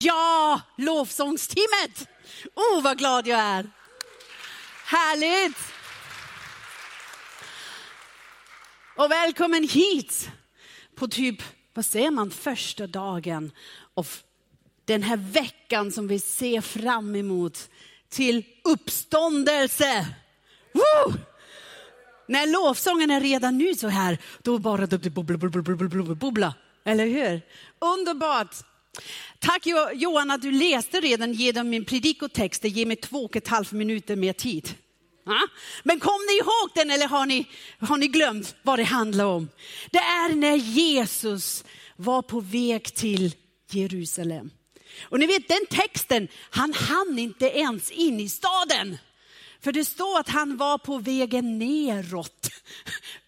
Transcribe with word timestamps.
Ja, 0.00 0.60
lovsångsteamet! 0.76 2.08
Oh, 2.54 2.82
vad 2.82 2.98
glad 2.98 3.26
jag 3.26 3.40
är. 3.40 3.70
Härligt! 4.84 5.56
Och 8.96 9.10
välkommen 9.10 9.68
hit 9.68 10.30
på 10.94 11.08
typ, 11.08 11.42
vad 11.74 11.86
säger 11.86 12.10
man, 12.10 12.30
första 12.30 12.86
dagen 12.86 13.52
av 13.94 14.08
den 14.84 15.02
här 15.02 15.16
veckan 15.16 15.92
som 15.92 16.08
vi 16.08 16.20
ser 16.20 16.60
fram 16.60 17.16
emot 17.16 17.70
till 18.08 18.44
uppståndelse. 18.64 20.06
Woo! 20.72 21.14
När 22.28 22.46
lovsången 22.46 23.10
är 23.10 23.20
redan 23.20 23.58
nu 23.58 23.74
så 23.74 23.88
här, 23.88 24.18
då 24.42 24.58
bara 24.58 24.86
bubbla, 24.86 25.38
bubbla, 25.38 25.62
bubbla, 25.62 26.14
bubbla, 26.14 26.54
eller 26.84 27.06
hur? 27.06 27.42
Underbart! 27.78 28.56
Tack 29.38 29.66
Johan 29.94 30.30
att 30.30 30.42
du 30.42 30.50
läste 30.50 31.00
redan 31.00 31.32
genom 31.32 31.68
min 31.68 31.84
predikotext. 31.84 32.62
Det 32.62 32.68
ger 32.68 32.86
mig 32.86 32.96
två 32.96 33.24
och 33.24 33.36
ett 33.36 33.48
halvt 33.48 33.72
minuter 33.72 34.16
mer 34.16 34.32
tid. 34.32 34.74
Men 35.82 36.00
kom 36.00 36.18
ni 36.28 36.38
ihåg 36.38 36.70
den 36.74 36.90
eller 36.90 37.06
har 37.06 37.26
ni, 37.26 37.46
har 37.80 37.96
ni 37.96 38.08
glömt 38.08 38.56
vad 38.62 38.78
det 38.78 38.84
handlar 38.84 39.24
om? 39.24 39.48
Det 39.90 39.98
är 39.98 40.34
när 40.34 40.56
Jesus 40.56 41.64
var 41.96 42.22
på 42.22 42.40
väg 42.40 42.84
till 42.94 43.34
Jerusalem. 43.70 44.50
Och 45.00 45.18
ni 45.18 45.26
vet 45.26 45.48
den 45.48 45.66
texten, 45.70 46.28
han 46.50 46.72
hann 46.72 47.18
inte 47.18 47.46
ens 47.46 47.90
in 47.90 48.20
i 48.20 48.28
staden. 48.28 48.98
För 49.60 49.72
det 49.72 49.84
står 49.84 50.20
att 50.20 50.28
han 50.28 50.56
var 50.56 50.78
på 50.78 50.98
vägen 50.98 51.58
neråt. 51.58 52.48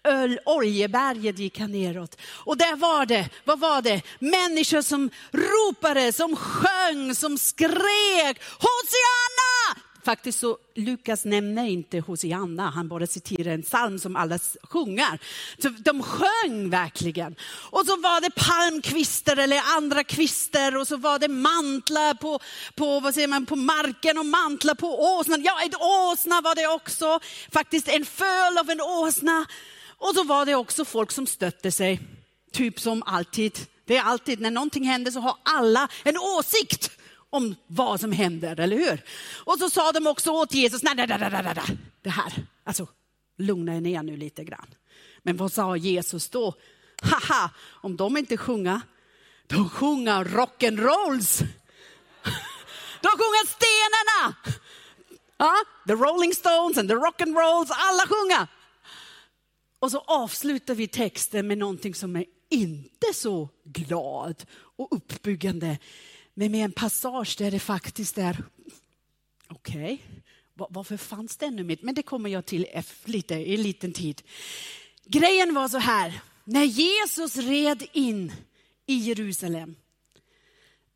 Öl, 0.03 0.39
oljeberget 0.45 1.39
gick 1.39 1.59
han 1.59 1.71
neråt. 1.71 2.17
Och 2.23 2.57
där 2.57 2.75
var 2.75 3.05
det, 3.05 3.29
vad 3.43 3.59
var 3.59 3.81
det? 3.81 4.01
Människor 4.19 4.81
som 4.81 5.09
ropade, 5.31 6.13
som 6.13 6.35
sjöng, 6.35 7.15
som 7.15 7.37
skrek 7.37 8.41
Hosianna! 8.59 9.90
Faktiskt 10.03 10.39
så 10.39 10.57
Lukas 10.75 11.25
nämner 11.25 11.65
inte 11.65 11.99
Hosianna, 11.99 12.69
han 12.69 12.87
bara 12.87 13.07
citerar 13.07 13.53
en 13.53 13.63
psalm 13.63 13.99
som 13.99 14.15
alla 14.15 14.39
sjunger. 14.63 15.19
Så 15.61 15.69
de 15.69 16.03
sjöng 16.03 16.69
verkligen. 16.69 17.35
Och 17.69 17.85
så 17.85 17.97
var 17.97 18.21
det 18.21 18.31
palmkvistar 18.35 19.37
eller 19.37 19.61
andra 19.77 20.03
kvistar 20.03 20.77
och 20.77 20.87
så 20.87 20.97
var 20.97 21.19
det 21.19 21.27
mantlar 21.27 22.13
på, 22.13 22.39
på, 22.75 22.99
vad 22.99 23.13
säger 23.13 23.27
man, 23.27 23.45
på 23.45 23.55
marken 23.55 24.17
och 24.17 24.25
mantlar 24.25 24.75
på 24.75 25.17
åsnan. 25.17 25.43
Ja, 25.43 25.61
ett 25.65 25.75
åsna 25.75 26.41
var 26.41 26.55
det 26.55 26.67
också, 26.67 27.19
faktiskt 27.51 27.87
en 27.87 28.05
föl 28.05 28.57
av 28.57 28.69
en 28.69 28.81
åsna. 28.81 29.45
Och 29.97 30.15
så 30.15 30.23
var 30.23 30.45
det 30.45 30.55
också 30.55 30.85
folk 30.85 31.11
som 31.11 31.27
stötte 31.27 31.71
sig, 31.71 31.99
typ 32.51 32.79
som 32.79 33.03
alltid. 33.05 33.59
Det 33.85 33.97
är 33.97 34.03
alltid 34.03 34.39
när 34.39 34.51
någonting 34.51 34.83
händer 34.83 35.11
så 35.11 35.19
har 35.19 35.35
alla 35.43 35.87
en 36.03 36.17
åsikt 36.17 36.91
om 37.31 37.55
vad 37.67 37.99
som 37.99 38.11
händer, 38.11 38.59
eller 38.59 38.77
hur? 38.77 39.03
Och 39.43 39.57
så 39.59 39.69
sa 39.69 39.91
de 39.91 40.07
också 40.07 40.31
åt 40.31 40.53
Jesus, 40.53 40.83
nej, 40.83 40.93
nej, 40.95 41.07
nej, 41.07 41.19
nej, 41.19 41.43
nej, 41.43 41.77
det 42.01 42.09
här, 42.09 42.33
alltså 42.63 42.87
lugna 43.37 43.75
er 43.75 43.81
ner 43.81 44.03
nu 44.03 44.17
lite 44.17 44.43
grann. 44.43 44.67
Men 45.23 45.37
vad 45.37 45.53
sa 45.53 45.75
Jesus 45.75 46.29
då? 46.29 46.53
Haha, 47.01 47.49
om 47.71 47.97
de 47.97 48.17
inte 48.17 48.37
sjunga, 48.37 48.81
de 49.47 49.69
sjunger 49.69 50.25
rock'n'rolls. 50.25 51.43
De 53.01 53.07
sjunger 53.07 53.45
stenarna. 53.47 54.35
Ja, 55.37 55.55
the 55.87 55.93
Rolling 55.93 56.33
Stones 56.33 56.77
and 56.77 56.89
the 56.89 56.95
rock'n'rolls, 56.95 57.69
alla 57.69 58.07
sjunga! 58.07 58.47
Och 59.79 59.91
så 59.91 59.99
avslutar 59.99 60.75
vi 60.75 60.87
texten 60.87 61.47
med 61.47 61.57
någonting 61.57 61.95
som 61.95 62.15
är 62.15 62.25
inte 62.49 63.13
så 63.13 63.49
glad 63.63 64.43
och 64.51 64.87
uppbyggande 64.91 65.77
men 66.41 66.51
med 66.51 66.65
en 66.65 66.71
passage 66.71 67.35
där 67.37 67.51
det 67.51 67.59
faktiskt 67.59 68.17
är, 68.17 68.43
okej, 69.47 70.03
okay, 70.55 70.67
varför 70.69 70.97
fanns 70.97 71.37
det 71.37 71.45
ännu 71.45 71.63
mitt? 71.63 71.81
Men 71.81 71.95
det 71.95 72.03
kommer 72.03 72.29
jag 72.29 72.45
till 72.45 72.67
lite, 73.05 73.35
i 73.35 73.55
en 73.55 73.61
liten 73.61 73.93
tid. 73.93 74.21
Grejen 75.05 75.53
var 75.53 75.67
så 75.67 75.77
här, 75.77 76.21
när 76.43 76.63
Jesus 76.63 77.37
red 77.37 77.83
in 77.93 78.33
i 78.85 78.93
Jerusalem, 78.93 79.75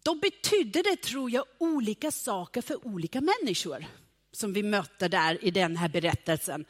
då 0.03 0.15
betydde 0.15 0.81
det, 0.81 0.95
tror 0.95 1.31
jag, 1.31 1.45
olika 1.57 2.11
saker 2.11 2.61
för 2.61 2.87
olika 2.87 3.21
människor 3.21 3.85
som 4.31 4.53
vi 4.53 4.63
mötte 4.63 5.07
där 5.07 5.45
i 5.45 5.51
den 5.51 5.77
här 5.77 5.89
berättelsen. 5.89 6.65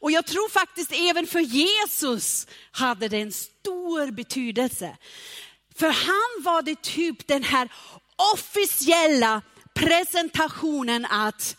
Och 0.00 0.10
jag 0.10 0.26
tror 0.26 0.48
faktiskt 0.48 0.92
även 0.92 1.26
för 1.26 1.40
Jesus 1.40 2.46
hade 2.70 3.08
det 3.08 3.20
en 3.20 3.32
stor 3.32 4.10
betydelse. 4.10 4.96
För 5.74 5.88
han 5.88 6.44
var 6.44 6.62
det 6.62 6.82
typ 6.82 7.26
den 7.26 7.42
här 7.42 7.68
officiella 8.34 9.42
presentationen 9.74 11.06
att 11.10 11.56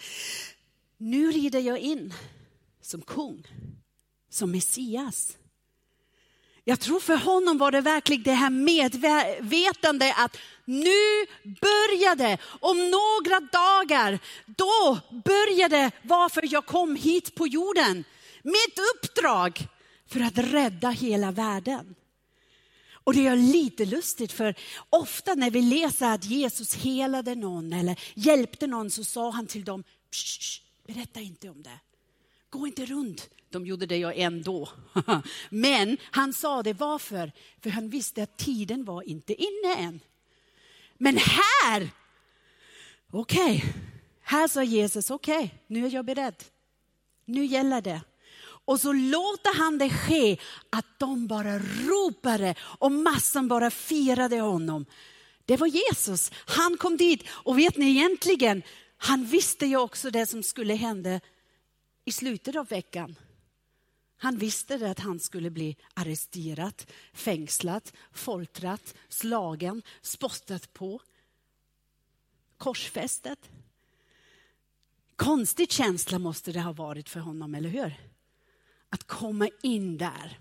nu 0.97 1.31
rider 1.31 1.59
jag 1.59 1.79
in 1.79 2.13
som 2.81 3.01
kung, 3.01 3.47
som 4.29 4.51
Messias. 4.51 5.37
Jag 6.63 6.79
tror 6.79 6.99
för 6.99 7.15
honom 7.15 7.57
var 7.57 7.71
det 7.71 7.81
verkligen 7.81 8.23
det 8.23 8.33
här 8.33 8.49
medvetande 8.49 10.13
att 10.17 10.37
nu 10.65 11.25
började, 11.43 12.37
om 12.59 12.77
några 12.77 13.39
dagar, 13.39 14.19
då 14.45 14.99
började 15.25 15.91
varför 16.01 16.53
jag 16.53 16.65
kom 16.65 16.95
hit 16.95 17.35
på 17.35 17.47
jorden. 17.47 18.03
Mitt 18.43 18.79
uppdrag 18.95 19.67
för 20.07 20.19
att 20.19 20.37
rädda 20.37 20.89
hela 20.89 21.31
världen. 21.31 21.95
Och 23.03 23.13
det 23.13 23.27
är 23.27 23.35
lite 23.35 23.85
lustigt 23.85 24.31
för 24.31 24.55
ofta 24.89 25.35
när 25.35 25.51
vi 25.51 25.61
läser 25.61 26.13
att 26.13 26.25
Jesus 26.25 26.75
helade 26.75 27.35
någon 27.35 27.73
eller 27.73 27.99
hjälpte 28.13 28.67
någon 28.67 28.91
så 28.91 29.03
sa 29.03 29.29
han 29.29 29.47
till 29.47 29.63
dem, 29.63 29.83
berätta 30.87 31.19
inte 31.19 31.49
om 31.49 31.63
det. 31.63 31.79
Gå 32.49 32.67
inte 32.67 32.85
runt. 32.85 33.29
De 33.49 33.65
gjorde 33.65 33.85
det 33.85 33.97
ju 33.97 34.13
ändå. 34.13 34.69
Men 35.49 35.97
han 36.03 36.33
sa 36.33 36.63
det 36.63 36.73
varför? 36.73 37.31
För 37.61 37.69
han 37.69 37.89
visste 37.89 38.23
att 38.23 38.37
tiden 38.37 38.85
var 38.85 39.09
inte 39.09 39.33
inne 39.33 39.75
än. 39.77 39.99
Men 40.97 41.17
här, 41.17 41.89
okej, 43.11 43.57
okay. 43.57 43.71
här 44.21 44.47
sa 44.47 44.63
Jesus, 44.63 45.09
okej, 45.09 45.37
okay, 45.37 45.49
nu 45.67 45.85
är 45.85 45.89
jag 45.89 46.05
beredd. 46.05 46.43
Nu 47.25 47.45
gäller 47.45 47.81
det. 47.81 48.01
Och 48.71 48.81
så 48.81 48.93
låter 48.93 49.57
han 49.57 49.77
det 49.77 49.89
ske 49.89 50.37
att 50.69 50.85
de 50.99 51.27
bara 51.27 51.59
ropade 51.59 52.55
och 52.61 52.91
massan 52.91 53.47
bara 53.47 53.71
firade 53.71 54.39
honom. 54.39 54.85
Det 55.45 55.57
var 55.57 55.67
Jesus. 55.67 56.31
Han 56.45 56.77
kom 56.77 56.97
dit 56.97 57.23
och 57.29 57.59
vet 57.59 57.77
ni 57.77 57.89
egentligen, 57.89 58.63
han 58.97 59.25
visste 59.25 59.65
ju 59.65 59.77
också 59.77 60.09
det 60.09 60.25
som 60.25 60.43
skulle 60.43 60.73
hända 60.73 61.19
i 62.05 62.11
slutet 62.11 62.55
av 62.55 62.67
veckan. 62.67 63.15
Han 64.17 64.37
visste 64.37 64.77
det 64.77 64.91
att 64.91 64.99
han 64.99 65.19
skulle 65.19 65.49
bli 65.49 65.77
arresterad, 65.93 66.83
fängslad, 67.13 67.91
foltrat, 68.13 68.95
slagen, 69.09 69.81
spottat 70.01 70.73
på, 70.73 70.99
korsfästet. 72.57 73.49
Konstig 75.15 75.71
känsla 75.71 76.19
måste 76.19 76.51
det 76.51 76.61
ha 76.61 76.71
varit 76.71 77.09
för 77.09 77.19
honom, 77.19 77.55
eller 77.55 77.69
hur? 77.69 78.10
Att 78.91 79.07
komma 79.07 79.49
in 79.61 79.97
där. 79.97 80.37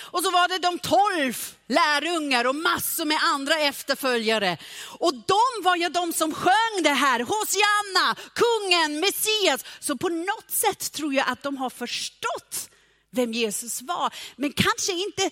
Och 0.00 0.22
så 0.22 0.30
var 0.30 0.48
det 0.48 0.58
de 0.58 0.78
tolv 0.78 1.56
lärjungar 1.68 2.44
och 2.44 2.54
massor 2.54 3.04
med 3.04 3.18
andra 3.22 3.58
efterföljare. 3.58 4.58
Och 4.98 5.14
de 5.14 5.64
var 5.64 5.76
ju 5.76 5.88
de 5.88 6.12
som 6.12 6.34
sjöng 6.34 6.82
det 6.82 6.90
här, 6.90 7.20
Hosianna, 7.20 8.16
kungen, 8.34 9.00
Messias. 9.00 9.64
Så 9.80 9.96
på 9.96 10.08
något 10.08 10.50
sätt 10.50 10.92
tror 10.92 11.14
jag 11.14 11.28
att 11.28 11.42
de 11.42 11.56
har 11.56 11.70
förstått 11.70 12.70
vem 13.10 13.32
Jesus 13.32 13.82
var, 13.82 14.14
men 14.36 14.52
kanske 14.52 14.92
inte 14.92 15.30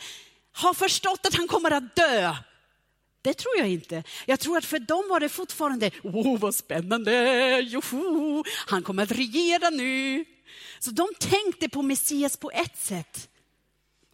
har 0.52 0.74
förstått 0.74 1.26
att 1.26 1.34
han 1.34 1.48
kommer 1.48 1.70
att 1.70 1.96
dö. 1.96 2.36
Det 3.22 3.34
tror 3.34 3.56
jag 3.58 3.68
inte. 3.68 4.02
Jag 4.26 4.40
tror 4.40 4.58
att 4.58 4.64
för 4.64 4.78
dem 4.78 5.04
var 5.08 5.20
det 5.20 5.28
fortfarande, 5.28 5.90
oh 6.02 6.38
vad 6.38 6.54
spännande, 6.54 7.60
joho, 7.60 8.44
han 8.66 8.82
kommer 8.82 9.02
att 9.02 9.12
regera 9.12 9.70
nu. 9.70 10.24
Så 10.78 10.90
de 10.90 11.08
tänkte 11.18 11.68
på 11.68 11.82
Messias 11.82 12.36
på 12.36 12.50
ett 12.50 12.78
sätt. 12.78 13.28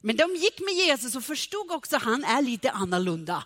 Men 0.00 0.16
de 0.16 0.34
gick 0.34 0.60
med 0.60 0.74
Jesus 0.74 1.16
och 1.16 1.24
förstod 1.24 1.70
också 1.70 1.96
att 1.96 2.02
han 2.02 2.24
är 2.24 2.42
lite 2.42 2.70
annorlunda. 2.70 3.44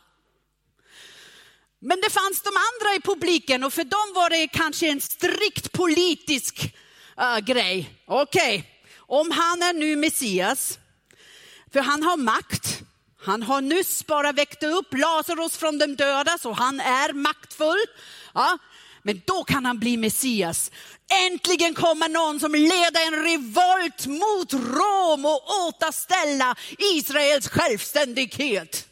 Men 1.80 2.00
det 2.00 2.10
fanns 2.10 2.42
de 2.42 2.48
andra 2.48 2.96
i 2.96 3.00
publiken 3.00 3.64
och 3.64 3.72
för 3.72 3.84
dem 3.84 4.12
var 4.14 4.30
det 4.30 4.48
kanske 4.48 4.88
en 4.88 5.00
strikt 5.00 5.72
politisk 5.72 6.74
uh, 7.20 7.38
grej. 7.38 7.90
Okej, 8.06 8.58
okay. 8.58 8.70
om 8.96 9.30
han 9.30 9.62
är 9.62 9.72
nu 9.72 9.96
Messias, 9.96 10.78
för 11.72 11.80
han 11.80 12.02
har 12.02 12.16
makt. 12.16 12.82
Han 13.20 13.42
har 13.42 13.60
nyss 13.60 14.06
bara 14.06 14.32
väckt 14.32 14.62
upp 14.62 14.94
Lazarus 14.94 15.56
från 15.56 15.78
de 15.78 15.96
döda, 15.96 16.38
så 16.38 16.52
han 16.52 16.80
är 16.80 17.12
maktfull. 17.12 17.84
Ja, 18.34 18.58
men 19.08 19.22
då 19.24 19.44
kan 19.44 19.64
han 19.64 19.78
bli 19.78 19.96
Messias. 19.96 20.70
Äntligen 21.26 21.74
kommer 21.74 22.08
någon 22.08 22.40
som 22.40 22.52
leder 22.52 23.06
en 23.06 23.22
revolt 23.24 24.06
mot 24.06 24.52
Rom 24.52 25.24
och 25.24 25.42
återställa 25.68 26.56
Israels 26.78 27.48
självständighet. 27.48 28.88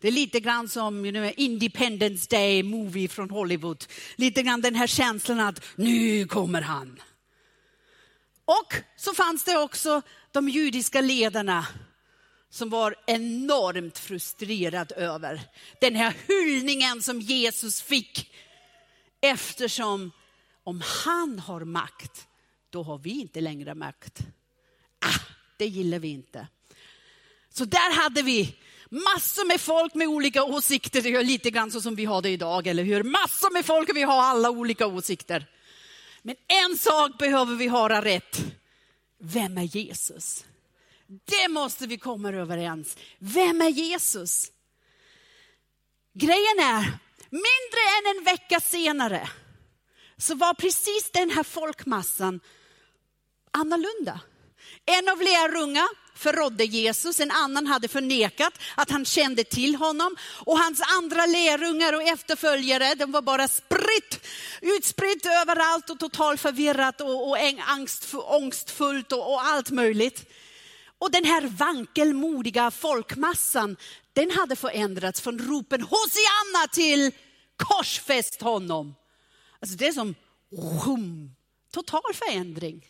Det 0.00 0.08
är 0.08 0.12
lite 0.12 0.40
grann 0.40 0.68
som 0.68 1.04
you 1.06 1.12
know, 1.12 1.32
Independence 1.36 2.26
Day 2.30 2.62
movie 2.62 3.08
från 3.08 3.30
Hollywood. 3.30 3.84
Lite 4.16 4.42
grann 4.42 4.60
den 4.60 4.74
här 4.74 4.86
känslan 4.86 5.40
att 5.40 5.62
nu 5.76 6.26
kommer 6.26 6.60
han. 6.60 7.00
Och 8.44 8.74
så 8.96 9.14
fanns 9.14 9.44
det 9.44 9.56
också 9.56 10.02
de 10.32 10.48
judiska 10.48 11.00
ledarna 11.00 11.66
som 12.50 12.70
var 12.70 12.94
enormt 13.06 13.98
frustrerad 13.98 14.92
över 14.96 15.40
den 15.80 15.94
här 15.94 16.14
hyllningen 16.28 17.02
som 17.02 17.20
Jesus 17.20 17.82
fick. 17.82 18.30
Eftersom 19.20 20.10
om 20.64 20.82
han 21.04 21.38
har 21.38 21.64
makt, 21.64 22.28
då 22.70 22.82
har 22.82 22.98
vi 22.98 23.10
inte 23.10 23.40
längre 23.40 23.74
makt. 23.74 24.18
Ah, 24.98 25.20
det 25.56 25.66
gillar 25.66 25.98
vi 25.98 26.08
inte. 26.08 26.46
Så 27.52 27.64
där 27.64 28.02
hade 28.02 28.22
vi 28.22 28.56
massor 28.90 29.46
med 29.46 29.60
folk 29.60 29.94
med 29.94 30.08
olika 30.08 30.44
åsikter. 30.44 31.02
Det 31.02 31.14
är 31.14 31.24
lite 31.24 31.50
grann 31.50 31.70
så 31.70 31.80
som 31.80 31.94
vi 31.94 32.04
har 32.04 32.22
det 32.22 32.30
idag, 32.30 32.66
eller 32.66 32.84
hur? 32.84 33.02
Massor 33.02 33.52
med 33.52 33.64
folk 33.64 33.88
och 33.88 33.96
vi 33.96 34.02
har 34.02 34.22
alla 34.22 34.50
olika 34.50 34.86
åsikter. 34.86 35.46
Men 36.22 36.36
en 36.46 36.78
sak 36.78 37.18
behöver 37.18 37.54
vi 37.56 37.68
höra 37.68 38.04
rätt. 38.04 38.44
Vem 39.18 39.58
är 39.58 39.62
Jesus? 39.62 40.44
Det 41.06 41.48
måste 41.48 41.86
vi 41.86 41.98
komma 41.98 42.28
överens. 42.32 42.96
Vem 43.18 43.60
är 43.60 43.68
Jesus? 43.68 44.52
Grejen 46.12 46.58
är, 46.58 46.98
mindre 47.30 47.80
än 47.98 48.16
en 48.16 48.24
vecka 48.24 48.60
senare 48.60 49.28
så 50.16 50.34
var 50.34 50.54
precis 50.54 51.10
den 51.12 51.30
här 51.30 51.42
folkmassan 51.42 52.40
annorlunda. 53.50 54.20
En 54.86 55.08
av 55.08 55.22
lärjungarna 55.22 55.88
förrådde 56.14 56.64
Jesus, 56.64 57.20
en 57.20 57.30
annan 57.30 57.66
hade 57.66 57.88
förnekat 57.88 58.52
att 58.76 58.90
han 58.90 59.04
kände 59.04 59.44
till 59.44 59.74
honom 59.74 60.16
och 60.46 60.58
hans 60.58 60.80
andra 60.98 61.26
lärjungar 61.26 61.92
och 61.92 62.02
efterföljare, 62.02 62.94
de 62.94 63.12
var 63.12 63.22
bara 63.22 63.48
spritt, 63.48 64.26
utspritt 64.60 65.26
överallt 65.26 65.90
och 65.90 65.98
totalt 65.98 66.40
förvirrat 66.40 67.00
och, 67.00 67.28
och 67.28 67.36
angst, 67.66 68.14
ångstfullt 68.14 69.12
och, 69.12 69.32
och 69.32 69.42
allt 69.42 69.70
möjligt. 69.70 70.30
Och 71.00 71.10
den 71.10 71.24
här 71.24 71.46
vankelmodiga 71.48 72.70
folkmassan, 72.70 73.76
den 74.12 74.30
hade 74.30 74.56
förändrats 74.56 75.20
från 75.20 75.38
ropen 75.38 75.82
Hosianna 75.82 76.66
till 76.72 77.12
korsfäst 77.56 78.40
honom. 78.42 78.94
Alltså 79.60 79.76
det 79.76 79.86
är 79.86 79.92
som 79.92 80.14
boom, 80.50 81.34
total 81.70 82.14
förändring. 82.14 82.88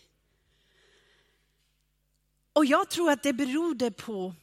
Och 2.52 2.64
jag 2.64 2.88
tror 2.88 3.10
att 3.10 3.22
det 3.22 3.32
berodde 3.32 3.90
på 3.90 4.34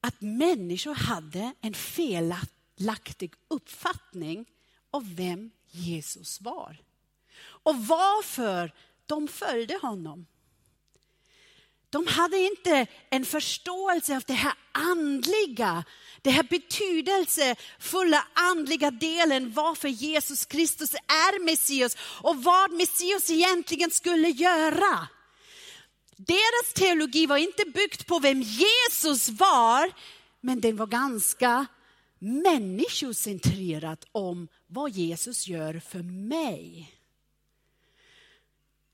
att 0.00 0.20
människor 0.20 0.94
hade 0.94 1.54
en 1.60 1.74
felaktig 1.74 3.34
uppfattning 3.48 4.46
av 4.90 5.14
vem 5.14 5.50
Jesus 5.70 6.40
var. 6.40 6.76
Och 7.38 7.86
varför 7.86 8.72
de 9.06 9.28
följde 9.28 9.78
honom. 9.82 10.26
De 11.96 12.06
hade 12.06 12.38
inte 12.38 12.86
en 13.10 13.24
förståelse 13.24 14.16
av 14.16 14.22
det 14.26 14.32
här 14.32 14.54
andliga, 14.72 15.84
det 16.22 16.30
här 16.30 16.42
betydelsefulla 16.42 18.26
andliga 18.34 18.90
delen 18.90 19.52
varför 19.52 19.88
Jesus 19.88 20.44
Kristus 20.44 20.94
är 20.94 21.44
Messias 21.44 21.96
och 22.22 22.42
vad 22.42 22.72
Messias 22.72 23.30
egentligen 23.30 23.90
skulle 23.90 24.28
göra. 24.28 25.08
Deras 26.16 26.72
teologi 26.74 27.26
var 27.26 27.36
inte 27.36 27.64
byggt 27.64 28.06
på 28.06 28.18
vem 28.18 28.42
Jesus 28.42 29.28
var, 29.28 29.92
men 30.40 30.60
den 30.60 30.76
var 30.76 30.86
ganska 30.86 31.66
människocentrerad 32.18 34.04
om 34.12 34.48
vad 34.66 34.90
Jesus 34.90 35.48
gör 35.48 35.80
för 35.80 36.02
mig. 36.28 36.94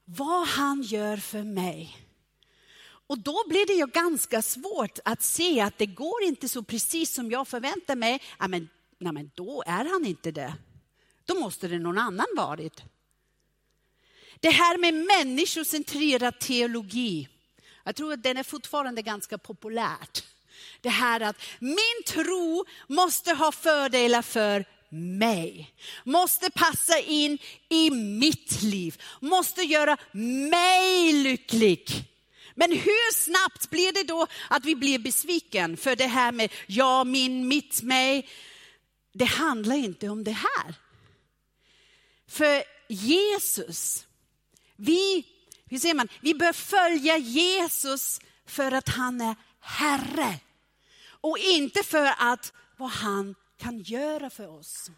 Vad 0.05 0.49
han 0.49 0.83
gör 0.83 1.17
för 1.17 1.43
mig. 1.43 1.97
Och 3.13 3.19
då 3.19 3.45
blir 3.49 3.67
det 3.67 3.73
ju 3.73 3.87
ganska 3.87 4.43
svårt 4.43 4.99
att 5.05 5.23
se 5.23 5.61
att 5.61 5.79
det 5.79 5.87
går 5.87 6.23
inte 6.23 6.49
så 6.49 6.63
precis 6.63 7.15
som 7.15 7.31
jag 7.31 7.49
förväntar 7.49 7.97
mig. 7.97 8.23
Ja, 8.39 8.49
men, 8.49 8.69
nej, 8.99 9.13
men 9.13 9.31
då 9.35 9.63
är 9.67 9.85
han 9.85 10.07
inte 10.07 10.31
det. 10.31 10.55
Då 11.25 11.35
måste 11.35 11.69
det 11.69 11.79
någon 11.79 11.99
annan 11.99 12.27
varit. 12.37 12.83
Det 14.41 14.51
här 14.51 14.79
med 14.79 14.95
människocentrerad 14.95 16.39
teologi, 16.39 17.29
jag 17.85 17.97
tror 17.97 18.13
att 18.13 18.23
den 18.23 18.37
är 18.37 18.43
fortfarande 18.43 19.03
ganska 19.03 19.39
populärt. 19.39 20.25
Det 20.81 20.89
här 20.89 21.21
att 21.21 21.37
min 21.59 22.03
tro 22.07 22.65
måste 22.87 23.33
ha 23.33 23.53
fördelar 23.53 24.23
för 24.23 24.65
mig. 25.19 25.75
Måste 26.05 26.51
passa 26.51 26.99
in 26.99 27.39
i 27.69 27.91
mitt 27.91 28.63
liv. 28.63 29.03
Måste 29.21 29.63
göra 29.63 29.97
mig 30.13 31.13
lycklig. 31.13 32.12
Men 32.55 32.73
hur 32.73 33.15
snabbt 33.15 33.71
blir 33.71 33.93
det 33.93 34.03
då 34.03 34.27
att 34.51 34.65
vi 34.65 34.75
blir 34.75 34.99
besviken 34.99 35.77
för 35.77 35.97
det 35.97 36.07
här 36.07 36.33
med 36.33 36.53
jag, 36.67 37.07
min, 37.07 37.49
mitt, 37.49 37.83
mig. 37.83 38.29
Det 39.13 39.25
handlar 39.25 39.77
inte 39.77 40.09
om 40.09 40.25
det 40.25 40.33
här. 40.33 40.75
För 42.29 42.65
Jesus, 42.89 44.07
vi, 44.77 45.27
hur 45.71 45.79
säger 45.79 45.95
man, 45.95 46.09
vi 46.21 46.35
bör 46.35 46.53
följa 46.53 47.17
Jesus 47.17 48.21
för 48.47 48.73
att 48.73 48.89
han 48.89 49.21
är 49.21 49.37
Herre. 49.61 50.39
Och 51.07 51.39
inte 51.39 51.83
för 51.83 52.15
att 52.19 52.53
vad 52.77 52.91
han 52.91 53.35
kan 53.59 53.81
göra 53.81 54.31
för 54.31 54.59
oss. 54.59 54.91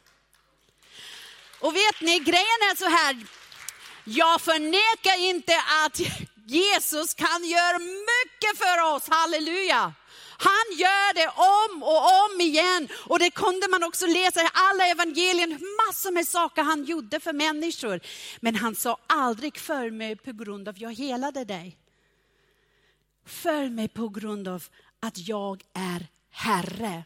Och 1.60 1.76
vet 1.76 2.00
ni, 2.00 2.18
grejen 2.18 2.60
är 2.70 2.76
så 2.76 2.88
här, 2.88 3.26
jag 4.04 4.40
förnekar 4.40 5.18
inte 5.28 5.52
att 5.84 6.00
Jesus 6.46 7.14
kan 7.14 7.44
göra 7.44 7.78
mycket 7.78 8.58
för 8.58 8.94
oss, 8.94 9.08
halleluja. 9.08 9.94
Han 10.38 10.78
gör 10.78 11.14
det 11.14 11.28
om 11.28 11.82
och 11.82 12.24
om 12.24 12.40
igen. 12.40 12.88
Och 13.06 13.18
det 13.18 13.30
kunde 13.30 13.68
man 13.68 13.82
också 13.82 14.06
läsa 14.06 14.42
i 14.42 14.48
alla 14.52 14.86
evangelien, 14.86 15.50
massor 15.50 16.10
med 16.10 16.28
saker 16.28 16.62
han 16.62 16.84
gjorde 16.84 17.20
för 17.20 17.32
människor. 17.32 18.00
Men 18.40 18.54
han 18.54 18.74
sa 18.74 18.98
aldrig 19.06 19.58
följ 19.58 19.90
mig 19.90 20.16
på 20.16 20.32
grund 20.32 20.68
av 20.68 20.78
jag 20.78 20.94
helade 20.94 21.44
dig. 21.44 21.78
Följ 23.26 23.70
mig 23.70 23.88
på 23.88 24.08
grund 24.08 24.48
av 24.48 24.64
att 25.00 25.18
jag 25.18 25.62
är 25.74 26.06
Herre. 26.30 27.04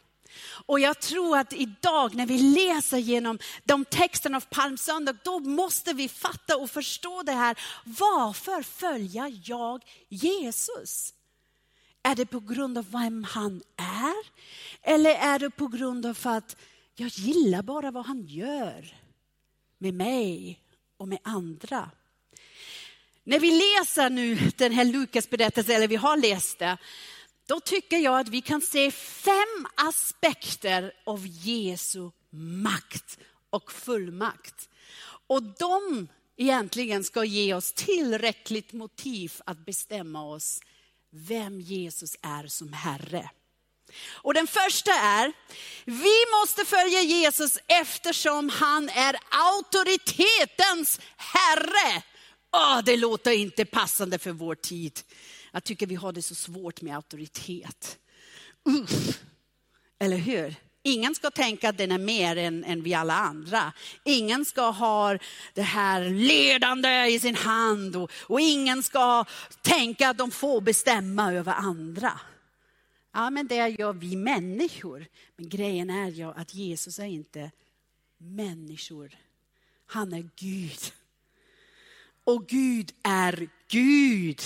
Och 0.65 0.79
jag 0.79 0.99
tror 0.99 1.37
att 1.37 1.53
idag 1.53 2.15
när 2.15 2.25
vi 2.25 2.37
läser 2.37 2.97
genom 2.97 3.39
de 3.63 3.85
texterna 3.85 4.37
av 4.37 4.45
palmsöndag, 4.49 5.15
då 5.23 5.39
måste 5.39 5.93
vi 5.93 6.09
fatta 6.09 6.57
och 6.57 6.71
förstå 6.71 7.23
det 7.23 7.31
här. 7.31 7.59
Varför 7.83 8.63
följer 8.63 9.41
jag 9.43 9.83
Jesus? 10.09 11.13
Är 12.03 12.15
det 12.15 12.25
på 12.25 12.39
grund 12.39 12.77
av 12.77 12.91
vem 12.91 13.23
han 13.23 13.61
är? 13.77 14.15
Eller 14.81 15.15
är 15.15 15.39
det 15.39 15.49
på 15.49 15.67
grund 15.67 16.05
av 16.05 16.17
att 16.23 16.55
jag 16.95 17.09
gillar 17.09 17.61
bara 17.61 17.91
vad 17.91 18.05
han 18.05 18.25
gör 18.25 18.95
med 19.77 19.93
mig 19.93 20.59
och 20.97 21.07
med 21.07 21.19
andra? 21.23 21.91
När 23.23 23.39
vi 23.39 23.51
läser 23.51 24.09
nu 24.09 24.35
den 24.55 24.71
här 24.71 24.85
Lukas 24.85 25.29
berättelse, 25.29 25.73
eller 25.73 25.87
vi 25.87 25.95
har 25.95 26.17
läst 26.17 26.59
det, 26.59 26.77
då 27.49 27.59
tycker 27.59 27.97
jag 27.97 28.19
att 28.19 28.29
vi 28.29 28.41
kan 28.41 28.61
se 28.61 28.91
fem 28.91 29.67
aspekter 29.75 30.93
av 31.05 31.27
Jesu 31.27 32.09
makt 32.63 33.17
och 33.49 33.71
fullmakt. 33.71 34.69
Och 35.27 35.43
de 35.43 36.07
egentligen 36.37 37.03
ska 37.03 37.23
ge 37.23 37.53
oss 37.53 37.73
tillräckligt 37.73 38.73
motiv 38.73 39.33
att 39.45 39.65
bestämma 39.65 40.25
oss 40.25 40.59
vem 41.11 41.61
Jesus 41.61 42.15
är 42.21 42.47
som 42.47 42.73
Herre. 42.73 43.29
Och 44.07 44.33
den 44.33 44.47
första 44.47 44.91
är, 44.93 45.33
vi 45.85 46.39
måste 46.39 46.65
följa 46.65 47.01
Jesus 47.01 47.57
eftersom 47.67 48.49
han 48.49 48.89
är 48.89 49.15
auktoritetens 49.29 50.99
Herre. 51.17 52.03
Åh, 52.53 52.81
det 52.85 52.95
låter 52.97 53.31
inte 53.31 53.65
passande 53.65 54.19
för 54.19 54.31
vår 54.31 54.55
tid. 54.55 54.99
Jag 55.51 55.63
tycker 55.63 55.87
vi 55.87 55.95
har 55.95 56.11
det 56.11 56.21
så 56.21 56.35
svårt 56.35 56.81
med 56.81 56.95
auktoritet. 56.95 57.99
Uff. 58.63 59.23
Eller 59.99 60.17
hur? 60.17 60.55
Ingen 60.83 61.15
ska 61.15 61.31
tänka 61.31 61.69
att 61.69 61.77
den 61.77 61.91
är 61.91 61.97
mer 61.97 62.35
än, 62.35 62.63
än 62.63 62.83
vi 62.83 62.93
alla 62.93 63.13
andra. 63.13 63.73
Ingen 64.03 64.45
ska 64.45 64.69
ha 64.69 65.17
det 65.53 65.61
här 65.61 66.09
ledande 66.09 67.05
i 67.05 67.19
sin 67.19 67.35
hand 67.35 67.95
och, 67.95 68.11
och 68.27 68.41
ingen 68.41 68.83
ska 68.83 69.25
tänka 69.61 70.09
att 70.09 70.17
de 70.17 70.31
får 70.31 70.61
bestämma 70.61 71.33
över 71.33 71.53
andra. 71.53 72.19
Ja, 73.13 73.29
men 73.29 73.47
det 73.47 73.67
gör 73.79 73.93
vi 73.93 74.15
människor. 74.15 75.05
Men 75.35 75.49
grejen 75.49 75.89
är 75.89 76.09
ju 76.09 76.31
att 76.31 76.53
Jesus 76.53 76.99
är 76.99 77.05
inte 77.05 77.51
människor. 78.17 79.17
Han 79.85 80.13
är 80.13 80.29
Gud. 80.35 80.79
Och 82.23 82.47
Gud 82.47 82.91
är 83.03 83.49
Gud. 83.67 84.41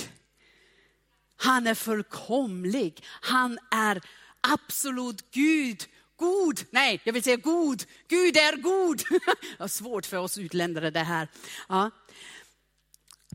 Han 1.44 1.68
är 1.68 1.76
fullkomlig. 1.76 3.04
Han 3.22 3.60
är 3.72 4.02
absolut 4.42 5.32
Gud 5.32 5.86
god. 6.18 6.60
Nej, 6.72 7.02
jag 7.04 7.14
vill 7.14 7.24
säga 7.24 7.36
god. 7.36 7.84
Gud 8.08 8.38
är 8.38 8.56
god. 8.56 9.04
Det 9.58 9.64
är 9.64 9.68
svårt 9.68 10.06
för 10.06 10.18
oss 10.18 10.38
utländare 10.38 10.90
det 10.90 11.00
här. 11.00 11.28
Ja. 11.70 11.92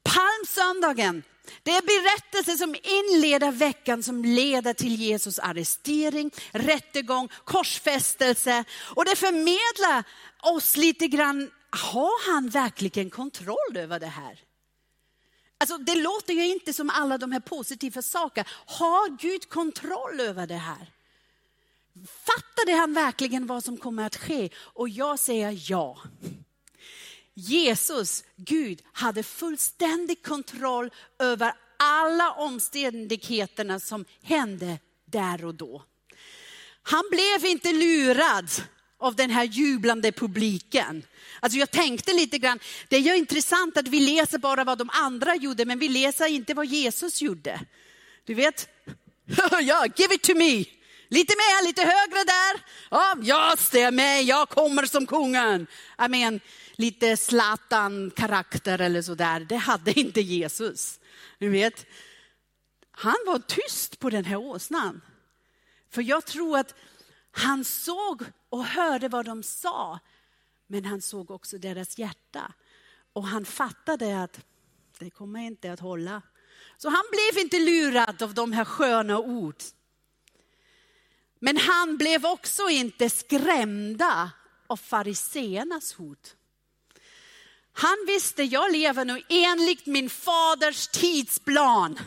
Palmsöndagen, 0.03 1.23
det 1.63 1.71
är 1.71 1.83
berättelser 1.83 2.57
som 2.57 2.75
inleder 2.75 3.53
veckan 3.53 4.03
som 4.03 4.25
leder 4.25 4.75
till 4.75 4.95
Jesus 4.95 5.39
arrestering, 5.39 6.31
rättegång, 6.51 7.29
korsfästelse. 7.45 8.65
Och 8.95 9.05
det 9.05 9.17
förmedlar 9.17 10.05
oss 10.43 10.77
lite 10.77 11.09
grann, 11.09 11.51
har 11.71 12.33
han 12.33 12.49
verkligen 12.49 13.11
kontroll 13.11 13.77
över 13.77 14.01
det 14.01 14.07
här? 14.07 14.48
Alltså, 15.59 15.79
det 15.79 15.95
låter 15.95 16.35
ju 16.35 16.47
inte 16.47 16.73
som 16.73 16.91
alla 16.91 17.19
de 17.19 17.33
här 17.33 17.41
positiva 17.41 18.03
sakerna. 18.03 18.49
Har 18.67 19.19
Gud 19.19 19.49
kontroll 19.49 20.21
över 20.21 20.47
det 20.47 20.55
här? 20.55 20.93
Fattade 22.07 22.73
han 22.79 22.95
verkligen 22.95 23.47
vad 23.47 23.65
som 23.65 23.77
kommer 23.77 24.07
att 24.07 24.17
ske? 24.17 24.51
Och 24.57 24.89
jag 24.89 25.19
säger 25.19 25.71
ja. 25.71 25.99
Jesus, 27.35 28.25
Gud, 28.37 28.83
hade 28.93 29.23
fullständig 29.23 30.23
kontroll 30.23 30.91
över 31.19 31.53
alla 31.77 32.33
omständigheterna 32.33 33.81
som 33.81 34.05
hände 34.23 34.79
där 35.05 35.45
och 35.45 35.55
då. 35.55 35.83
Han 36.83 37.05
blev 37.11 37.47
inte 37.47 37.73
lurad 37.73 38.51
av 38.99 39.17
den 39.17 39.31
här 39.31 39.45
jublande 39.45 40.13
publiken. 40.13 41.03
Alltså 41.41 41.59
jag 41.59 41.71
tänkte 41.71 42.13
lite 42.13 42.39
grann, 42.39 42.59
det 42.89 42.97
är 42.97 43.01
ju 43.01 43.17
intressant 43.17 43.77
att 43.77 43.89
vi 43.89 44.01
läser 44.01 44.39
bara 44.39 44.65
vad 44.65 44.79
de 44.79 44.91
andra 44.93 45.37
gjorde, 45.37 45.65
men 45.65 45.79
vi 45.79 45.89
läser 45.89 46.27
inte 46.27 46.55
vad 46.55 46.67
Jesus 46.67 47.23
gjorde. 47.23 47.61
Du 48.25 48.35
vet, 48.35 48.69
ja, 49.63 49.87
give 49.97 50.15
it 50.15 50.23
to 50.23 50.35
me. 50.35 50.65
Lite 51.11 51.35
mer, 51.37 51.67
lite 51.67 51.83
högre 51.83 52.25
där. 52.25 52.61
Ja, 52.91 53.17
just 53.23 53.73
det, 53.73 53.91
mig, 53.91 54.25
jag 54.25 54.49
kommer 54.49 54.87
som 54.87 55.07
kungen. 55.07 55.67
I 56.07 56.09
mean, 56.09 56.41
lite 56.77 57.17
Zlatan-karaktär 57.17 58.81
eller 58.81 59.03
sådär. 59.03 59.41
Det 59.41 59.57
hade 59.57 60.01
inte 60.01 60.21
Jesus. 60.21 61.01
Du 61.39 61.49
vet, 61.49 61.87
han 62.91 63.17
var 63.27 63.39
tyst 63.39 63.99
på 63.99 64.11
den 64.11 64.25
här 64.25 64.37
åsnan. 64.37 65.01
För 65.91 66.03
jag 66.03 66.27
tror 66.27 66.59
att 66.59 66.75
han 67.39 67.65
såg 67.65 68.25
och 68.49 68.65
hörde 68.65 69.09
vad 69.09 69.25
de 69.25 69.43
sa, 69.43 69.99
men 70.67 70.85
han 70.85 71.01
såg 71.01 71.31
också 71.31 71.59
deras 71.59 71.99
hjärta. 71.99 72.53
Och 73.13 73.27
han 73.27 73.45
fattade 73.45 74.23
att 74.23 74.41
det 74.99 75.11
kommer 75.11 75.41
inte 75.41 75.73
att 75.73 75.81
hålla. 75.81 76.23
Så 76.77 76.89
han 76.89 77.05
blev 77.11 77.43
inte 77.45 77.59
lurad 77.59 78.23
av 78.23 78.35
de 78.35 78.53
här 78.53 78.65
sköna 78.65 79.19
ord. 79.19 79.63
Men 81.39 81.57
han 81.57 81.97
blev 81.97 82.27
också 82.27 82.69
inte 82.69 83.11
skrämda 83.11 84.31
av 84.67 84.77
fariseernas 84.77 85.93
hot. 85.93 86.37
Han 87.73 88.05
visste, 88.07 88.43
jag 88.43 88.73
lever 88.73 89.05
nu 89.05 89.23
enligt 89.29 89.87
min 89.87 90.11
faders 90.11 90.89
tidsplan. 90.89 91.99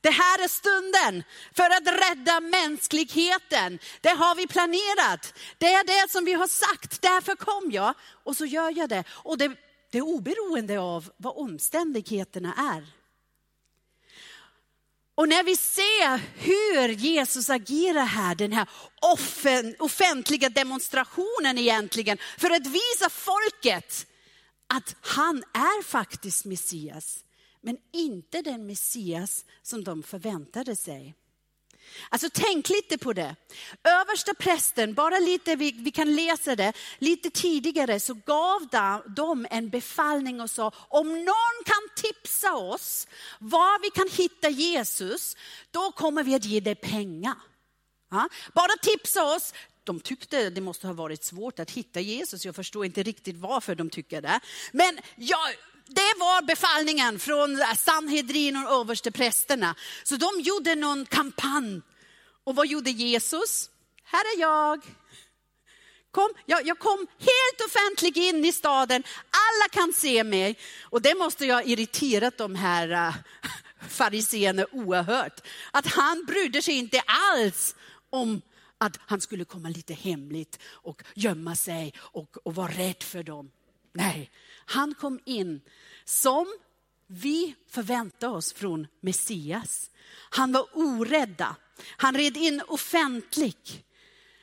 Det 0.00 0.10
här 0.10 0.44
är 0.44 0.48
stunden 0.48 1.24
för 1.54 1.70
att 1.70 1.86
rädda 1.86 2.40
mänskligheten. 2.40 3.78
Det 4.00 4.08
har 4.08 4.34
vi 4.34 4.46
planerat. 4.46 5.34
Det 5.58 5.74
är 5.74 5.84
det 5.84 6.10
som 6.10 6.24
vi 6.24 6.32
har 6.32 6.46
sagt. 6.46 7.02
Därför 7.02 7.34
kom 7.34 7.70
jag 7.72 7.94
och 8.24 8.36
så 8.36 8.46
gör 8.46 8.78
jag 8.78 8.88
det. 8.88 9.04
Och 9.10 9.38
det, 9.38 9.56
det 9.90 9.98
är 9.98 10.02
oberoende 10.02 10.80
av 10.80 11.10
vad 11.16 11.36
omständigheterna 11.36 12.54
är. 12.74 12.86
Och 15.14 15.28
när 15.28 15.42
vi 15.42 15.56
ser 15.56 16.20
hur 16.36 16.88
Jesus 16.88 17.50
agerar 17.50 18.04
här, 18.04 18.34
den 18.34 18.52
här 18.52 18.68
offentliga 19.78 20.48
demonstrationen 20.48 21.58
egentligen, 21.58 22.18
för 22.38 22.50
att 22.50 22.66
visa 22.66 23.10
folket 23.10 24.06
att 24.66 24.96
han 25.00 25.44
är 25.52 25.82
faktiskt 25.82 26.44
Messias, 26.44 27.18
men 27.66 27.78
inte 27.92 28.42
den 28.42 28.66
Messias 28.66 29.44
som 29.62 29.84
de 29.84 30.02
förväntade 30.02 30.76
sig. 30.76 31.14
Alltså 32.08 32.28
tänk 32.32 32.68
lite 32.68 32.98
på 32.98 33.12
det. 33.12 33.36
Översta 33.84 34.34
prästen, 34.34 34.94
bara 34.94 35.18
lite, 35.18 35.56
vi, 35.56 35.72
vi 35.72 35.90
kan 35.90 36.14
läsa 36.14 36.56
det, 36.56 36.72
lite 36.98 37.30
tidigare 37.30 38.00
så 38.00 38.14
gav 38.14 38.68
de 39.16 39.46
en 39.50 39.70
befallning 39.70 40.40
och 40.40 40.50
sa, 40.50 40.72
om 40.76 41.08
någon 41.08 41.64
kan 41.64 41.88
tipsa 41.96 42.54
oss 42.54 43.06
var 43.38 43.82
vi 43.82 43.90
kan 43.90 44.08
hitta 44.08 44.48
Jesus, 44.48 45.36
då 45.70 45.92
kommer 45.92 46.22
vi 46.22 46.34
att 46.34 46.44
ge 46.44 46.60
dig 46.60 46.74
pengar. 46.74 47.36
Ja? 48.10 48.28
Bara 48.54 48.76
tipsa 48.82 49.34
oss, 49.34 49.54
de 49.84 50.00
tyckte 50.00 50.50
det 50.50 50.60
måste 50.60 50.86
ha 50.86 50.94
varit 50.94 51.24
svårt 51.24 51.58
att 51.58 51.70
hitta 51.70 52.00
Jesus. 52.00 52.44
Jag 52.44 52.56
förstår 52.56 52.84
inte 52.84 53.02
riktigt 53.02 53.36
varför 53.36 53.74
de 53.74 53.90
tycker 53.90 54.22
det. 54.22 54.40
Men 54.72 54.98
jag, 55.16 55.48
det 55.86 56.14
var 56.18 56.42
befallningen 56.42 57.18
från 57.18 57.58
Sanhedrin 57.76 58.56
och 58.56 58.80
översteprästerna. 58.80 59.74
Så 60.04 60.16
de 60.16 60.40
gjorde 60.40 60.74
någon 60.74 61.06
kampanj. 61.06 61.80
Och 62.44 62.56
vad 62.56 62.66
gjorde 62.66 62.90
Jesus? 62.90 63.70
Här 64.04 64.20
är 64.36 64.40
jag. 64.40 64.80
Kom, 66.10 66.28
jag, 66.46 66.66
jag 66.66 66.78
kom 66.78 67.06
helt 67.18 67.60
offentligt 67.66 68.16
in 68.16 68.44
i 68.44 68.52
staden. 68.52 69.02
Alla 69.30 69.68
kan 69.70 69.92
se 69.92 70.24
mig. 70.24 70.58
Och 70.82 71.02
det 71.02 71.14
måste 71.14 71.46
jag 71.46 71.54
ha 71.54 71.62
irriterat 71.62 72.38
de 72.38 72.54
här 72.54 72.90
äh, 72.90 73.08
uh, 73.08 73.88
fariséerna 73.88 74.66
oerhört. 74.72 75.40
Att 75.70 75.86
han 75.86 76.24
brydde 76.24 76.62
sig 76.62 76.74
inte 76.74 77.00
alls 77.06 77.74
om 78.10 78.42
att 78.78 78.98
han 79.06 79.20
skulle 79.20 79.44
komma 79.44 79.68
lite 79.68 79.94
hemligt 79.94 80.58
och 80.64 81.02
gömma 81.14 81.56
sig 81.56 81.94
och, 81.98 82.36
och 82.46 82.54
vara 82.54 82.72
rädd 82.72 83.02
för 83.02 83.22
dem. 83.22 83.50
Nej, 83.96 84.30
han 84.64 84.94
kom 84.94 85.20
in 85.24 85.60
som 86.04 86.46
vi 87.06 87.54
förväntar 87.68 88.28
oss 88.28 88.52
från 88.52 88.86
Messias. 89.00 89.90
Han 90.30 90.52
var 90.52 90.66
orädda. 90.72 91.56
Han 91.96 92.14
red 92.14 92.36
in 92.36 92.62
offentligt. 92.68 93.82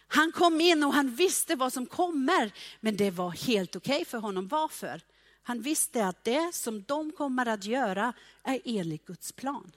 Han 0.07 0.31
kom 0.31 0.61
in 0.61 0.83
och 0.83 0.93
han 0.93 1.15
visste 1.15 1.55
vad 1.55 1.73
som 1.73 1.85
kommer, 1.85 2.53
men 2.79 2.97
det 2.97 3.11
var 3.11 3.31
helt 3.31 3.75
okej 3.75 3.95
okay 3.95 4.05
för 4.05 4.17
honom. 4.17 4.47
Varför? 4.47 5.01
Han 5.43 5.61
visste 5.61 6.07
att 6.07 6.23
det 6.23 6.55
som 6.55 6.83
de 6.83 7.11
kommer 7.11 7.45
att 7.45 7.65
göra 7.65 8.13
är 8.43 8.59
enligt 8.65 9.05
Guds 9.05 9.31
plan. 9.31 9.71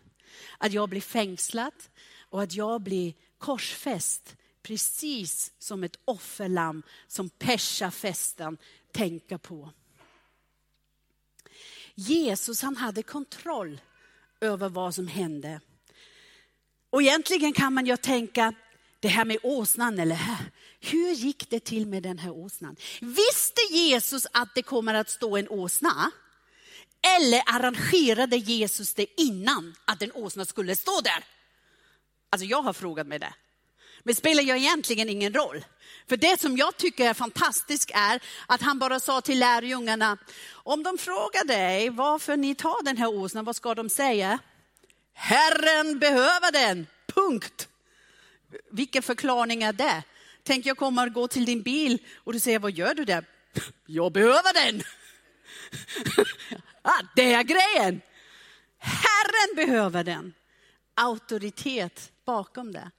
Att 0.59 0.73
jag 0.73 0.88
blir 0.88 1.00
fängslad 1.00 1.73
och 2.30 2.42
att 2.42 2.54
jag 2.54 2.80
blir 2.80 3.14
korsfäst 3.38 4.37
precis 4.62 5.52
som 5.59 5.85
ett 5.85 5.99
offerlamm 6.04 6.83
som 7.06 7.28
Pesha-festen 7.28 8.59
tänka 8.97 9.38
på. 9.38 9.71
Jesus 11.95 12.62
han 12.62 12.76
hade 12.76 13.03
kontroll 13.03 13.81
över 14.41 14.69
vad 14.69 14.95
som 14.95 15.09
hände. 15.09 15.61
Och 16.91 17.03
egentligen 17.03 17.53
kan 17.53 17.73
man 17.73 17.87
ju 17.87 17.97
tänka, 17.97 18.55
det 19.00 19.09
här 19.09 19.25
med 19.25 19.38
åsnan, 19.43 19.99
eller 19.99 20.19
hur 20.81 21.11
gick 21.11 21.50
det 21.50 21.61
till 21.61 21.87
med 21.87 22.03
den 22.03 22.19
här 22.19 22.31
åsnan? 22.31 22.76
Visste 23.00 23.61
Jesus 23.71 24.26
att 24.33 24.55
det 24.55 24.62
kommer 24.62 24.95
att 24.95 25.11
stå 25.11 25.37
en 25.37 25.49
åsna? 25.49 26.11
Eller 27.17 27.43
arrangerade 27.47 28.37
Jesus 28.37 28.95
det 28.95 29.21
innan 29.21 29.75
att 29.85 30.03
en 30.03 30.12
åsna 30.12 30.45
skulle 30.45 30.76
stå 30.76 31.00
där? 31.00 31.25
Alltså 32.31 32.47
jag 32.47 32.62
har 32.62 32.73
frågat 32.73 33.07
mig 33.07 33.19
det. 33.19 33.35
Men 34.07 34.15
det 34.15 34.19
spelar 34.19 34.43
ju 34.43 34.57
egentligen 34.57 35.09
ingen 35.09 35.35
roll. 35.35 35.65
För 36.09 36.17
det 36.17 36.41
som 36.41 36.57
jag 36.57 36.77
tycker 36.77 37.09
är 37.09 37.15
fantastiskt 37.15 37.91
är 37.95 38.23
att 38.47 38.63
han 38.63 38.79
bara 38.79 39.01
sa 39.01 39.21
till 39.21 39.39
lärjungarna, 39.39 40.19
om 40.53 40.83
de 40.83 40.99
frågar 40.99 41.45
dig 41.45 41.91
varför 41.91 42.37
ni 42.37 42.55
tar 42.55 42.85
den 42.85 42.97
här 42.97 43.09
åsnan, 43.09 43.45
vad 43.45 43.57
ska 43.57 43.75
de 43.75 43.89
säga? 43.89 44.39
Herren 45.15 45.99
behöver 45.99 46.53
den, 46.53 46.87
punkt. 47.07 47.69
Vilken 48.71 49.03
förklaring 49.03 49.63
är 49.63 49.73
det? 49.73 50.03
Tänk 50.43 50.67
jag 50.67 50.77
kommer 50.77 51.09
gå 51.09 51.29
till 51.29 51.45
din 51.45 51.63
bil 51.63 51.99
och 52.17 52.33
du 52.33 52.41
säger, 52.41 52.59
vad 52.59 52.73
gör 52.73 52.95
du 52.95 53.05
där? 53.05 53.25
Jag 53.87 54.13
behöver 54.13 54.65
den. 54.65 54.83
ah, 56.83 57.03
det 57.17 57.33
är 57.33 57.43
grejen. 57.43 58.01
Herren 58.79 59.57
behöver 59.57 60.05
den. 60.05 60.35
Auktoritet 60.95 62.13
bakom 62.25 62.73
det. 62.73 62.91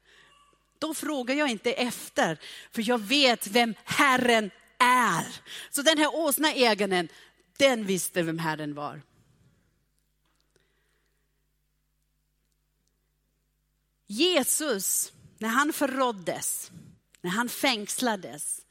Då 0.79 0.93
frågar 0.93 1.35
jag 1.35 1.49
inte 1.49 1.73
efter, 1.73 2.39
för 2.71 2.89
jag 2.89 3.01
vet 3.01 3.47
vem 3.47 3.73
Herren 3.85 4.51
är. 4.77 5.41
Så 5.69 5.81
den 5.81 5.97
här 5.97 6.15
åsnaägaren, 6.15 7.09
den 7.57 7.85
visste 7.85 8.23
vem 8.23 8.39
Herren 8.39 8.73
var. 8.73 9.01
Jesus, 14.07 15.11
när 15.37 15.49
han 15.49 15.73
förråddes, 15.73 16.71
när 17.21 17.31
han 17.31 17.49
fängslades, 17.49 18.65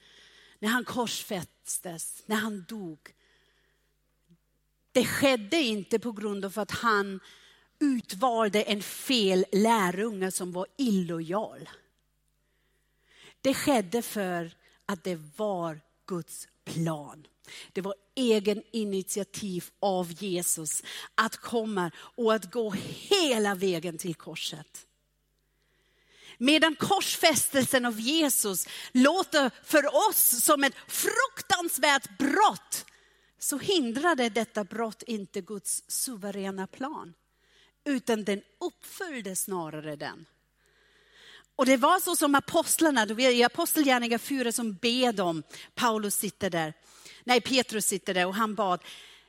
när 0.58 0.68
han 0.68 0.84
korsfästes, 0.84 2.22
när 2.26 2.36
han 2.36 2.64
dog. 2.68 2.98
Det 4.92 5.04
skedde 5.04 5.56
inte 5.56 5.98
på 5.98 6.12
grund 6.12 6.44
av 6.44 6.58
att 6.58 6.70
han 6.70 7.20
utvalde 7.78 8.62
en 8.62 8.82
fel 8.82 9.44
lärjunge 9.52 10.30
som 10.30 10.52
var 10.52 10.66
illojal. 10.76 11.68
Det 13.46 13.54
skedde 13.54 14.02
för 14.02 14.50
att 14.86 15.04
det 15.04 15.20
var 15.36 15.80
Guds 16.06 16.48
plan. 16.64 17.26
Det 17.72 17.80
var 17.80 17.94
egen 18.14 18.62
initiativ 18.72 19.64
av 19.80 20.12
Jesus 20.22 20.82
att 21.14 21.36
komma 21.36 21.90
och 21.96 22.34
att 22.34 22.52
gå 22.52 22.70
hela 22.70 23.54
vägen 23.54 23.98
till 23.98 24.14
korset. 24.14 24.86
Medan 26.38 26.76
korsfästelsen 26.76 27.84
av 27.84 28.00
Jesus 28.00 28.68
låter 28.92 29.50
för 29.64 30.08
oss 30.08 30.44
som 30.44 30.64
ett 30.64 30.76
fruktansvärt 30.88 32.18
brott, 32.18 32.86
så 33.38 33.58
hindrade 33.58 34.28
detta 34.28 34.64
brott 34.64 35.02
inte 35.02 35.40
Guds 35.40 35.82
suveräna 35.86 36.66
plan, 36.66 37.14
utan 37.84 38.24
den 38.24 38.42
uppfyllde 38.60 39.36
snarare 39.36 39.96
den. 39.96 40.26
Och 41.56 41.66
det 41.66 41.76
var 41.76 42.00
så 42.00 42.16
som 42.16 42.34
apostlarna, 42.34 43.06
i 43.20 43.44
Apostlagärningarna 43.44 44.18
4 44.18 44.52
som 44.52 44.72
bed 44.72 45.20
om, 45.20 45.42
Paulus 45.74 46.14
sitter 46.14 46.50
där, 46.50 46.72
nej 47.24 47.40
Petrus 47.40 47.86
sitter 47.86 48.14
där 48.14 48.26
och 48.26 48.34
han 48.34 48.54
bad, 48.54 48.80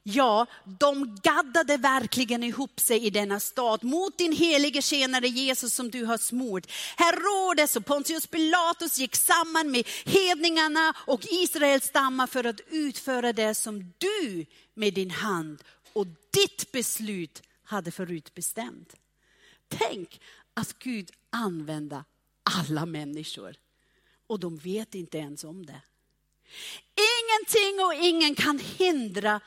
Ja, 0.10 0.46
de 0.80 1.18
gaddade 1.24 1.78
verkligen 1.78 2.44
ihop 2.44 2.80
sig 2.80 3.06
i 3.06 3.10
denna 3.10 3.40
stad 3.40 3.84
mot 3.84 4.18
din 4.18 4.32
helige 4.32 4.82
tjänare 4.82 5.28
Jesus 5.28 5.74
som 5.74 5.92
du 5.92 6.06
har 6.06 6.18
smort. 6.18 6.72
Herodes 6.98 7.76
och 7.76 7.86
Pontius 7.86 8.28
Pilatus 8.28 9.00
gick 9.00 9.16
samman 9.16 9.72
med 9.72 9.88
hedningarna 10.06 10.94
och 10.98 11.22
Israels 11.30 11.86
stammar 11.86 12.28
för 12.28 12.44
att 12.44 12.62
utföra 12.70 13.34
det 13.34 13.56
som 13.56 13.94
du 13.98 14.46
med 14.74 14.94
din 14.94 15.12
hand 15.12 15.64
och 15.94 16.08
ditt 16.34 16.72
beslut 16.72 17.42
hade 17.64 17.92
förutbestämt. 17.92 18.96
Tänk 19.68 20.22
att 20.54 20.80
Gud 20.80 21.12
använda 21.30 22.04
alla 22.48 22.86
människor 22.86 23.56
och 24.28 24.40
de 24.40 24.58
vet 24.58 24.96
inte 24.96 25.18
ens 25.18 25.44
om 25.44 25.66
det. 25.66 25.82
Ingenting 26.96 27.86
och 27.86 27.94
ingen 27.94 28.36
kan 28.36 28.60
hindra 28.60 29.40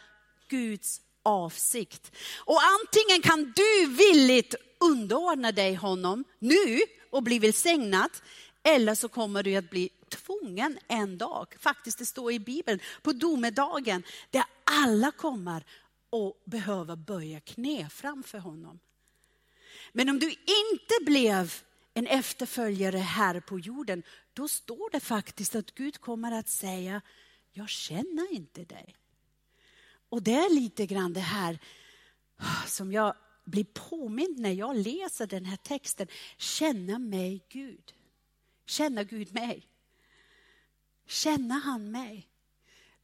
Guds 0.48 1.00
avsikt. 1.22 2.12
Och 2.38 2.58
antingen 2.80 3.22
kan 3.22 3.52
du 3.56 3.86
villigt 3.86 4.54
underordna 4.80 5.52
dig 5.52 5.74
honom 5.74 6.24
nu 6.38 6.80
och 7.10 7.22
bli 7.22 7.38
välsignad, 7.38 8.10
eller 8.62 8.94
så 8.94 9.08
kommer 9.08 9.42
du 9.42 9.56
att 9.56 9.70
bli 9.70 9.90
tvungen 10.08 10.78
en 10.88 11.18
dag, 11.18 11.54
faktiskt 11.60 11.98
det 11.98 12.06
står 12.06 12.32
i 12.32 12.38
Bibeln, 12.38 12.80
på 13.02 13.12
domedagen, 13.12 14.02
där 14.30 14.44
alla 14.64 15.10
kommer 15.10 15.64
och 16.10 16.42
behöver 16.44 16.96
böja 16.96 17.40
knä 17.40 17.88
framför 17.90 18.38
honom. 18.38 18.78
Men 19.92 20.08
om 20.08 20.18
du 20.18 20.28
inte 20.30 20.94
blev 21.00 21.62
en 21.94 22.06
efterföljare 22.06 22.98
här 22.98 23.40
på 23.40 23.58
jorden, 23.58 24.02
då 24.32 24.48
står 24.48 24.90
det 24.90 25.00
faktiskt 25.00 25.54
att 25.54 25.74
Gud 25.74 26.00
kommer 26.00 26.32
att 26.32 26.48
säga, 26.48 27.02
jag 27.52 27.68
känner 27.68 28.32
inte 28.32 28.64
dig. 28.64 28.96
Och 30.08 30.22
det 30.22 30.34
är 30.34 30.54
lite 30.54 30.86
grann 30.86 31.12
det 31.12 31.20
här 31.20 31.58
ah, 32.36 32.66
som 32.66 32.92
jag 32.92 33.14
blir 33.44 33.64
påmind 33.64 34.38
när 34.38 34.52
jag 34.52 34.76
läser 34.76 35.26
den 35.26 35.44
här 35.44 35.56
texten. 35.56 36.06
Känna 36.36 36.98
mig 36.98 37.44
Gud. 37.48 37.94
Känna 38.66 39.04
Gud 39.04 39.34
mig. 39.34 39.66
Känna 41.06 41.54
han 41.54 41.90
mig. 41.90 42.26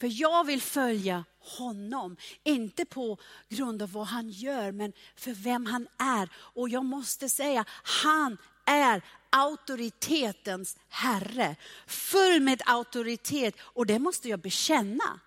För 0.01 0.21
jag 0.21 0.45
vill 0.45 0.63
följa 0.63 1.25
honom, 1.39 2.17
inte 2.43 2.85
på 2.85 3.19
grund 3.49 3.83
av 3.83 3.93
vad 3.93 4.07
han 4.07 4.31
gör, 4.31 4.73
men 4.73 4.93
för 5.17 5.33
vem 5.33 5.67
han 5.67 5.89
är. 5.99 6.31
Och 6.37 6.69
jag 6.69 6.85
måste 6.85 7.29
säga, 7.29 7.65
han 7.69 8.39
är 8.67 9.03
auktoritetens 9.31 10.77
herre. 10.89 11.57
Full 11.87 12.41
med 12.41 12.63
auktoritet 12.67 13.55
och 13.61 13.87
det 13.87 13.99
måste 13.99 14.29
jag 14.29 14.41
bekänna. 14.41 15.21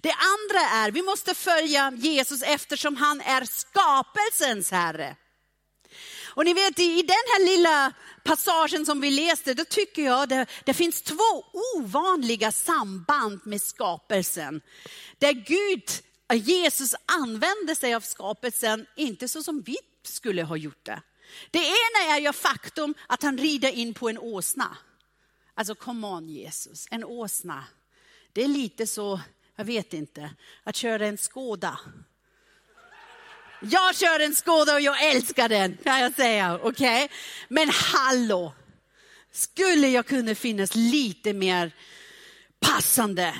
Det 0.00 0.12
andra 0.12 0.60
är, 0.60 0.90
vi 0.90 1.02
måste 1.02 1.34
följa 1.34 1.92
Jesus 1.96 2.42
eftersom 2.42 2.96
han 2.96 3.20
är 3.20 3.44
skapelsens 3.44 4.70
herre. 4.70 5.16
Och 6.34 6.44
ni 6.44 6.54
vet 6.54 6.78
i 6.78 7.02
den 7.02 7.08
här 7.08 7.46
lilla 7.46 7.92
passagen 8.24 8.86
som 8.86 9.00
vi 9.00 9.10
läste, 9.10 9.54
då 9.54 9.64
tycker 9.64 10.02
jag 10.02 10.28
det, 10.28 10.46
det 10.64 10.74
finns 10.74 11.02
två 11.02 11.44
ovanliga 11.76 12.52
samband 12.52 13.40
med 13.44 13.62
skapelsen. 13.62 14.60
Där 15.18 15.32
Gud, 15.32 15.84
eh, 16.32 16.48
Jesus 16.48 16.94
använder 17.06 17.74
sig 17.74 17.94
av 17.94 18.00
skapelsen, 18.00 18.86
inte 18.96 19.28
så 19.28 19.42
som 19.42 19.62
vi 19.62 19.76
skulle 20.02 20.42
ha 20.42 20.56
gjort 20.56 20.84
det. 20.84 21.02
Det 21.50 21.58
ena 21.58 22.14
är 22.16 22.20
ju 22.20 22.32
faktum 22.32 22.94
att 23.06 23.22
han 23.22 23.38
rider 23.38 23.70
in 23.70 23.94
på 23.94 24.08
en 24.08 24.18
åsna. 24.18 24.76
Alltså 25.54 25.74
come 25.74 26.06
on 26.06 26.28
Jesus, 26.28 26.86
en 26.90 27.04
åsna. 27.04 27.64
Det 28.32 28.44
är 28.44 28.48
lite 28.48 28.86
så 28.86 29.20
jag 29.60 29.64
vet 29.64 29.92
inte, 29.92 30.30
att 30.64 30.76
köra 30.76 31.06
en 31.06 31.18
skåda. 31.18 31.80
Jag 33.62 33.96
kör 33.96 34.20
en 34.20 34.34
skåda 34.34 34.74
och 34.74 34.80
jag 34.80 35.04
älskar 35.04 35.48
den 35.48 35.76
kan 35.84 36.00
jag 36.00 36.14
säga. 36.14 36.60
Okay? 36.62 37.08
Men 37.48 37.70
hallå, 37.70 38.52
skulle 39.32 39.88
jag 39.88 40.06
kunna 40.06 40.34
finnas 40.34 40.74
lite 40.74 41.32
mer 41.32 41.72
passande 42.60 43.34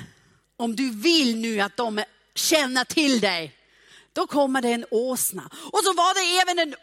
om 0.57 0.77
du 0.77 0.91
vill 0.91 1.37
nu 1.37 1.61
att 1.61 1.77
de 1.77 2.05
känner 2.35 2.85
till 2.85 3.21
dig. 3.21 3.57
Då 4.13 4.27
kommer 4.27 4.63
det 4.63 4.73
en 4.73 4.87
åsna. 4.91 5.51
Och 5.73 5.81
så 5.85 5.93
var 5.93 6.15
det 6.15 6.41
även 6.41 6.59
en 6.59 6.75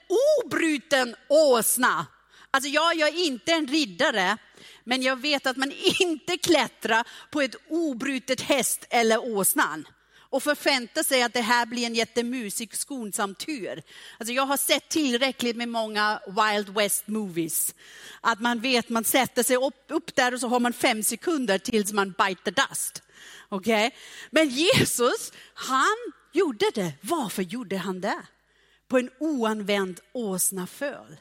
obruten 0.44 1.16
åsna. 1.30 2.06
Alltså 2.52 2.70
jag 2.70 3.00
är 3.00 3.26
inte 3.26 3.52
en 3.52 3.68
riddare, 3.68 4.38
men 4.84 5.02
jag 5.02 5.22
vet 5.22 5.48
att 5.48 5.58
man 5.58 5.72
inte 6.00 6.38
klättrar 6.38 7.08
på 7.32 7.42
ett 7.42 7.56
obrutet 7.70 8.42
häst 8.42 8.86
eller 8.90 9.38
åsnan 9.38 9.88
och 10.30 10.44
förväntar 10.44 11.04
sig 11.04 11.24
att 11.24 11.34
det 11.34 11.42
här 11.42 11.66
blir 11.66 11.86
en 11.86 11.96
jättemusik 11.96 12.76
skonsam 12.76 13.36
tur. 13.36 13.84
Alltså 14.18 14.34
jag 14.34 14.46
har 14.46 14.58
sett 14.58 14.90
tillräckligt 14.90 15.56
med 15.56 15.70
många 15.70 16.20
Wild 16.28 16.70
West 16.70 17.08
movies. 17.08 17.76
Att 18.22 18.40
man 18.40 18.60
vet, 18.60 18.90
man 18.90 19.04
sätter 19.04 19.44
sig 19.44 19.56
upp, 19.56 19.86
upp 19.88 20.16
där 20.16 20.34
och 20.34 20.40
så 20.40 20.48
har 20.48 20.60
man 20.60 20.74
fem 20.74 21.04
sekunder 21.04 21.58
tills 21.58 21.94
man 21.94 22.12
biter 22.12 22.52
dust. 22.52 23.02
Okay? 23.50 23.92
Men 24.32 24.50
Jesus, 24.50 25.32
han 25.54 25.98
gjorde 26.32 26.72
det. 26.76 26.94
Varför 27.02 27.44
gjorde 27.44 27.78
han 27.78 28.02
det? 28.02 28.22
På 28.88 28.98
en 28.98 29.10
oanvänd 29.20 30.00
åsnaföl. 30.14 31.18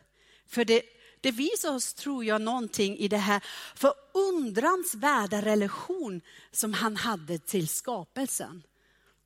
För 0.47 0.65
det 0.65 0.83
det 1.27 1.33
visar 1.33 1.75
oss, 1.75 1.95
tror 1.95 2.25
jag, 2.25 2.41
någonting 2.41 2.99
i 2.99 3.09
det 3.09 3.17
här 3.17 3.43
förundransvärda 3.75 5.43
relation 5.43 6.21
som 6.51 6.73
han 6.73 6.97
hade 6.97 7.39
till 7.39 7.69
skapelsen. 7.69 8.63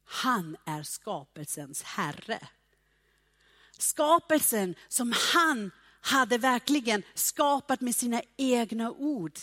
Han 0.04 0.56
är 0.64 0.82
skapelsens 0.82 1.82
herre. 1.82 2.48
Skapelsen 3.78 4.74
som 4.88 5.14
han 5.34 5.70
hade 6.00 6.38
verkligen 6.38 7.02
skapat 7.14 7.80
med 7.80 7.96
sina 7.96 8.22
egna 8.36 8.90
ord. 8.90 9.38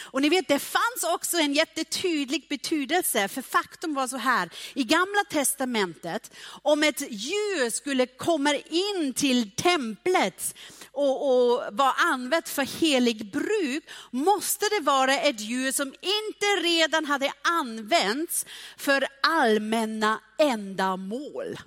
Och 0.00 0.22
ni 0.22 0.28
vet, 0.28 0.48
det 0.48 0.58
fanns 0.58 1.04
också 1.14 1.36
en 1.36 1.52
jättetydlig 1.52 2.46
betydelse, 2.48 3.28
för 3.28 3.42
faktum 3.42 3.94
var 3.94 4.08
så 4.08 4.16
här, 4.16 4.50
i 4.74 4.84
gamla 4.84 5.24
testamentet, 5.30 6.32
om 6.62 6.82
ett 6.82 7.00
djur 7.00 7.70
skulle 7.70 8.06
komma 8.06 8.54
in 8.54 9.14
till 9.14 9.50
templet 9.50 10.54
och, 10.92 11.28
och 11.28 11.62
vara 11.72 11.92
använt 11.92 12.48
för 12.48 12.80
helig 12.80 13.32
bruk, 13.32 13.84
måste 14.10 14.64
det 14.68 14.80
vara 14.80 15.14
ett 15.18 15.40
djur 15.40 15.72
som 15.72 15.86
inte 15.86 16.46
redan 16.62 17.04
hade 17.04 17.32
använts 17.42 18.46
för 18.76 19.06
allmänna 19.22 20.20
ändamål. 20.38 21.58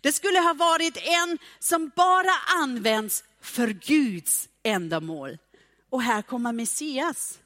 Det 0.00 0.12
skulle 0.12 0.38
ha 0.38 0.54
varit 0.54 0.96
en 0.96 1.38
som 1.58 1.90
bara 1.96 2.34
används 2.62 3.24
för 3.42 3.68
Guds 3.68 4.48
ändamål. 4.62 5.38
Och 5.90 6.02
här 6.02 6.22
kommer 6.22 6.52
Messias. 6.52 7.38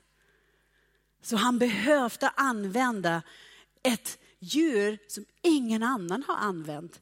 Så 1.29 1.37
han 1.37 1.59
behövde 1.59 2.29
använda 2.29 3.23
ett 3.83 4.19
djur 4.39 4.99
som 5.09 5.25
ingen 5.43 5.83
annan 5.83 6.23
har 6.23 6.37
använt. 6.37 7.01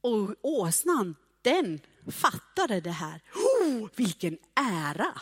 Och 0.00 0.34
åsnan, 0.42 1.16
den 1.42 1.80
fattade 2.10 2.80
det 2.80 2.90
här. 2.90 3.20
Oh, 3.34 3.88
vilken 3.96 4.38
ära! 4.54 5.20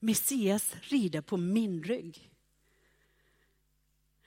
Messias 0.00 0.70
rider 0.80 1.20
på 1.20 1.36
min 1.36 1.82
rygg. 1.82 2.30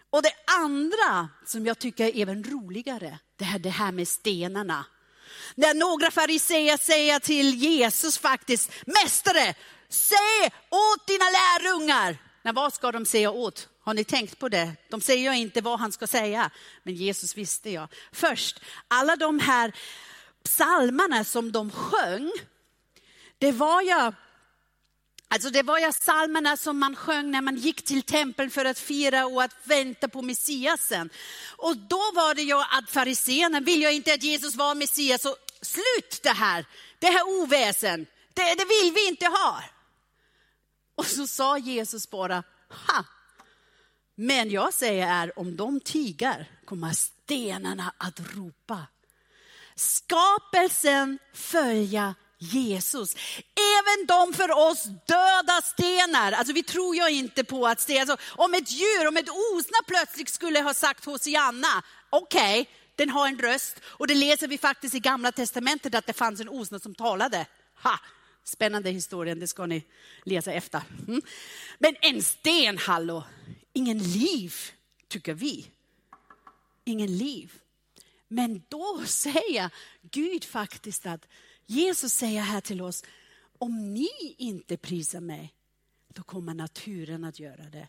Och 0.10 0.22
det 0.22 0.34
andra 0.62 1.30
som 1.46 1.66
jag 1.66 1.80
tycker 1.80 2.06
är 2.06 2.22
även 2.22 2.44
roligare, 2.44 3.20
det 3.36 3.46
här, 3.46 3.60
det 3.60 3.70
här 3.70 3.92
med 3.92 4.08
stenarna. 4.08 4.86
När 5.56 5.74
några 5.74 6.12
fariseer 6.12 6.78
säger 6.78 7.20
till 7.20 7.56
Jesus 7.56 8.18
faktiskt, 8.18 8.72
Mästare, 8.86 9.56
säg 9.90 10.52
åt 10.70 11.08
dina 11.08 11.26
lärjungar 11.26 12.27
men 12.48 12.56
vad 12.56 12.74
ska 12.74 12.92
de 12.92 13.06
säga 13.06 13.32
åt? 13.32 13.70
Har 13.80 13.94
ni 13.94 14.04
tänkt 14.04 14.40
på 14.40 14.50
det? 14.50 14.72
De 14.90 15.02
säger 15.02 15.32
ju 15.32 15.38
inte 15.38 15.62
vad 15.62 15.80
han 15.80 15.92
ska 15.92 16.08
säga, 16.08 16.50
men 16.84 16.96
Jesus 16.96 17.38
visste 17.38 17.70
jag. 17.70 17.88
Först, 18.12 18.60
alla 18.88 19.16
de 19.16 19.40
här 19.40 19.72
psalmerna 20.44 21.24
som 21.24 21.52
de 21.52 21.72
sjöng, 21.72 22.32
det 23.38 23.52
var 23.52 23.82
ju 23.82 24.12
Alltså 25.28 25.50
det 25.50 25.64
var 25.64 25.80
ju 25.80 25.92
psalmerna 25.92 26.58
som 26.58 26.80
man 26.80 26.96
sjöng 26.96 27.32
när 27.32 27.42
man 27.42 27.56
gick 27.56 27.86
till 27.86 28.04
tempeln 28.04 28.50
för 28.50 28.66
att 28.66 28.80
fira 28.80 29.26
och 29.26 29.44
att 29.44 29.56
vänta 29.64 30.08
på 30.08 30.22
Messiasen. 30.22 31.10
Och 31.58 31.78
då 31.78 32.12
var 32.14 32.36
det 32.36 32.42
ju 32.42 32.62
att 32.62 32.90
fariséerna 32.90 33.60
vill 33.60 33.82
ju 33.82 33.92
inte 33.92 34.14
att 34.14 34.24
Jesus 34.24 34.56
var 34.56 34.76
Messias, 34.76 35.22
så 35.22 35.36
slut 35.62 36.20
det 36.24 36.30
här, 36.34 36.66
det 37.00 37.08
här 37.08 37.28
oväsen, 37.28 38.06
det, 38.34 38.56
det 38.56 38.66
vill 38.66 38.94
vi 38.94 39.08
inte 39.08 39.26
ha. 39.26 39.64
Och 40.98 41.06
så 41.06 41.28
sa 41.28 41.58
Jesus 41.58 42.10
bara, 42.10 42.44
ha. 42.70 43.06
Men 44.16 44.50
jag 44.50 44.74
säger 44.74 45.08
är, 45.08 45.40
om 45.40 45.56
de 45.56 45.80
tigar 45.80 46.50
kommer 46.66 46.94
stenarna 46.94 47.94
att 47.98 48.20
ropa. 48.36 48.88
Skapelsen 49.76 51.20
följa 51.34 52.16
Jesus. 52.38 53.16
Även 53.56 54.06
de 54.06 54.34
för 54.34 54.52
oss 54.52 54.84
döda 54.84 55.62
stenar, 55.64 56.32
alltså 56.32 56.54
vi 56.54 56.64
tror 56.64 56.96
ju 56.96 57.10
inte 57.10 57.44
på 57.44 57.68
att 57.68 57.80
stenar, 57.80 58.02
alltså, 58.02 58.18
om 58.36 58.54
ett 58.54 58.72
djur, 58.72 59.08
om 59.08 59.18
ett 59.18 59.30
osna 59.30 59.78
plötsligt 59.88 60.30
skulle 60.30 60.62
ha 60.62 60.74
sagt 60.74 61.06
Hosianna, 61.06 61.84
okej, 62.10 62.62
okay, 62.62 62.74
den 62.96 63.10
har 63.10 63.28
en 63.28 63.40
röst 63.40 63.76
och 63.86 64.08
det 64.08 64.16
läser 64.16 64.48
vi 64.48 64.58
faktiskt 64.58 64.96
i 64.96 65.00
gamla 65.00 65.32
testamentet 65.32 65.96
att 65.96 66.06
det 66.06 66.14
fanns 66.14 66.40
en 66.40 66.50
osna 66.50 66.80
som 66.80 66.96
talade. 66.96 67.46
Ha, 67.84 68.00
spännande 68.48 68.90
historia, 68.90 69.36
det 69.36 69.48
ska 69.48 69.66
ni 69.66 69.84
läsa 70.24 70.52
efter. 70.52 70.82
Mm. 71.08 71.22
Men 71.80 71.96
en 72.02 72.24
sten, 72.24 72.78
hallå, 72.78 73.24
ingen 73.74 73.98
liv, 73.98 74.54
tycker 75.08 75.34
vi. 75.34 75.68
Ingen 76.84 77.18
liv. 77.18 77.54
Men 78.28 78.64
då 78.70 79.04
säger 79.06 79.70
Gud 80.02 80.44
faktiskt 80.44 81.06
att 81.06 81.28
Jesus 81.66 82.14
säger 82.14 82.42
här 82.42 82.62
till 82.62 82.82
oss, 82.82 83.04
om 83.58 83.94
ni 83.94 84.36
inte 84.38 84.78
prisar 84.78 85.20
mig, 85.20 85.54
då 86.08 86.24
kommer 86.24 86.54
naturen 86.54 87.24
att 87.24 87.40
göra 87.40 87.64
det. 87.64 87.88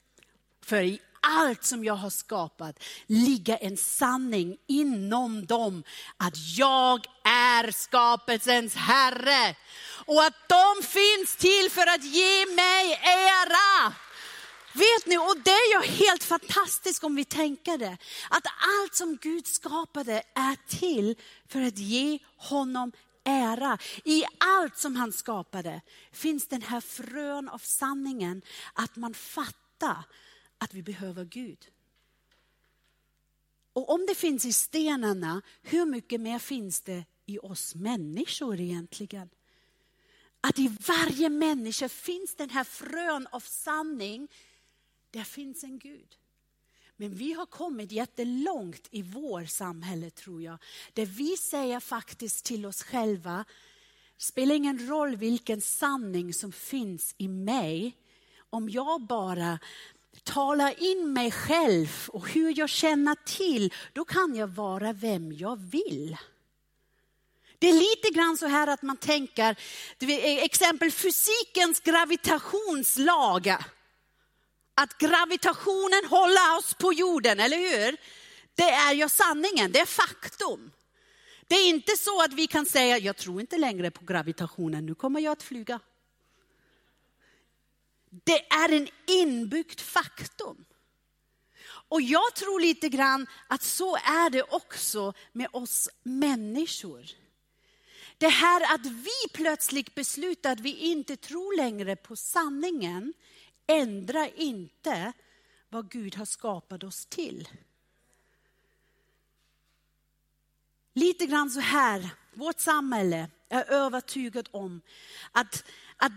För 0.61 0.83
i 0.83 1.01
allt 1.21 1.65
som 1.65 1.85
jag 1.85 1.95
har 1.95 2.11
skapat 2.11 2.83
ligger 3.07 3.59
en 3.61 3.77
sanning 3.77 4.57
inom 4.67 5.47
dem 5.47 5.85
att 6.17 6.35
jag 6.57 7.07
är 7.25 7.71
skapelsens 7.71 8.75
Herre. 8.75 9.57
Och 10.07 10.25
att 10.25 10.49
de 10.49 10.87
finns 10.87 11.37
till 11.37 11.71
för 11.71 11.87
att 11.95 12.05
ge 12.05 12.47
mig 12.47 13.01
ära. 13.05 13.95
Vet 14.73 15.07
ni, 15.07 15.19
och 15.19 15.37
det 15.45 15.51
är 15.51 15.83
ju 15.83 15.89
helt 15.89 16.25
fantastiskt 16.25 17.05
om 17.05 17.17
vi 17.17 17.25
tänker 17.25 17.79
det. 17.79 17.99
Att 18.31 18.45
allt 18.47 18.95
som 18.95 19.19
Gud 19.21 19.47
skapade 19.47 20.23
är 20.35 20.79
till 20.79 21.17
för 21.49 21.61
att 21.61 21.79
ge 21.79 22.19
honom 22.37 22.93
ära. 23.25 23.79
I 24.05 24.25
allt 24.39 24.79
som 24.79 24.97
han 24.97 25.13
skapade 25.13 25.81
finns 26.13 26.49
den 26.49 26.63
här 26.63 26.81
frön 26.81 27.49
av 27.49 27.59
sanningen 27.59 28.43
att 28.73 28.97
man 28.97 29.15
fattar 29.15 30.05
att 30.59 30.75
vi 30.75 30.83
behöver 30.83 31.25
Gud. 31.25 31.71
Och 33.73 33.90
om 33.90 34.07
det 34.07 34.14
finns 34.14 34.44
i 34.44 34.53
stenarna, 34.53 35.42
hur 35.62 35.87
mycket 35.87 36.21
mer 36.21 36.38
finns 36.38 36.81
det 36.81 37.05
i 37.27 37.38
oss 37.38 37.75
människor 37.75 38.61
egentligen? 38.61 39.31
Att 40.40 40.59
i 40.59 40.77
varje 40.88 41.29
människa 41.29 41.88
finns 41.88 42.35
den 42.35 42.51
här 42.51 42.64
frön 42.64 43.27
av 43.27 43.40
sanning. 43.40 44.29
Där 45.11 45.25
finns 45.25 45.64
en 45.64 45.79
Gud. 45.79 46.16
Men 46.97 47.14
vi 47.14 47.33
har 47.33 47.47
kommit 47.47 47.92
jättelångt 47.92 48.88
i 48.90 49.03
vår 49.03 49.44
samhälle 49.44 50.11
tror 50.11 50.42
jag. 50.42 50.59
Där 50.92 51.07
vi 51.07 51.37
säger 51.37 51.81
faktiskt 51.81 52.44
till 52.44 52.66
oss 52.66 52.83
själva, 52.83 53.44
spelar 54.16 54.55
ingen 54.55 54.88
roll 54.88 55.16
vilken 55.16 55.61
sanning 55.61 56.35
som 56.35 56.53
finns 56.53 57.14
i 57.18 57.29
mig. 57.29 57.97
Om 58.51 58.68
jag 58.68 59.03
bara 59.03 59.59
talar 60.25 60.83
in 60.83 61.13
mig 61.13 61.31
själv 61.31 61.89
och 62.09 62.29
hur 62.29 62.59
jag 62.59 62.69
känner 62.69 63.17
till, 63.25 63.75
då 63.93 64.05
kan 64.05 64.37
jag 64.37 64.47
vara 64.49 64.93
vem 64.93 65.33
jag 65.33 65.57
vill. 65.57 66.17
Det 67.59 67.69
är 67.69 67.73
lite 67.73 68.19
grann 68.19 68.37
så 68.37 68.47
här 68.47 68.67
att 68.67 68.83
man 68.83 68.97
tänker, 68.97 69.57
e- 69.99 70.45
exempel 70.45 70.91
fysikens 70.91 71.81
gravitationslag 71.81 73.57
att 74.75 74.99
gravitationen 74.99 76.05
håller 76.11 76.59
oss 76.59 76.75
på 76.75 76.93
jorden, 76.93 77.41
eller 77.41 77.57
hur? 77.57 77.97
Det 78.55 78.71
är 78.71 78.93
ju 78.93 79.09
sanningen, 79.09 79.73
det 79.73 79.81
är 79.81 79.87
faktum. 79.87 80.71
Det 81.49 81.55
är 81.55 81.69
inte 81.69 81.97
så 81.97 82.23
att 82.23 82.33
vi 82.33 82.47
kan 82.47 82.67
säga, 82.67 82.99
jag 82.99 83.17
tror 83.17 83.41
inte 83.41 83.59
längre 83.59 83.91
på 83.91 84.05
gravitationen, 84.05 84.87
nu 84.87 84.95
kommer 84.95 85.21
jag 85.21 85.33
att 85.33 85.43
flyga. 85.43 85.81
Det 88.25 88.53
är 88.53 88.73
en 88.73 88.89
inbyggd 89.07 89.81
faktum. 89.81 90.65
Och 91.89 92.03
jag 92.03 92.35
tror 92.35 92.61
lite 92.61 92.89
grann 92.89 93.27
att 93.47 93.63
så 93.63 93.97
är 93.97 94.31
det 94.31 94.43
också 94.43 95.13
med 95.33 95.49
oss 95.53 95.89
människor. 96.03 97.07
Det 98.19 98.29
här 98.29 98.75
att 98.75 98.87
vi 98.87 99.29
plötsligt 99.33 99.95
beslutar 99.95 100.53
att 100.53 100.61
vi 100.61 100.77
inte 100.77 101.17
tror 101.17 101.57
längre 101.57 101.97
på 101.97 102.17
sanningen 102.17 103.15
ändrar 103.67 104.31
inte 104.37 105.13
vad 105.69 105.91
Gud 105.91 106.17
har 106.17 106.25
skapat 106.25 106.85
oss 106.85 107.07
till. 107.07 107.49
Lite 110.95 111.27
grann 111.27 111.51
så 111.51 111.61
här, 111.61 112.11
vårt 112.35 112.61
samhälle 112.61 113.31
är 113.49 113.71
övertygat 113.71 114.49
om 114.51 114.81
att, 115.33 115.65
att 115.97 116.13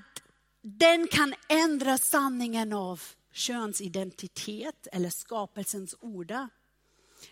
den 0.62 1.08
kan 1.08 1.34
ändra 1.50 1.98
sanningen 1.98 2.74
av 2.74 3.02
könsidentitet 3.32 4.88
eller 4.92 5.10
skapelsens 5.10 5.96
orda. 6.00 6.50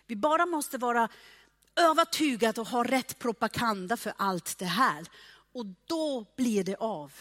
Vi 0.07 0.15
bara 0.15 0.45
måste 0.45 0.77
vara 0.77 1.09
övertygade 1.75 2.61
och 2.61 2.67
ha 2.67 2.83
rätt 2.83 3.19
propaganda 3.19 3.97
för 3.97 4.13
allt 4.17 4.57
det 4.57 4.65
här. 4.65 5.07
Och 5.53 5.65
då 5.85 6.25
blir 6.35 6.63
det 6.63 6.75
av. 6.75 7.13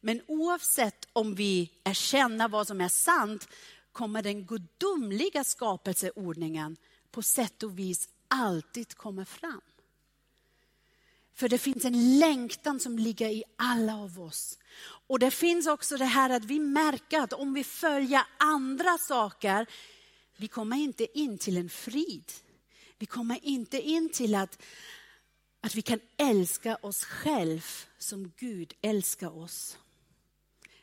Men 0.00 0.22
oavsett 0.26 1.08
om 1.12 1.34
vi 1.34 1.72
erkänner 1.84 2.48
vad 2.48 2.66
som 2.66 2.80
är 2.80 2.88
sant 2.88 3.48
kommer 3.92 4.22
den 4.22 4.46
gudomliga 4.46 5.44
skapelseordningen 5.44 6.76
på 7.10 7.22
sätt 7.22 7.62
och 7.62 7.78
vis 7.78 8.08
alltid 8.28 8.94
komma 8.94 9.24
fram. 9.24 9.60
För 11.38 11.48
det 11.48 11.58
finns 11.58 11.84
en 11.84 12.18
längtan 12.18 12.80
som 12.80 12.98
ligger 12.98 13.28
i 13.28 13.44
alla 13.56 13.96
av 13.96 14.20
oss. 14.20 14.58
Och 14.80 15.18
det 15.18 15.30
finns 15.30 15.66
också 15.66 15.96
det 15.96 16.04
här 16.04 16.30
att 16.30 16.44
vi 16.44 16.58
märker 16.58 17.20
att 17.20 17.32
om 17.32 17.54
vi 17.54 17.64
följer 17.64 18.22
andra 18.36 18.98
saker, 18.98 19.66
vi 20.36 20.48
kommer 20.48 20.76
inte 20.76 21.18
in 21.18 21.38
till 21.38 21.56
en 21.56 21.68
frid. 21.70 22.32
Vi 22.98 23.06
kommer 23.06 23.38
inte 23.42 23.80
in 23.80 24.08
till 24.08 24.34
att, 24.34 24.62
att 25.60 25.74
vi 25.74 25.82
kan 25.82 26.00
älska 26.16 26.76
oss 26.76 27.04
själv 27.04 27.66
som 27.98 28.32
Gud 28.36 28.74
älskar 28.80 29.38
oss. 29.38 29.78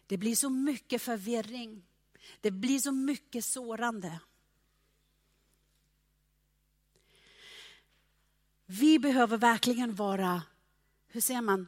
Det 0.07 0.17
blir 0.17 0.35
så 0.35 0.49
mycket 0.49 1.01
förvirring. 1.01 1.83
Det 2.41 2.51
blir 2.51 2.79
så 2.79 2.91
mycket 2.91 3.45
sårande. 3.45 4.19
Vi 8.65 8.99
behöver 8.99 9.37
verkligen 9.37 9.95
vara, 9.95 10.41
hur 11.07 11.21
säger 11.21 11.41
man, 11.41 11.67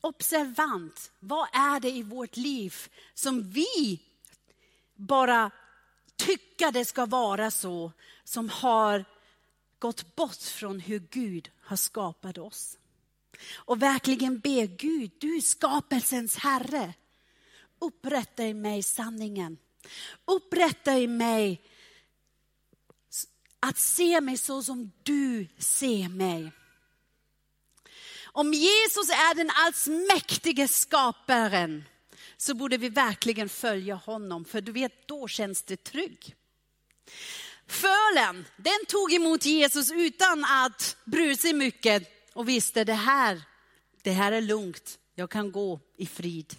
observant. 0.00 1.12
Vad 1.18 1.48
är 1.52 1.80
det 1.80 1.90
i 1.90 2.02
vårt 2.02 2.36
liv 2.36 2.74
som 3.14 3.50
vi 3.50 4.00
bara 4.94 5.50
tycker 6.16 6.72
det 6.72 6.84
ska 6.84 7.06
vara 7.06 7.50
så, 7.50 7.92
som 8.24 8.48
har 8.48 9.04
gått 9.78 10.16
bort 10.16 10.42
från 10.42 10.80
hur 10.80 10.98
Gud 11.10 11.50
har 11.62 11.76
skapat 11.76 12.38
oss. 12.38 12.78
Och 13.54 13.82
verkligen 13.82 14.38
be 14.38 14.66
Gud, 14.66 15.10
du 15.18 15.36
är 15.36 15.40
skapelsens 15.40 16.36
Herre 16.36 16.94
upprätta 17.80 18.46
i 18.46 18.54
mig 18.54 18.82
sanningen. 18.82 19.58
Upprätta 20.24 20.98
i 20.98 21.06
mig 21.06 21.62
att 23.60 23.78
se 23.78 24.20
mig 24.20 24.38
så 24.38 24.62
som 24.62 24.92
du 25.02 25.46
ser 25.58 26.08
mig. 26.08 26.52
Om 28.24 28.52
Jesus 28.52 29.10
är 29.10 29.34
den 29.34 29.50
allsmäktige 29.54 30.68
skaparen 30.68 31.84
så 32.36 32.54
borde 32.54 32.76
vi 32.76 32.88
verkligen 32.88 33.48
följa 33.48 33.94
honom, 33.94 34.44
för 34.44 34.60
du 34.60 34.72
vet, 34.72 35.08
då 35.08 35.28
känns 35.28 35.62
det 35.62 35.84
trygg. 35.84 36.34
Fölen, 37.66 38.46
den 38.56 38.86
tog 38.88 39.12
emot 39.12 39.44
Jesus 39.44 39.90
utan 39.90 40.44
att 40.44 40.96
bry 41.04 41.36
sig 41.36 41.52
mycket 41.52 42.32
och 42.32 42.48
visste 42.48 42.84
det 42.84 42.92
här, 42.92 43.42
det 44.02 44.12
här 44.12 44.32
är 44.32 44.40
lugnt, 44.40 44.98
jag 45.14 45.30
kan 45.30 45.52
gå 45.52 45.80
i 45.96 46.06
frid 46.06 46.56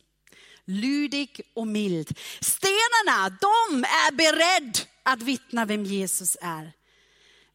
lydig 0.71 1.41
och 1.53 1.67
mild. 1.67 2.17
Stenarna, 2.39 3.37
de 3.41 3.83
är 3.83 4.11
beredda 4.11 4.79
att 5.03 5.21
vittna 5.21 5.65
vem 5.65 5.83
Jesus 5.83 6.37
är. 6.41 6.73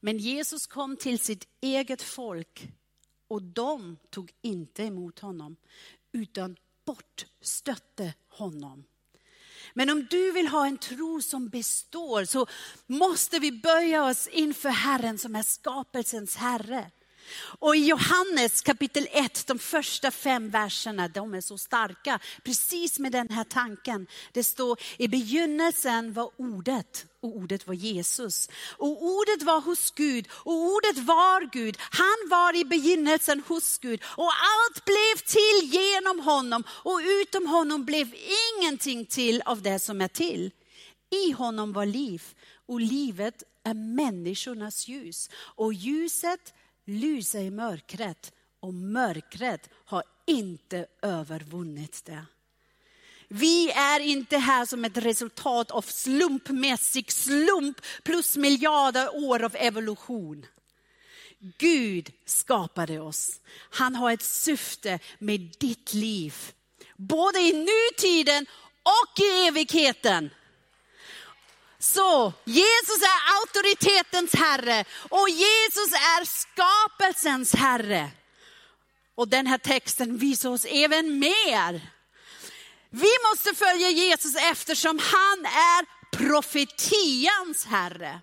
Men 0.07 0.19
Jesus 0.19 0.66
kom 0.66 0.97
till 0.97 1.19
sitt 1.19 1.49
eget 1.61 2.03
folk 2.03 2.69
och 3.29 3.42
de 3.42 3.97
tog 4.11 4.33
inte 4.42 4.83
emot 4.83 5.19
honom, 5.19 5.57
utan 6.12 6.57
bortstötte 6.85 8.14
honom. 8.29 8.85
Men 9.75 9.90
om 9.90 10.07
du 10.11 10.33
vill 10.33 10.49
ha 10.49 10.66
en 10.66 10.79
tro 10.79 11.23
som 11.23 11.49
består 11.49 12.25
så 12.25 12.47
måste 12.87 13.38
vi 13.38 13.53
böja 13.53 14.05
oss 14.05 14.29
inför 14.29 14.69
Herren 14.69 15.19
som 15.19 15.37
är 15.37 15.42
skapelsens 15.42 16.37
Herre. 16.37 16.90
Och 17.58 17.76
i 17.76 17.86
Johannes 17.86 18.60
kapitel 18.62 19.08
1, 19.12 19.46
de 19.46 19.58
första 19.58 20.10
fem 20.10 20.50
verserna, 20.50 21.08
de 21.08 21.34
är 21.34 21.40
så 21.40 21.58
starka, 21.58 22.18
precis 22.42 22.98
med 22.98 23.12
den 23.12 23.28
här 23.28 23.44
tanken. 23.44 24.06
Det 24.32 24.44
står, 24.44 24.80
i 24.96 25.08
begynnelsen 25.08 26.12
var 26.12 26.30
ordet 26.36 27.06
och 27.20 27.36
ordet 27.36 27.66
var 27.66 27.74
Jesus. 27.74 28.48
Och 28.76 29.04
ordet 29.04 29.42
var 29.42 29.60
hos 29.60 29.90
Gud 29.90 30.28
och 30.30 30.52
ordet 30.52 30.98
var 30.98 31.50
Gud. 31.52 31.76
Han 31.78 32.30
var 32.30 32.56
i 32.56 32.64
begynnelsen 32.64 33.42
hos 33.48 33.78
Gud 33.78 34.02
och 34.04 34.30
allt 34.32 34.84
blev 34.84 35.16
till 35.26 35.78
genom 35.78 36.20
honom 36.20 36.64
och 36.68 37.00
utom 37.04 37.46
honom 37.46 37.84
blev 37.84 38.14
ingenting 38.58 39.06
till 39.06 39.42
av 39.44 39.62
det 39.62 39.78
som 39.78 40.00
är 40.00 40.08
till. 40.08 40.50
I 41.10 41.32
honom 41.32 41.72
var 41.72 41.86
liv 41.86 42.22
och 42.66 42.80
livet 42.80 43.42
är 43.64 43.74
människornas 43.74 44.88
ljus 44.88 45.30
och 45.34 45.72
ljuset 45.72 46.54
lyser 46.87 47.40
i 47.40 47.51
mörkret 47.51 48.33
och 48.61 48.75
mörkret 48.75 49.70
har 49.85 50.03
inte 50.27 50.87
övervunnit 51.03 52.05
det. 52.05 52.25
Vi 53.29 53.70
är 53.70 54.01
inte 54.01 54.38
här 54.38 54.66
som 54.66 54.85
ett 54.85 54.96
resultat 54.96 55.70
av 55.70 55.83
slumpmässig 55.83 57.12
slump 57.12 57.81
plus 58.03 58.37
miljarder 58.37 59.25
år 59.29 59.42
av 59.42 59.57
evolution. 59.57 60.46
Gud 61.38 62.12
skapade 62.25 63.01
oss. 63.01 63.40
Han 63.70 63.94
har 63.94 64.12
ett 64.12 64.22
syfte 64.22 64.99
med 65.18 65.55
ditt 65.59 65.94
liv. 65.94 66.35
Både 66.96 67.38
i 67.38 67.53
nutiden 67.53 68.46
och 68.83 69.20
i 69.20 69.46
evigheten. 69.46 70.31
Så 71.87 72.33
Jesus 72.44 73.03
är 73.03 73.40
auktoritetens 73.40 74.35
Herre 74.35 74.85
och 75.09 75.29
Jesus 75.29 75.92
är 75.92 76.25
skapelsens 76.25 77.55
Herre. 77.55 78.11
Och 79.14 79.29
den 79.29 79.46
här 79.46 79.59
texten 79.59 80.18
visar 80.18 80.51
oss 80.51 80.64
även 80.64 81.18
mer. 81.18 81.90
Vi 82.90 83.11
måste 83.31 83.55
följa 83.55 83.90
Jesus 83.90 84.35
eftersom 84.37 84.99
han 84.99 85.46
är 85.46 85.87
profetians 86.16 87.66
Herre. 87.66 88.20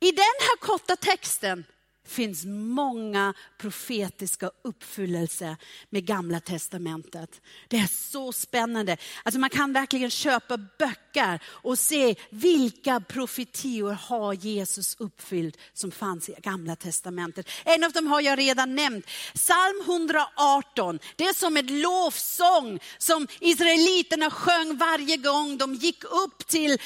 I 0.00 0.10
den 0.12 0.36
här 0.40 0.56
korta 0.56 0.96
texten 0.96 1.64
finns 2.06 2.44
många 2.44 3.34
profetiska 3.58 4.50
uppfyllelser 4.64 5.56
med 5.90 6.06
gamla 6.06 6.40
testamentet. 6.40 7.40
Det 7.68 7.76
är 7.76 7.86
så 7.86 8.32
spännande. 8.32 8.96
Alltså 9.22 9.40
man 9.40 9.50
kan 9.50 9.72
verkligen 9.72 10.10
köpa 10.10 10.56
böcker 10.56 11.01
och 11.46 11.78
se 11.78 12.14
vilka 12.30 13.00
profetior 13.00 13.92
har 13.92 14.32
Jesus 14.32 14.96
uppfyllt 14.98 15.56
som 15.72 15.90
fanns 15.90 16.28
i 16.28 16.34
gamla 16.42 16.76
testamentet. 16.76 17.48
En 17.64 17.84
av 17.84 17.92
dem 17.92 18.06
har 18.06 18.20
jag 18.20 18.38
redan 18.38 18.74
nämnt. 18.74 19.06
Psalm 19.34 19.80
118, 19.86 20.98
det 21.16 21.24
är 21.24 21.34
som 21.34 21.56
ett 21.56 21.70
lovsång 21.70 22.80
som 22.98 23.28
israeliterna 23.40 24.30
sjöng 24.30 24.76
varje 24.76 25.16
gång 25.16 25.58
de 25.58 25.74
gick 25.74 26.04
upp 26.04 26.46
till 26.46 26.78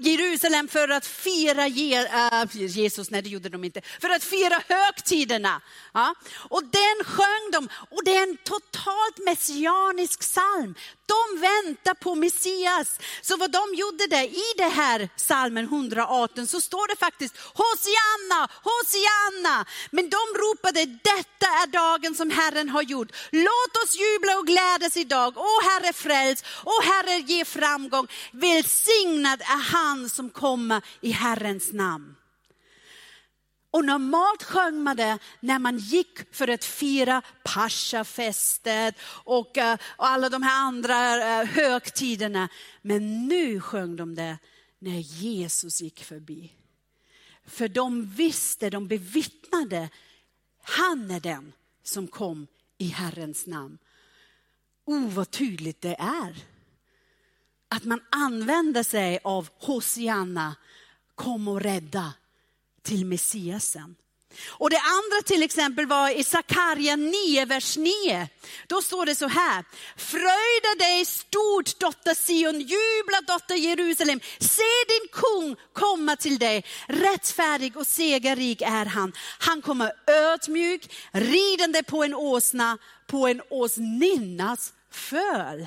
Jerusalem 0.00 0.68
för 0.68 0.88
att 0.88 1.06
fira 1.06 1.66
äh, 1.66 2.44
Jesus, 2.52 3.10
nej 3.10 3.22
det 3.22 3.28
gjorde 3.28 3.48
de 3.48 3.64
inte, 3.64 3.80
för 4.00 4.10
att 4.10 4.24
fira 4.24 4.62
högtiderna. 4.68 5.60
Och 6.48 6.62
den 6.64 7.04
sjöng 7.04 7.50
de 7.52 7.68
och 7.90 8.04
det 8.04 8.16
är 8.16 8.22
en 8.22 8.36
totalt 8.36 9.18
messianisk 9.26 10.20
psalm. 10.20 10.74
De 11.12 11.40
väntar 11.40 11.94
på 11.94 12.14
Messias. 12.14 12.98
Så 13.22 13.36
vad 13.36 13.50
de 13.50 13.74
gjorde 13.74 14.06
där 14.06 14.24
i 14.24 14.48
det 14.56 14.72
här 14.82 15.08
psalmen 15.16 15.64
118 15.64 16.46
så 16.46 16.60
står 16.60 16.88
det 16.88 16.96
faktiskt 16.96 17.34
Hosianna, 17.60 18.48
Hosianna. 18.68 19.66
Men 19.90 20.10
de 20.10 20.22
ropade 20.42 20.86
detta 20.86 21.46
är 21.62 21.66
dagen 21.66 22.14
som 22.14 22.30
Herren 22.30 22.68
har 22.68 22.82
gjort. 22.82 23.12
Låt 23.30 23.76
oss 23.84 23.96
jubla 24.04 24.38
och 24.38 24.46
glädjas 24.46 24.96
idag. 24.96 25.38
O 25.38 25.60
Herre 25.62 25.92
fräls, 25.92 26.44
o 26.64 26.80
Herre 26.82 27.18
ge 27.18 27.44
framgång. 27.44 28.06
Välsignad 28.32 29.40
är 29.40 29.62
han 29.72 30.10
som 30.10 30.30
kommer 30.30 30.82
i 31.00 31.10
Herrens 31.10 31.72
namn. 31.72 32.19
Och 33.70 33.84
normalt 33.84 34.42
sjöng 34.42 34.82
man 34.82 34.96
det 34.96 35.18
när 35.40 35.58
man 35.58 35.78
gick 35.78 36.34
för 36.34 36.48
att 36.48 36.64
fira 36.64 37.22
Paschafestet 37.44 38.94
och, 39.24 39.58
eh, 39.58 39.78
och 39.96 40.06
alla 40.06 40.28
de 40.28 40.42
här 40.42 40.66
andra 40.66 41.16
eh, 41.16 41.46
högtiderna. 41.46 42.48
Men 42.82 43.28
nu 43.28 43.60
sjöng 43.60 43.96
de 43.96 44.14
det 44.14 44.38
när 44.78 44.98
Jesus 44.98 45.80
gick 45.80 46.04
förbi. 46.04 46.52
För 47.46 47.68
de 47.68 48.06
visste, 48.06 48.70
de 48.70 48.88
bevittnade, 48.88 49.88
han 50.62 51.10
är 51.10 51.20
den 51.20 51.52
som 51.82 52.08
kom 52.08 52.46
i 52.78 52.86
Herrens 52.86 53.46
namn. 53.46 53.78
Oh, 54.84 55.08
vad 55.08 55.30
tydligt 55.30 55.80
det 55.80 55.96
är. 55.98 56.44
Att 57.68 57.84
man 57.84 58.00
använder 58.10 58.82
sig 58.82 59.18
av 59.24 59.48
Hosianna, 59.58 60.56
kom 61.14 61.48
och 61.48 61.60
rädda 61.60 62.12
till 62.82 63.06
Messiasen. 63.06 63.96
Och 64.48 64.70
det 64.70 64.78
andra 64.78 65.22
till 65.26 65.42
exempel 65.42 65.86
var 65.86 66.10
i 66.10 66.24
Sakarja 66.24 66.96
9, 66.96 67.44
vers 67.44 67.76
9. 67.76 68.28
Då 68.66 68.82
står 68.82 69.06
det 69.06 69.14
så 69.14 69.28
här. 69.28 69.64
Fröjda 69.96 70.84
dig 70.84 71.04
stort 71.04 71.78
dotter 71.78 72.14
Sion, 72.14 72.60
jubla 72.60 73.20
dotter 73.26 73.54
Jerusalem. 73.54 74.20
Se 74.38 74.62
din 74.88 75.08
kung 75.12 75.56
komma 75.72 76.16
till 76.16 76.38
dig. 76.38 76.64
Rättfärdig 76.88 77.76
och 77.76 77.86
segerrik 77.86 78.62
är 78.62 78.86
han. 78.86 79.12
Han 79.38 79.62
kommer 79.62 79.92
ödmjuk, 80.06 80.94
ridande 81.12 81.82
på 81.82 82.04
en 82.04 82.14
åsna, 82.14 82.78
på 83.06 83.26
en 83.28 83.42
åsninnas 83.50 84.72
föl. 84.90 85.66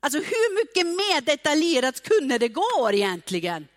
Alltså 0.00 0.18
hur 0.18 0.54
mycket 0.54 0.86
mer 0.86 1.20
detaljerat 1.20 2.02
kunde 2.02 2.38
det 2.38 2.48
gå 2.48 2.90
egentligen? 2.92 3.68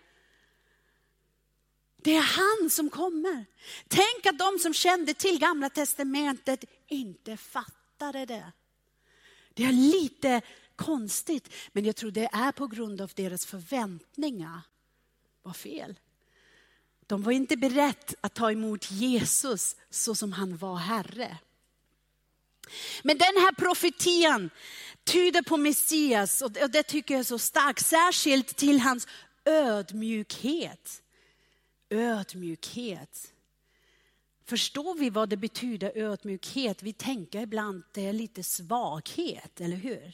Det 2.02 2.16
är 2.16 2.22
han 2.22 2.70
som 2.70 2.90
kommer. 2.90 3.44
Tänk 3.88 4.26
att 4.26 4.38
de 4.38 4.58
som 4.58 4.74
kände 4.74 5.14
till 5.14 5.38
gamla 5.38 5.70
testamentet 5.70 6.64
inte 6.88 7.36
fattade 7.36 8.26
det. 8.26 8.52
Det 9.54 9.64
är 9.64 9.72
lite 9.72 10.40
konstigt, 10.76 11.48
men 11.72 11.84
jag 11.84 11.96
tror 11.96 12.10
det 12.10 12.28
är 12.32 12.52
på 12.52 12.66
grund 12.66 13.00
av 13.00 13.12
deras 13.14 13.46
förväntningar 13.46 14.60
var 15.42 15.52
fel. 15.52 15.98
De 17.06 17.22
var 17.22 17.32
inte 17.32 17.56
beredda 17.56 18.14
att 18.20 18.34
ta 18.34 18.52
emot 18.52 18.90
Jesus 18.90 19.76
så 19.90 20.14
som 20.14 20.32
han 20.32 20.56
var 20.56 20.76
Herre. 20.76 21.38
Men 23.02 23.18
den 23.18 23.36
här 23.36 23.52
profetian 23.52 24.50
tyder 25.04 25.42
på 25.42 25.56
Messias 25.56 26.42
och 26.42 26.50
det 26.50 26.82
tycker 26.82 27.14
jag 27.14 27.20
är 27.20 27.24
så 27.24 27.38
starkt, 27.38 27.86
särskilt 27.86 28.56
till 28.56 28.80
hans 28.80 29.06
ödmjukhet 29.44 31.01
ödmjukhet. 31.92 33.34
Förstår 34.44 34.94
vi 34.94 35.10
vad 35.10 35.28
det 35.28 35.36
betyder 35.36 35.92
ödmjukhet? 35.94 36.82
Vi 36.82 36.92
tänker 36.92 37.40
ibland 37.40 37.78
att 37.78 37.94
det 37.94 38.06
är 38.06 38.12
lite 38.12 38.42
svaghet, 38.42 39.60
eller 39.60 39.76
hur? 39.76 40.12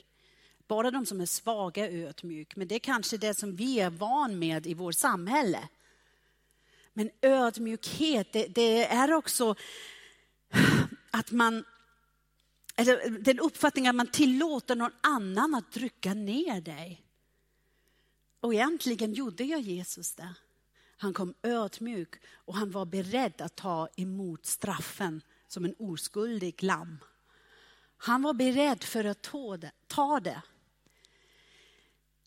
Bara 0.66 0.90
de 0.90 1.06
som 1.06 1.20
är 1.20 1.26
svaga 1.26 1.88
är 1.88 2.06
ödmjuk, 2.06 2.56
men 2.56 2.68
det 2.68 2.74
är 2.74 2.78
kanske 2.78 3.16
det 3.16 3.34
som 3.34 3.56
vi 3.56 3.80
är 3.80 3.90
van 3.90 4.38
med 4.38 4.66
i 4.66 4.74
vårt 4.74 4.94
samhälle. 4.94 5.68
Men 6.92 7.10
ödmjukhet, 7.20 8.32
det, 8.32 8.46
det 8.46 8.84
är 8.84 9.12
också 9.12 9.54
att 11.10 11.30
man, 11.30 11.64
eller 12.76 13.10
den 13.10 13.38
uppfattningen 13.38 13.90
att 13.90 13.96
man 13.96 14.10
tillåter 14.10 14.76
någon 14.76 14.94
annan 15.00 15.54
att 15.54 15.72
trycka 15.72 16.14
ner 16.14 16.60
dig. 16.60 17.02
Och 18.40 18.54
egentligen 18.54 19.12
gjorde 19.12 19.44
jag 19.44 19.60
Jesus 19.60 20.14
det. 20.14 20.34
Han 20.98 21.14
kom 21.14 21.34
ödmjuk 21.42 22.14
och 22.34 22.54
han 22.54 22.70
var 22.70 22.86
beredd 22.86 23.40
att 23.40 23.56
ta 23.56 23.88
emot 23.96 24.46
straffen 24.46 25.22
som 25.48 25.64
en 25.64 25.74
oskuldig 25.78 26.62
lamm. 26.62 26.98
Han 27.96 28.22
var 28.22 28.34
beredd 28.34 28.84
för 28.84 29.04
att 29.04 29.22
ta 29.88 30.20
det. 30.20 30.42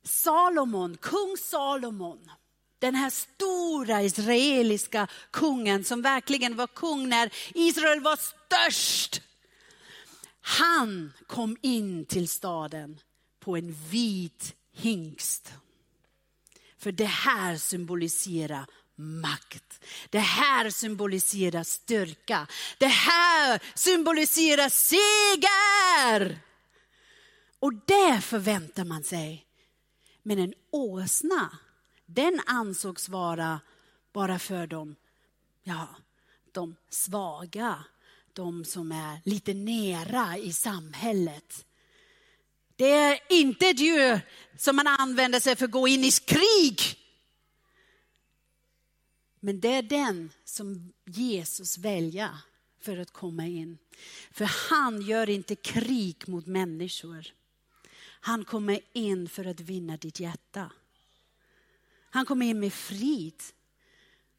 Salomon, 0.04 0.98
kung 0.98 1.38
Salomon, 1.38 2.32
den 2.80 2.96
här 2.96 3.10
stora 3.10 4.02
israeliska 4.02 5.08
kungen 5.32 5.84
som 5.84 6.02
verkligen 6.02 6.56
var 6.56 6.68
kung 6.68 7.10
när 7.10 7.34
Israel 7.54 8.02
var 8.02 8.16
störst. 8.16 9.22
Han 10.42 11.14
kom 11.28 11.58
in 11.62 12.06
till 12.06 12.30
staden 12.30 13.00
på 13.40 13.58
en 13.58 13.74
vit 13.74 14.56
hingst. 14.72 15.54
För 16.82 16.92
det 16.92 17.06
här 17.06 17.58
symboliserar 17.58 18.66
makt. 18.96 19.84
Det 20.10 20.20
här 20.20 20.70
symboliserar 20.70 21.64
styrka. 21.64 22.48
Det 22.78 22.88
här 22.88 23.62
symboliserar 23.76 24.70
seger. 24.70 26.40
Och 27.60 27.74
det 27.74 28.22
förväntar 28.22 28.86
man 28.86 29.04
sig. 29.04 29.46
Men 30.24 30.40
en 30.40 30.54
åsna, 30.72 31.58
den 32.06 32.42
ansågs 32.46 33.10
vara 33.10 33.60
bara 34.14 34.40
för 34.40 34.68
dem, 34.68 34.96
ja, 35.64 35.88
de 36.52 36.76
svaga, 36.90 37.84
de 38.34 38.66
som 38.66 38.92
är 38.92 39.22
lite 39.26 39.54
nera 39.54 40.38
i 40.38 40.54
samhället. 40.54 41.66
Det 42.82 42.92
är 42.92 43.20
inte 43.30 43.68
ett 43.68 43.80
djur 43.80 44.22
som 44.58 44.76
man 44.76 44.88
använder 44.88 45.40
sig 45.40 45.56
för 45.56 45.66
att 45.66 45.72
gå 45.72 45.88
in 45.88 46.04
i 46.04 46.12
krig. 46.12 46.82
Men 49.40 49.60
det 49.60 49.74
är 49.74 49.82
den 49.82 50.32
som 50.46 50.94
Jesus 51.06 51.78
väljer 51.78 52.30
för 52.80 52.98
att 52.98 53.12
komma 53.12 53.48
in. 53.48 53.78
För 54.32 54.46
han 54.70 55.02
gör 55.02 55.30
inte 55.30 55.56
krig 55.56 56.28
mot 56.28 56.46
människor. 56.46 57.28
Han 58.04 58.46
kommer 58.46 58.80
in 58.94 59.30
för 59.30 59.46
att 59.46 59.60
vinna 59.60 59.98
ditt 59.98 60.20
hjärta. 60.20 60.72
Han 62.10 62.26
kommer 62.26 62.46
in 62.46 62.60
med 62.60 62.74
frid. 62.74 63.44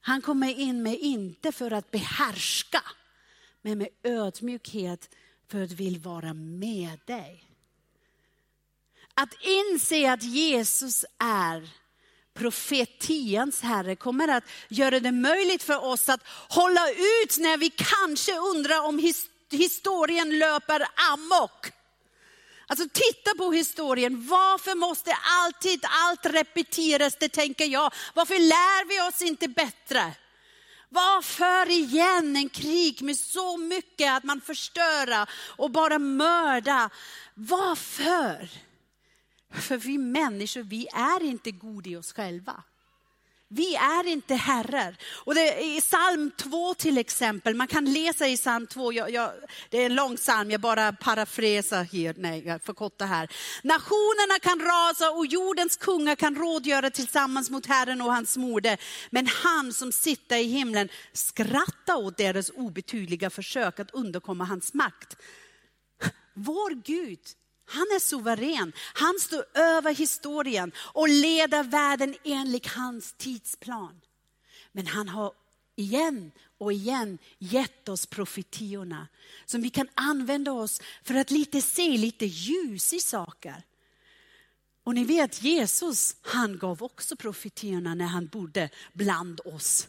Han 0.01 0.23
kommer 0.23 0.59
in 0.59 0.83
med 0.83 0.99
inte 0.99 1.53
för 1.53 1.71
att 1.71 1.91
behärska, 1.91 2.83
men 3.61 3.79
med 3.79 3.89
ödmjukhet 4.03 5.15
för 5.49 5.63
att 5.63 5.73
vill 5.73 5.99
vara 5.99 6.35
med 6.35 6.99
dig. 7.05 7.52
Att 9.15 9.35
inse 9.43 10.13
att 10.13 10.23
Jesus 10.23 11.05
är 11.19 11.69
profetians 12.35 13.61
Herre 13.61 13.97
kommer 13.97 14.29
att 14.29 14.45
göra 14.69 15.01
det 15.01 15.13
möjligt 15.13 15.63
för 15.63 15.85
oss 15.85 16.09
att 16.09 16.21
hålla 16.49 16.91
ut 16.91 17.39
när 17.39 17.57
vi 17.57 17.71
kanske 17.71 18.39
undrar 18.39 18.81
om 18.81 19.13
historien 19.51 20.39
löper 20.39 20.87
amok. 21.13 21.67
Alltså 22.67 22.89
titta 22.93 23.35
på 23.39 23.53
historien. 23.53 24.27
Varför 24.27 24.75
måste 24.75 25.17
alltid 25.23 25.85
allt 25.85 26.27
repeteras? 26.27 27.17
Det 27.21 27.29
tänker 27.29 27.65
jag. 27.65 27.95
Varför 28.15 28.39
lär 28.39 28.89
vi 28.89 29.09
oss 29.11 29.23
inte 29.23 29.49
bättre? 29.49 30.13
Varför 30.89 31.71
igen 31.71 32.37
en 32.37 32.49
krig 32.49 33.03
med 33.03 33.17
så 33.17 33.57
mycket 33.57 34.13
att 34.13 34.25
man 34.25 34.41
förstör 34.41 35.27
och 35.33 35.71
bara 35.71 35.99
mörda? 35.99 36.91
Varför? 37.35 38.49
För 39.53 39.77
vi 39.77 39.99
människor, 39.99 40.63
vi 40.63 40.87
är 40.93 41.23
inte 41.23 41.51
goda 41.51 41.91
i 41.91 41.97
oss 41.97 42.13
själva. 42.13 42.63
Vi 43.55 43.75
är 43.75 44.07
inte 44.07 44.35
herrar. 44.35 44.97
Och 45.25 45.35
det, 45.35 45.63
I 45.65 45.81
psalm 45.81 46.31
2 46.37 46.75
till 46.75 46.99
exempel, 46.99 47.55
man 47.55 47.67
kan 47.67 47.93
läsa 47.93 48.29
i 48.29 48.37
psalm 48.37 48.67
2, 48.67 48.93
jag, 48.93 49.11
jag, 49.11 49.31
det 49.71 49.79
är 49.83 49.87
en 49.87 49.95
lång 49.95 50.17
psalm, 50.17 50.51
jag 50.51 50.61
bara 50.61 50.93
parafrasar 50.93 51.85
här, 51.85 52.15
nej 52.19 52.43
jag 52.47 52.63
förkortar 52.63 53.07
här. 53.07 53.31
Nationerna 53.63 54.39
kan 54.43 54.61
rasa 54.61 55.11
och 55.11 55.27
jordens 55.27 55.77
kungar 55.77 56.15
kan 56.17 56.35
rådgöra 56.35 56.91
tillsammans 56.91 57.51
mot 57.51 57.67
Herren 57.67 58.01
och 58.01 58.15
hans 58.15 58.37
moder. 58.37 58.81
Men 59.11 59.27
han 59.27 59.73
som 59.73 59.93
sitter 59.93 60.37
i 60.37 60.45
himlen 60.45 60.89
skrattar 61.13 61.95
åt 61.95 62.17
deras 62.17 62.51
obetydliga 62.51 63.31
försök 63.31 63.81
att 63.81 63.91
underkomma 63.91 64.45
hans 64.45 64.75
makt. 64.75 65.17
Vår 66.35 66.71
Gud 66.85 67.21
han 67.73 67.83
är 67.83 67.99
suverän. 67.99 68.73
Han 68.95 69.19
står 69.21 69.45
över 69.55 69.95
historien 69.95 70.73
och 70.77 71.09
leder 71.09 71.63
världen 71.63 72.15
enligt 72.25 72.67
hans 72.67 73.13
tidsplan. 73.13 74.01
Men 74.73 74.87
han 74.87 75.09
har 75.09 75.33
igen 75.77 76.33
och 76.59 76.73
igen 76.73 77.19
gett 77.39 77.89
oss 77.89 78.07
profetiorna 78.07 79.09
som 79.45 79.63
vi 79.63 79.71
kan 79.71 79.89
använda 79.95 80.53
oss 80.53 80.81
för 81.03 81.15
att 81.15 81.31
lite 81.31 81.63
se 81.63 81.89
lite 81.89 82.27
ljus 82.27 82.93
i 82.93 83.01
saker. 83.01 83.63
Och 84.85 84.95
ni 84.95 85.05
vet 85.05 85.43
Jesus, 85.43 86.17
han 86.23 86.59
gav 86.59 86.83
också 86.83 87.17
profetiorna 87.17 87.95
när 87.95 88.05
han 88.05 88.27
bodde 88.27 88.71
bland 88.93 89.41
oss. 89.45 89.89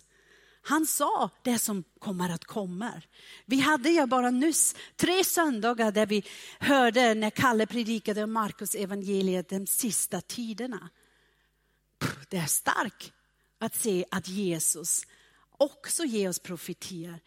Han 0.65 0.85
sa 0.85 1.29
det 1.41 1.59
som 1.59 1.83
kommer 1.99 2.29
att 2.29 2.45
komma. 2.45 3.01
Vi 3.45 3.59
hade 3.59 3.89
ju 3.89 4.05
bara 4.05 4.29
nyss 4.29 4.75
tre 4.95 5.23
söndagar 5.23 5.91
där 5.91 6.05
vi 6.05 6.23
hörde 6.59 7.13
när 7.13 7.29
Kalle 7.29 7.65
predikade 7.65 8.23
om 8.23 8.31
Markus 8.31 8.75
evangeliet 8.75 9.49
de 9.49 9.67
sista 9.67 10.21
tiderna. 10.21 10.89
Det 12.29 12.37
är 12.37 12.45
starkt 12.45 13.13
att 13.59 13.75
se 13.75 14.05
att 14.11 14.27
Jesus 14.27 15.03
också 15.57 16.03
ger 16.03 16.29
oss 16.29 16.39
profetier. 16.39 17.19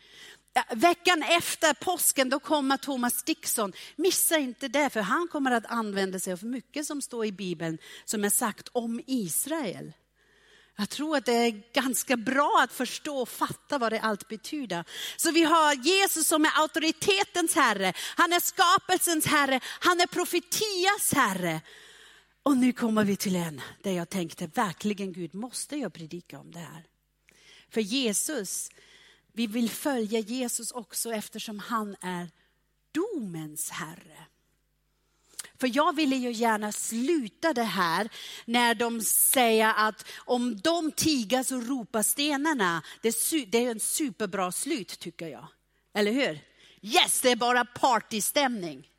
Veckan 0.70 1.22
efter 1.22 1.75
påsken 1.75 2.29
då 2.29 2.40
kommer 2.40 2.77
Thomas 2.77 3.22
Dixon. 3.22 3.72
Missa 3.96 4.38
inte 4.38 4.68
det, 4.68 4.90
för 4.90 5.01
han 5.01 5.29
kommer 5.29 5.51
att 5.51 5.66
använda 5.66 6.18
sig 6.18 6.33
av 6.33 6.44
mycket 6.44 6.87
som 6.87 7.03
står 7.03 7.27
i 7.27 7.33
Bibeln 7.33 7.79
som 8.05 8.25
är 8.25 8.31
sagt 8.31 8.68
om 8.72 9.01
Israel. 9.07 9.92
Jag 10.79 10.89
tror 10.89 11.17
att 11.17 11.25
det 11.25 11.33
är 11.33 11.73
ganska 11.73 12.17
bra 12.17 12.61
att 12.65 12.73
förstå 12.73 13.19
och 13.19 13.29
fatta 13.29 13.79
vad 13.79 13.93
det 13.93 14.01
allt 14.01 14.29
betyder. 14.29 14.85
Så 15.17 15.31
vi 15.31 15.43
har 15.43 15.75
Jesus 15.75 16.27
som 16.27 16.45
är 16.45 16.61
auktoritetens 16.61 17.55
herre, 17.55 17.93
han 18.17 18.33
är 18.33 18.41
skapelsens 18.41 19.27
herre, 19.27 19.61
han 19.65 20.01
är 20.01 20.07
profetias 20.07 21.12
herre. 21.15 21.61
Och 22.43 22.57
nu 22.57 22.73
kommer 22.73 23.05
vi 23.05 23.17
till 23.17 23.37
en 23.37 23.61
där 23.83 23.93
jag 23.93 24.09
tänkte, 24.09 24.47
verkligen 24.47 25.12
Gud, 25.12 25.35
måste 25.35 25.77
jag 25.77 25.93
predika 25.93 26.39
om 26.39 26.51
det 26.51 26.59
här? 26.59 26.85
För 27.71 27.81
Jesus, 27.81 28.71
vi 29.33 29.47
vill 29.47 29.71
följa 29.71 30.21
Jesus 30.21 30.71
också 30.71 31.12
eftersom 31.12 31.59
han 31.59 31.97
är 32.01 32.29
domens 32.93 33.71
herre. 33.71 34.27
För 35.61 35.77
jag 35.77 35.97
ville 35.97 36.16
ju 36.16 36.33
gärna 36.33 36.73
sluta 36.73 37.53
det 37.53 37.62
här 37.62 38.09
när 38.45 38.75
de 38.75 39.01
säger 39.01 39.73
att 39.77 40.07
om 40.16 40.61
de 40.61 40.92
tigar 40.92 41.42
så 41.42 41.61
ropar 41.61 42.03
stenarna. 42.03 42.83
Det 43.01 43.09
är 43.55 43.71
en 43.71 43.81
superbra 43.81 44.53
slut 44.53 44.99
tycker 44.99 45.29
jag. 45.29 45.47
Eller 45.95 46.12
hur? 46.12 46.40
Yes, 46.83 47.21
det 47.21 47.31
är 47.31 47.37
bara 47.37 47.64
partystämning. 47.64 48.90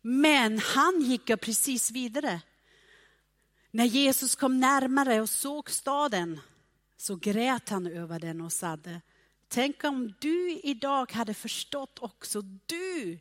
Men 0.00 0.58
han 0.58 1.00
gick 1.00 1.30
ju 1.30 1.36
precis 1.36 1.90
vidare. 1.90 2.40
När 3.70 3.84
Jesus 3.84 4.36
kom 4.36 4.60
närmare 4.60 5.20
och 5.20 5.30
såg 5.30 5.70
staden 5.70 6.40
så 6.96 7.16
grät 7.16 7.68
han 7.68 7.86
över 7.86 8.20
den 8.20 8.40
och 8.40 8.52
sade, 8.52 9.00
tänk 9.48 9.84
om 9.84 10.14
du 10.20 10.60
idag 10.62 11.12
hade 11.12 11.34
förstått 11.34 11.98
också 11.98 12.42
du 12.66 13.18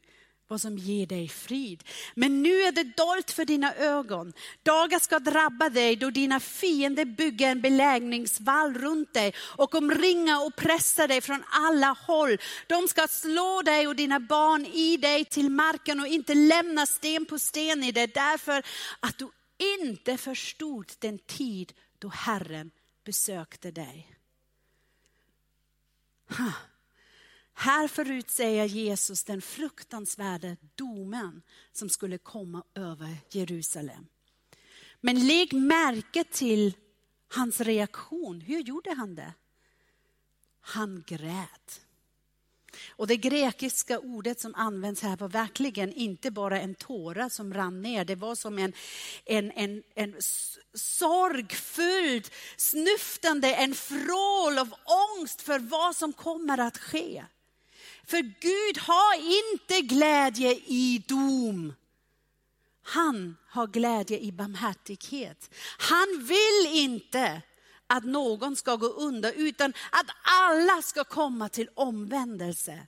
vad 0.48 0.62
som 0.62 0.78
ger 0.78 1.06
dig 1.06 1.28
frid. 1.28 1.84
Men 2.16 2.44
nu 2.44 2.62
är 2.62 2.72
det 2.72 2.84
dolt 2.84 3.32
för 3.32 3.46
dina 3.46 3.76
ögon. 3.76 4.34
Dagar 4.64 5.00
ska 5.00 5.20
drabba 5.20 5.70
dig 5.70 5.96
då 5.96 6.10
dina 6.10 6.40
fiender 6.40 7.06
bygger 7.06 7.50
en 7.50 7.62
belägningsvall 7.62 8.74
runt 8.74 9.14
dig 9.14 9.34
och 9.40 9.76
omringar 9.76 10.46
och 10.46 10.56
pressar 10.56 11.08
dig 11.08 11.22
från 11.22 11.44
alla 11.50 11.98
håll. 12.08 12.38
De 12.68 12.88
ska 12.88 13.08
slå 13.08 13.62
dig 13.62 13.88
och 13.88 13.96
dina 13.96 14.20
barn 14.20 14.66
i 14.66 14.98
dig 14.98 15.26
till 15.26 15.50
marken 15.50 16.00
och 16.00 16.08
inte 16.08 16.34
lämna 16.34 16.86
sten 16.86 17.26
på 17.26 17.40
sten 17.40 17.84
i 17.84 17.92
dig 17.92 18.08
därför 18.08 18.64
att 19.00 19.18
du 19.18 19.30
inte 19.78 20.18
förstod 20.18 20.92
den 21.00 21.20
tid 21.20 21.74
då 22.00 22.08
Herren 22.08 22.72
besökte 23.06 23.72
dig. 23.72 24.14
Huh. 26.30 26.52
Här 27.60 27.88
förutsäger 27.88 28.65
Jesus 28.65 29.24
den 29.24 29.41
fruktansvärda 29.41 30.56
domen 30.76 31.41
som 31.72 31.89
skulle 31.89 32.17
komma 32.17 32.63
över 32.76 33.17
Jerusalem. 33.30 34.08
Men 35.02 35.28
lägg 35.28 35.54
märke 35.54 36.24
till 36.24 36.74
hans 37.28 37.62
reaktion. 37.62 38.41
Hur 38.41 38.60
gjorde 38.60 38.93
han 38.93 39.15
det? 39.15 39.34
Han 40.62 41.04
grät. 41.08 41.82
Och 42.89 43.08
det 43.08 43.17
grekiska 43.17 44.00
ordet 44.00 44.39
som 44.39 44.56
används 44.56 45.02
här 45.02 45.17
var 45.17 45.30
verkligen 45.30 45.93
inte 45.93 46.32
bara 46.32 46.62
en 46.62 46.76
tåra 46.76 47.30
som 47.30 47.53
rann 47.53 47.82
ner. 47.82 48.05
Det 48.05 48.16
var 48.16 48.36
som 48.36 48.60
en, 48.60 48.74
en, 49.26 49.51
en, 49.51 49.84
en 49.95 50.16
sorgfylld, 50.74 52.30
snuftande, 52.58 53.55
en 53.55 53.76
vrål 53.89 54.58
av 54.58 54.74
ångest 55.18 55.41
för 55.41 55.60
vad 55.60 55.95
som 55.95 56.14
kommer 56.14 56.58
att 56.58 56.78
ske. 56.78 57.24
För 58.08 58.22
Gud 58.22 58.78
har 58.78 59.16
inte 59.16 59.82
glädje 59.95 60.55
i 60.66 61.03
dom. 61.08 61.74
Han 62.84 63.38
har 63.47 63.68
glädje 63.68 64.20
i 64.20 64.32
barmhärtighet. 64.32 65.49
Han 65.80 66.08
vill 66.26 66.84
inte 66.84 67.41
att 67.88 68.03
någon 68.03 68.55
ska 68.55 68.76
gå 68.76 68.88
under 68.88 69.34
utan 69.36 69.74
att 69.91 70.05
alla 70.22 70.82
ska 70.82 71.03
komma 71.03 71.49
till 71.49 71.70
omvändelse. 71.74 72.88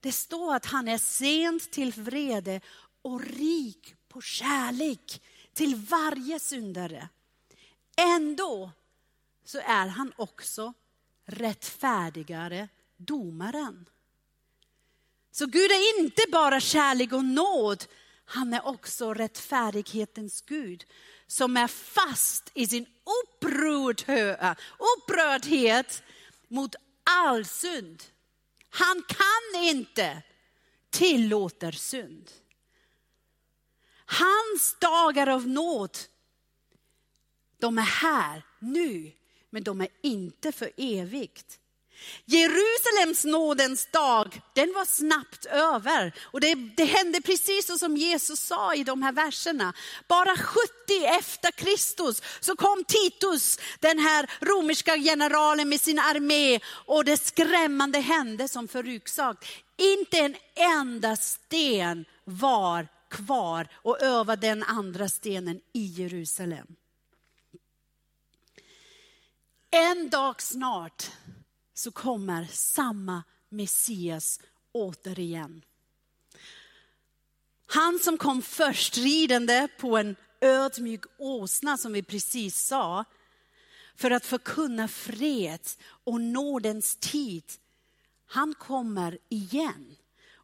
Det 0.00 0.12
står 0.12 0.54
att 0.54 0.66
han 0.66 0.88
är 0.88 0.98
sent 0.98 1.70
till 1.70 1.92
vrede 1.92 2.60
och 3.02 3.20
rik 3.20 3.94
på 4.08 4.20
kärlek 4.20 5.22
till 5.52 5.76
varje 5.76 6.40
syndare. 6.40 7.08
Ändå 7.96 8.70
så 9.44 9.58
är 9.58 9.86
han 9.86 10.12
också 10.16 10.72
rättfärdigare 11.24 12.68
domaren. 12.96 13.86
Så 15.32 15.46
Gud 15.46 15.70
är 15.70 16.00
inte 16.00 16.22
bara 16.32 16.60
kärlek 16.60 17.12
och 17.12 17.24
nåd, 17.24 17.84
han 18.24 18.54
är 18.54 18.66
också 18.66 19.14
rättfärdighetens 19.14 20.40
Gud 20.40 20.84
som 21.26 21.56
är 21.56 21.68
fast 21.68 22.50
i 22.54 22.66
sin 22.66 22.86
upprördhet 24.78 26.02
mot 26.48 26.74
all 27.04 27.44
synd. 27.44 28.02
Han 28.70 29.02
kan 29.08 29.62
inte 29.62 30.22
tillåta 30.90 31.72
synd. 31.72 32.30
Hans 34.04 34.76
dagar 34.78 35.26
av 35.26 35.48
nåd, 35.48 35.98
de 37.58 37.78
är 37.78 37.82
här 37.82 38.42
nu, 38.58 39.12
men 39.50 39.62
de 39.62 39.80
är 39.80 39.88
inte 40.02 40.52
för 40.52 40.70
evigt. 40.76 41.60
Jerusalems 42.24 43.24
nådens 43.24 43.86
dag, 43.86 44.40
den 44.52 44.72
var 44.74 44.84
snabbt 44.84 45.46
över. 45.46 46.12
Och 46.20 46.40
det, 46.40 46.54
det 46.54 46.84
hände 46.84 47.20
precis 47.20 47.66
så 47.66 47.78
som 47.78 47.96
Jesus 47.96 48.40
sa 48.40 48.74
i 48.74 48.84
de 48.84 49.02
här 49.02 49.12
verserna. 49.12 49.72
Bara 50.08 50.36
70 50.36 51.04
efter 51.04 51.50
Kristus 51.50 52.22
så 52.40 52.56
kom 52.56 52.84
Titus, 52.84 53.58
den 53.80 53.98
här 53.98 54.30
romerska 54.40 54.96
generalen 54.96 55.68
med 55.68 55.80
sin 55.80 55.98
armé 55.98 56.60
och 56.66 57.04
det 57.04 57.16
skrämmande 57.16 57.98
hände 57.98 58.48
som 58.48 58.68
förutsagt. 58.68 59.44
Inte 59.76 60.18
en 60.18 60.36
enda 60.54 61.16
sten 61.16 62.04
var 62.24 62.88
kvar 63.10 63.68
och 63.74 64.02
över 64.02 64.36
den 64.36 64.62
andra 64.62 65.08
stenen 65.08 65.60
i 65.72 65.84
Jerusalem. 65.84 66.66
En 69.70 70.10
dag 70.10 70.42
snart 70.42 71.10
så 71.74 71.90
kommer 71.90 72.46
samma 72.50 73.22
Messias 73.48 74.40
återigen. 74.72 75.62
Han 77.66 77.98
som 77.98 78.16
kom 78.18 78.42
först 78.42 78.98
ridande 78.98 79.68
på 79.78 79.96
en 79.96 80.16
ödmjuk 80.40 81.04
åsna 81.18 81.76
som 81.76 81.92
vi 81.92 82.02
precis 82.02 82.66
sa, 82.66 83.04
för 83.96 84.10
att 84.10 84.26
förkunna 84.26 84.88
fred 84.88 85.60
och 86.04 86.20
nådens 86.20 86.96
tid. 86.96 87.44
Han 88.26 88.54
kommer 88.54 89.18
igen. 89.28 89.96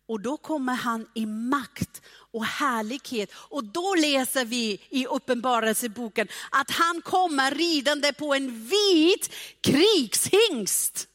Och 0.06 0.20
då 0.20 0.36
kommer 0.36 0.74
han 0.74 1.06
i 1.14 1.26
makt 1.26 2.02
och 2.06 2.44
härlighet. 2.44 3.30
Och 3.34 3.64
då 3.64 3.94
läser 3.94 4.44
vi 4.44 4.80
i 4.88 5.06
Uppenbarelseboken 5.06 6.28
att 6.50 6.70
han 6.70 7.02
kommer 7.02 7.50
ridande 7.50 8.12
på 8.12 8.34
en 8.34 8.64
vit 8.64 9.30
krigshingst. 9.60 11.08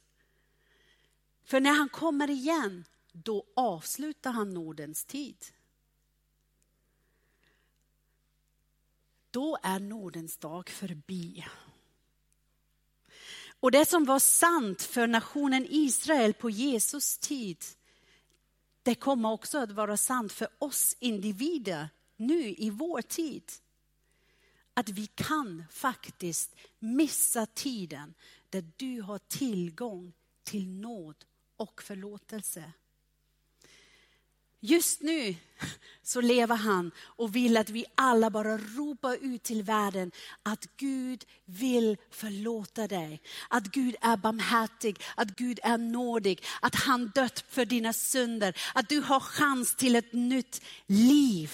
För 1.53 1.59
när 1.59 1.73
han 1.73 1.89
kommer 1.89 2.29
igen, 2.29 2.85
då 3.11 3.45
avslutar 3.55 4.31
han 4.31 4.53
nådens 4.53 5.05
tid. 5.05 5.45
Då 9.31 9.57
är 9.63 9.79
nådens 9.79 10.37
dag 10.37 10.69
förbi. 10.69 11.45
Och 13.59 13.71
det 13.71 13.85
som 13.85 14.05
var 14.05 14.19
sant 14.19 14.81
för 14.81 15.07
nationen 15.07 15.67
Israel 15.69 16.33
på 16.33 16.49
Jesus 16.49 17.17
tid, 17.17 17.63
det 18.83 18.95
kommer 18.95 19.31
också 19.31 19.57
att 19.57 19.71
vara 19.71 19.97
sant 19.97 20.31
för 20.31 20.47
oss 20.59 20.97
individer 20.99 21.89
nu 22.15 22.55
i 22.57 22.69
vår 22.69 23.01
tid. 23.01 23.51
Att 24.73 24.89
vi 24.89 25.07
kan 25.07 25.63
faktiskt 25.71 26.55
missa 26.79 27.45
tiden 27.45 28.13
där 28.49 28.71
du 28.77 29.01
har 29.01 29.19
tillgång 29.19 30.13
till 30.43 30.69
nåd 30.69 31.25
och 31.57 31.83
förlåtelse. 31.83 32.63
Just 34.65 35.01
nu 35.01 35.35
så 36.03 36.21
lever 36.21 36.55
han 36.55 36.91
och 36.99 37.35
vill 37.35 37.57
att 37.57 37.69
vi 37.69 37.85
alla 37.95 38.29
bara 38.29 38.57
ropar 38.57 39.17
ut 39.21 39.43
till 39.43 39.63
världen 39.63 40.11
att 40.43 40.77
Gud 40.77 41.25
vill 41.45 41.97
förlåta 42.11 42.87
dig. 42.87 43.21
Att 43.47 43.63
Gud 43.63 43.95
är 44.01 44.17
barmhärtig, 44.17 45.03
att 45.15 45.35
Gud 45.35 45.59
är 45.63 45.77
nådig, 45.77 46.43
att 46.61 46.75
han 46.75 47.11
dött 47.15 47.45
för 47.49 47.65
dina 47.65 47.93
synder, 47.93 48.57
att 48.73 48.89
du 48.89 48.99
har 49.01 49.19
chans 49.19 49.75
till 49.75 49.95
ett 49.95 50.13
nytt 50.13 50.61
liv. 50.87 51.51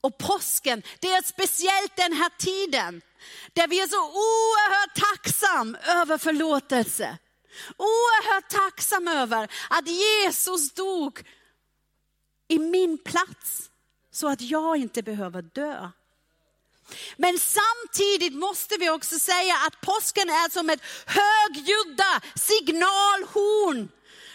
Och 0.00 0.18
påsken, 0.18 0.82
det 1.00 1.08
är 1.08 1.22
speciellt 1.22 1.96
den 1.96 2.12
här 2.12 2.30
tiden 2.38 3.02
där 3.52 3.68
vi 3.68 3.80
är 3.80 3.86
så 3.86 4.02
oerhört 4.04 4.94
tacksam 4.94 5.74
över 5.74 6.18
förlåtelse. 6.18 7.18
Oerhört 7.76 8.48
tacksam 8.48 9.08
över 9.08 9.48
att 9.70 9.88
Jesus 9.88 10.72
dog 10.72 11.22
i 12.48 12.58
min 12.58 12.98
plats 12.98 13.70
så 14.12 14.28
att 14.28 14.40
jag 14.40 14.76
inte 14.76 15.02
behöver 15.02 15.42
dö. 15.42 15.90
Men 17.16 17.38
samtidigt 17.38 18.34
måste 18.34 18.76
vi 18.76 18.90
också 18.90 19.18
säga 19.18 19.54
att 19.66 19.80
påsken 19.80 20.30
är 20.30 20.50
som 20.50 20.70
ett 20.70 20.80
högljudda 21.06 22.20
signalhorn 22.34 23.88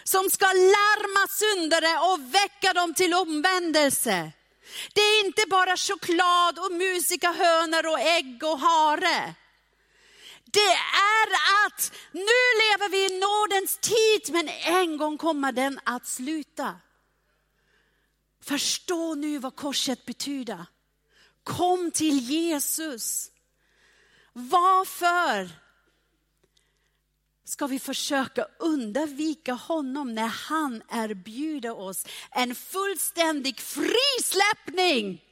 som 0.04 0.30
ska 0.30 0.46
larma 0.46 1.28
syndare 1.28 2.12
och 2.12 2.34
väcka 2.34 2.72
dem 2.72 2.94
till 2.94 3.14
omvändelse. 3.14 4.32
Det 4.94 5.00
är 5.00 5.24
inte 5.24 5.42
bara 5.50 5.76
choklad 5.76 6.58
och 6.58 6.72
musika 6.72 7.32
hönor 7.32 7.86
och 7.86 8.00
ägg 8.00 8.42
och 8.44 8.58
hare. 8.58 9.34
Det 10.52 10.72
är 10.94 11.66
att 11.66 11.92
nu 12.12 12.40
lever 12.60 12.88
vi 12.88 13.06
i 13.06 13.18
nådens 13.20 13.78
tid, 13.78 14.34
men 14.34 14.48
en 14.48 14.96
gång 14.96 15.18
kommer 15.18 15.52
den 15.52 15.80
att 15.84 16.06
sluta. 16.06 16.76
Förstå 18.40 19.14
nu 19.14 19.38
vad 19.38 19.56
korset 19.56 20.04
betyder. 20.04 20.66
Kom 21.44 21.90
till 21.90 22.18
Jesus. 22.18 23.30
Varför 24.32 25.50
ska 27.44 27.66
vi 27.66 27.78
försöka 27.78 28.46
undvika 28.58 29.52
honom 29.52 30.14
när 30.14 30.28
han 30.28 30.82
erbjuder 30.90 31.78
oss 31.78 32.06
en 32.30 32.54
fullständig 32.54 33.60
frisläppning? 33.60 35.24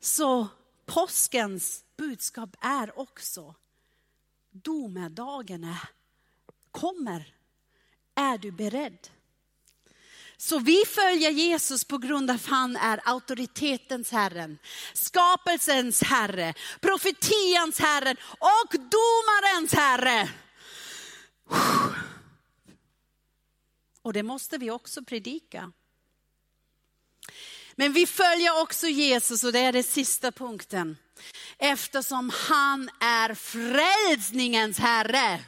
Så 0.00 0.48
påskens 0.86 1.81
budskap 1.96 2.56
är 2.60 2.98
också, 2.98 3.54
domedagen 4.50 5.74
kommer. 6.70 7.34
Är 8.14 8.38
du 8.38 8.50
beredd? 8.50 9.08
Så 10.36 10.58
vi 10.58 10.84
följer 10.86 11.30
Jesus 11.30 11.84
på 11.84 11.98
grund 11.98 12.30
av 12.30 12.36
att 12.36 12.46
han 12.46 12.76
är 12.76 13.00
auktoritetens 13.04 14.10
Herren, 14.10 14.58
skapelsens 14.92 16.02
Herre, 16.02 16.54
profetians 16.80 17.78
Herre 17.78 18.16
och 18.38 18.70
domarens 18.70 19.72
Herre. 19.74 20.30
Och 24.02 24.12
det 24.12 24.22
måste 24.22 24.58
vi 24.58 24.70
också 24.70 25.04
predika. 25.04 25.72
Men 27.76 27.92
vi 27.92 28.06
följer 28.06 28.60
också 28.62 28.86
Jesus 28.86 29.44
och 29.44 29.52
det 29.52 29.60
är 29.60 29.72
den 29.72 29.82
sista 29.82 30.32
punkten. 30.32 30.96
Eftersom 31.58 32.32
han 32.48 32.90
är 33.00 33.34
frälsningens 33.34 34.78
Herre. 34.78 35.40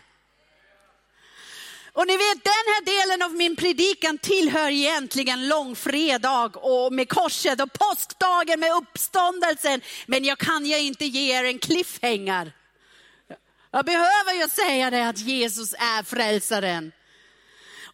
Och 1.92 2.06
ni 2.06 2.16
vet 2.16 2.44
den 2.44 2.52
här 2.52 2.84
delen 2.84 3.22
av 3.22 3.34
min 3.34 3.56
predikan 3.56 4.18
tillhör 4.18 4.70
egentligen 4.70 5.48
långfredag 5.48 6.56
och 6.56 6.92
med 6.92 7.08
korset 7.08 7.60
och 7.60 7.72
påskdagen 7.72 8.60
med 8.60 8.72
uppståndelsen. 8.72 9.80
Men 10.06 10.24
jag 10.24 10.38
kan 10.38 10.66
ju 10.66 10.78
inte 10.78 11.04
ge 11.04 11.38
er 11.38 11.44
en 11.44 11.58
cliffhanger. 11.58 12.52
Jag 13.70 13.84
behöver 13.84 14.32
ju 14.32 14.48
säga 14.48 14.90
det 14.90 15.08
att 15.08 15.18
Jesus 15.18 15.72
är 15.72 16.02
frälsaren. 16.02 16.92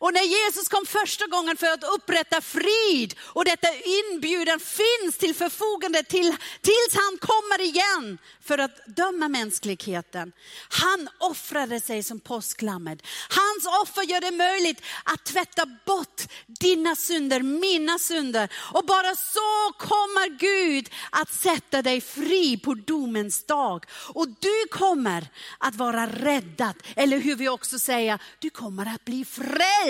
Och 0.00 0.12
när 0.12 0.22
Jesus 0.22 0.68
kom 0.68 0.86
första 0.86 1.26
gången 1.26 1.56
för 1.56 1.66
att 1.66 1.84
upprätta 1.84 2.40
frid 2.40 3.14
och 3.20 3.44
detta 3.44 3.68
inbjudan 3.74 4.60
finns 4.60 5.18
till 5.18 5.34
förfogande 5.34 6.02
till, 6.02 6.36
tills 6.60 6.94
han 6.94 7.18
kommer 7.20 7.60
igen 7.60 8.18
för 8.44 8.58
att 8.58 8.86
döma 8.86 9.28
mänskligheten. 9.28 10.32
Han 10.68 11.08
offrade 11.18 11.80
sig 11.80 12.02
som 12.02 12.20
påsklammet. 12.20 12.98
Hans 13.28 13.82
offer 13.82 14.02
gör 14.02 14.20
det 14.20 14.30
möjligt 14.30 14.82
att 15.04 15.24
tvätta 15.24 15.66
bort 15.86 16.22
dina 16.46 16.96
synder, 16.96 17.40
mina 17.40 17.98
synder. 17.98 18.52
Och 18.72 18.84
bara 18.86 19.14
så 19.14 19.72
kommer 19.78 20.38
Gud 20.38 20.90
att 21.10 21.32
sätta 21.32 21.82
dig 21.82 22.00
fri 22.00 22.58
på 22.58 22.74
domens 22.74 23.44
dag. 23.44 23.84
Och 23.92 24.28
du 24.28 24.68
kommer 24.70 25.28
att 25.58 25.74
vara 25.74 26.06
räddad, 26.06 26.74
eller 26.96 27.18
hur 27.18 27.36
vi 27.36 27.48
också 27.48 27.78
säger, 27.78 28.18
du 28.38 28.50
kommer 28.50 28.94
att 28.94 29.04
bli 29.04 29.24
frälst. 29.24 29.89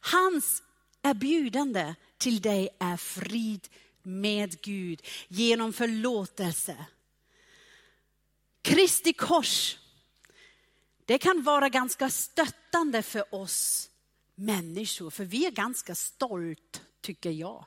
Hans 0.00 0.62
erbjudande 1.02 1.94
till 2.18 2.40
dig 2.40 2.68
är 2.78 2.96
frid 2.96 3.68
med 4.02 4.60
Gud 4.60 5.02
genom 5.28 5.72
förlåtelse. 5.72 6.76
Kristi 8.62 9.12
kors, 9.12 9.78
det 11.04 11.18
kan 11.18 11.42
vara 11.42 11.68
ganska 11.68 12.10
stöttande 12.10 13.02
för 13.02 13.34
oss 13.34 13.90
människor, 14.34 15.10
för 15.10 15.24
vi 15.24 15.46
är 15.46 15.50
ganska 15.50 15.94
stolt, 15.94 16.82
tycker 17.00 17.30
jag. 17.30 17.66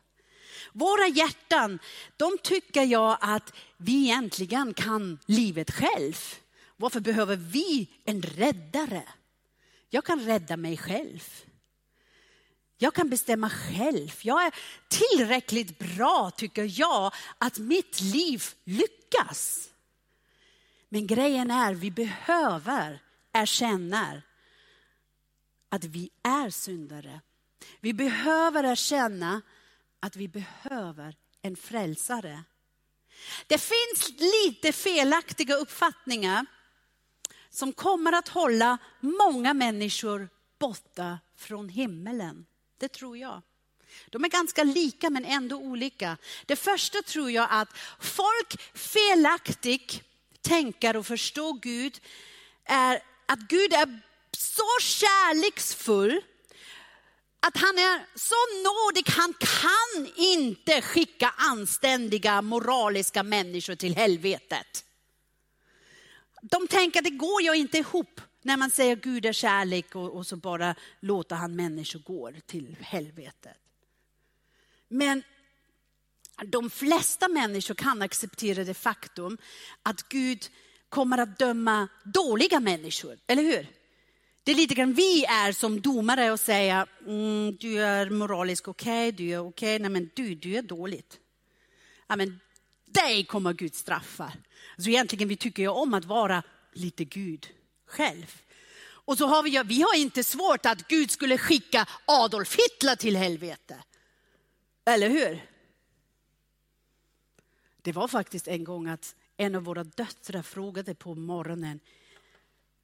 Våra 0.73 1.07
hjärtan, 1.07 1.79
de 2.17 2.37
tycker 2.43 2.83
jag 2.83 3.17
att 3.21 3.53
vi 3.77 4.03
egentligen 4.03 4.73
kan 4.73 5.19
livet 5.25 5.71
själv. 5.71 6.15
Varför 6.77 6.99
behöver 6.99 7.35
vi 7.35 7.87
en 8.03 8.21
räddare? 8.21 9.03
Jag 9.93 10.05
kan 10.05 10.19
rädda 10.19 10.57
mig 10.57 10.77
själv. 10.77 11.23
Jag 12.77 12.93
kan 12.93 13.09
bestämma 13.09 13.49
själv. 13.49 14.11
Jag 14.21 14.45
är 14.45 14.53
tillräckligt 14.87 15.79
bra, 15.79 16.31
tycker 16.31 16.79
jag, 16.79 17.13
att 17.37 17.57
mitt 17.57 18.01
liv 18.01 18.43
lyckas. 18.63 19.69
Men 20.89 21.07
grejen 21.07 21.51
är, 21.51 21.73
vi 21.73 21.91
behöver 21.91 22.99
erkänna 23.33 24.21
att 25.69 25.83
vi 25.83 26.09
är 26.23 26.49
syndare. 26.49 27.21
Vi 27.79 27.93
behöver 27.93 28.63
erkänna 28.63 29.41
att 29.99 30.15
vi 30.15 30.27
behöver 30.27 31.15
en 31.41 31.55
frälsare. 31.55 32.43
Det 33.47 33.57
finns 33.57 34.19
lite 34.19 34.71
felaktiga 34.71 35.55
uppfattningar 35.55 36.45
som 37.49 37.73
kommer 37.73 38.11
att 38.11 38.27
hålla 38.27 38.77
många 38.99 39.53
människor 39.53 40.29
borta 40.59 41.19
från 41.37 41.69
himmelen. 41.69 42.45
Det 42.77 42.87
tror 42.87 43.17
jag. 43.17 43.41
De 44.09 44.23
är 44.23 44.29
ganska 44.29 44.63
lika 44.63 45.09
men 45.09 45.25
ändå 45.25 45.55
olika. 45.55 46.17
Det 46.45 46.55
första 46.55 47.01
tror 47.01 47.31
jag 47.31 47.47
att 47.49 47.69
folk 47.99 48.61
felaktigt 48.73 50.01
tänker 50.41 50.97
och 50.97 51.05
förstår 51.05 51.59
Gud 51.61 51.99
är 52.65 53.03
att 53.25 53.39
Gud 53.39 53.73
är 53.73 54.01
så 54.37 54.79
kärleksfull 54.81 56.21
att 57.39 57.57
han 57.57 57.77
är 57.77 58.05
så 58.15 58.35
nådig, 58.63 59.09
han 59.09 59.33
kan 59.33 60.13
inte 60.15 60.81
skicka 60.81 61.33
anständiga 61.37 62.41
moraliska 62.41 63.23
människor 63.23 63.75
till 63.75 63.95
helvetet. 63.95 64.85
De 66.51 66.67
tänker 66.67 66.99
att 66.99 67.03
det 67.03 67.09
går 67.09 67.41
ju 67.41 67.55
inte 67.55 67.77
ihop 67.77 68.21
när 68.41 68.57
man 68.57 68.69
säger 68.69 68.95
Gud 68.95 69.25
är 69.25 69.33
kärlek 69.33 69.95
och, 69.95 70.15
och 70.15 70.27
så 70.27 70.35
bara 70.35 70.75
låter 70.99 71.35
han 71.35 71.55
människor 71.55 71.99
gå 71.99 72.31
till 72.45 72.77
helvetet. 72.79 73.57
Men 74.87 75.23
de 76.45 76.69
flesta 76.69 77.27
människor 77.27 77.75
kan 77.75 78.01
acceptera 78.01 78.63
det 78.63 78.73
faktum 78.73 79.37
att 79.83 80.09
Gud 80.09 80.49
kommer 80.89 81.17
att 81.17 81.39
döma 81.39 81.87
dåliga 82.03 82.59
människor, 82.59 83.19
eller 83.27 83.43
hur? 83.43 83.67
Det 84.43 84.51
är 84.51 84.55
lite 84.55 84.75
grann 84.75 84.93
vi 84.93 85.25
är 85.25 85.51
som 85.51 85.81
domare 85.81 86.31
och 86.31 86.39
säger, 86.39 86.87
mm, 87.07 87.57
du 87.59 87.83
är 87.83 88.09
moraliskt 88.09 88.67
okej, 88.67 89.09
okay, 89.09 89.11
du 89.11 89.33
är 89.33 89.39
okej, 89.39 89.75
okay. 89.75 89.79
nej 89.79 89.89
men 89.89 90.09
du, 90.13 90.35
du 90.35 90.55
är 90.55 90.61
dåligt. 90.61 91.19
Ja, 92.07 92.15
men 92.15 92.39
dig 92.85 93.25
kommer 93.25 93.53
Gud 93.53 93.75
straffa. 93.75 94.33
Alltså 94.75 94.89
egentligen 94.89 95.27
vi 95.27 95.35
tycker 95.35 95.63
ju 95.63 95.69
om 95.69 95.93
att 95.93 96.05
vara 96.05 96.43
lite 96.73 97.05
Gud 97.05 97.47
själv. 97.85 98.41
Och 98.83 99.17
så 99.17 99.27
har 99.27 99.43
vi, 99.43 99.63
vi 99.65 99.81
har 99.81 99.95
inte 99.95 100.23
svårt 100.23 100.65
att 100.65 100.87
Gud 100.87 101.11
skulle 101.11 101.37
skicka 101.37 101.87
Adolf 102.05 102.55
Hitler 102.55 102.95
till 102.95 103.15
helvete. 103.15 103.83
Eller 104.85 105.09
hur? 105.09 105.45
Det 107.81 107.91
var 107.91 108.07
faktiskt 108.07 108.47
en 108.47 108.63
gång 108.63 108.87
att 108.87 109.15
en 109.37 109.55
av 109.55 109.63
våra 109.63 109.83
döttrar 109.83 110.41
frågade 110.41 110.95
på 110.95 111.15
morgonen, 111.15 111.79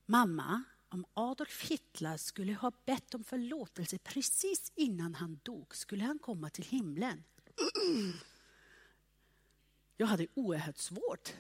mamma, 0.06 0.64
om 0.90 1.06
Adolf 1.14 1.70
Hitler 1.70 2.18
skulle 2.18 2.54
ha 2.54 2.72
bett 2.86 3.14
om 3.14 3.24
förlåtelse 3.24 3.98
precis 3.98 4.72
innan 4.76 5.16
han 5.16 5.40
dog, 5.44 5.76
skulle 5.76 6.04
han 6.04 6.20
komma 6.20 6.50
till 6.50 6.66
himlen? 6.66 7.24
Jag 9.98 10.08
hade 10.08 10.28
oerhört 10.34 10.78
svårt. 10.78 11.34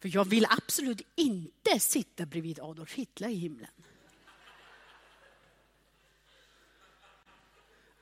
För 0.00 0.14
jag 0.14 0.24
vill 0.24 0.46
absolut 0.50 1.00
inte 1.14 1.80
sitta 1.80 2.26
bredvid 2.26 2.60
Adolf 2.60 2.94
Hitler 2.94 3.28
i 3.28 3.34
himlen. 3.34 3.70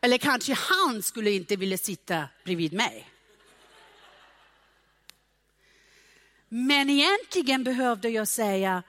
Eller 0.00 0.18
kanske 0.18 0.54
han 0.54 1.02
skulle 1.02 1.30
inte 1.30 1.56
vilja 1.56 1.78
sitta 1.78 2.28
bredvid 2.44 2.72
mig. 2.72 3.10
Men 6.48 6.90
egentligen 6.90 7.64
behövde 7.64 8.08
jag 8.08 8.28
säga, 8.28 8.82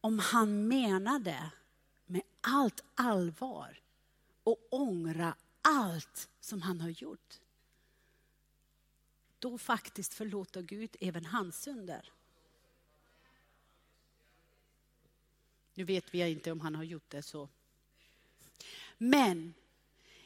om 0.00 0.18
han 0.18 0.68
menade 0.68 1.50
med 2.06 2.22
allt 2.40 2.84
allvar 2.94 3.80
och 4.44 4.68
ångra 4.70 5.34
allt 5.62 6.28
som 6.40 6.62
han 6.62 6.80
har 6.80 6.88
gjort. 6.88 7.40
Då 9.38 9.58
faktiskt 9.58 10.14
förlåter 10.14 10.62
Gud 10.62 10.96
även 11.00 11.24
hans 11.24 11.62
synder. 11.62 12.12
Nu 15.74 15.84
vet 15.84 16.14
vi 16.14 16.30
inte 16.30 16.52
om 16.52 16.60
han 16.60 16.74
har 16.74 16.84
gjort 16.84 17.10
det 17.10 17.22
så. 17.22 17.48
Men 18.98 19.54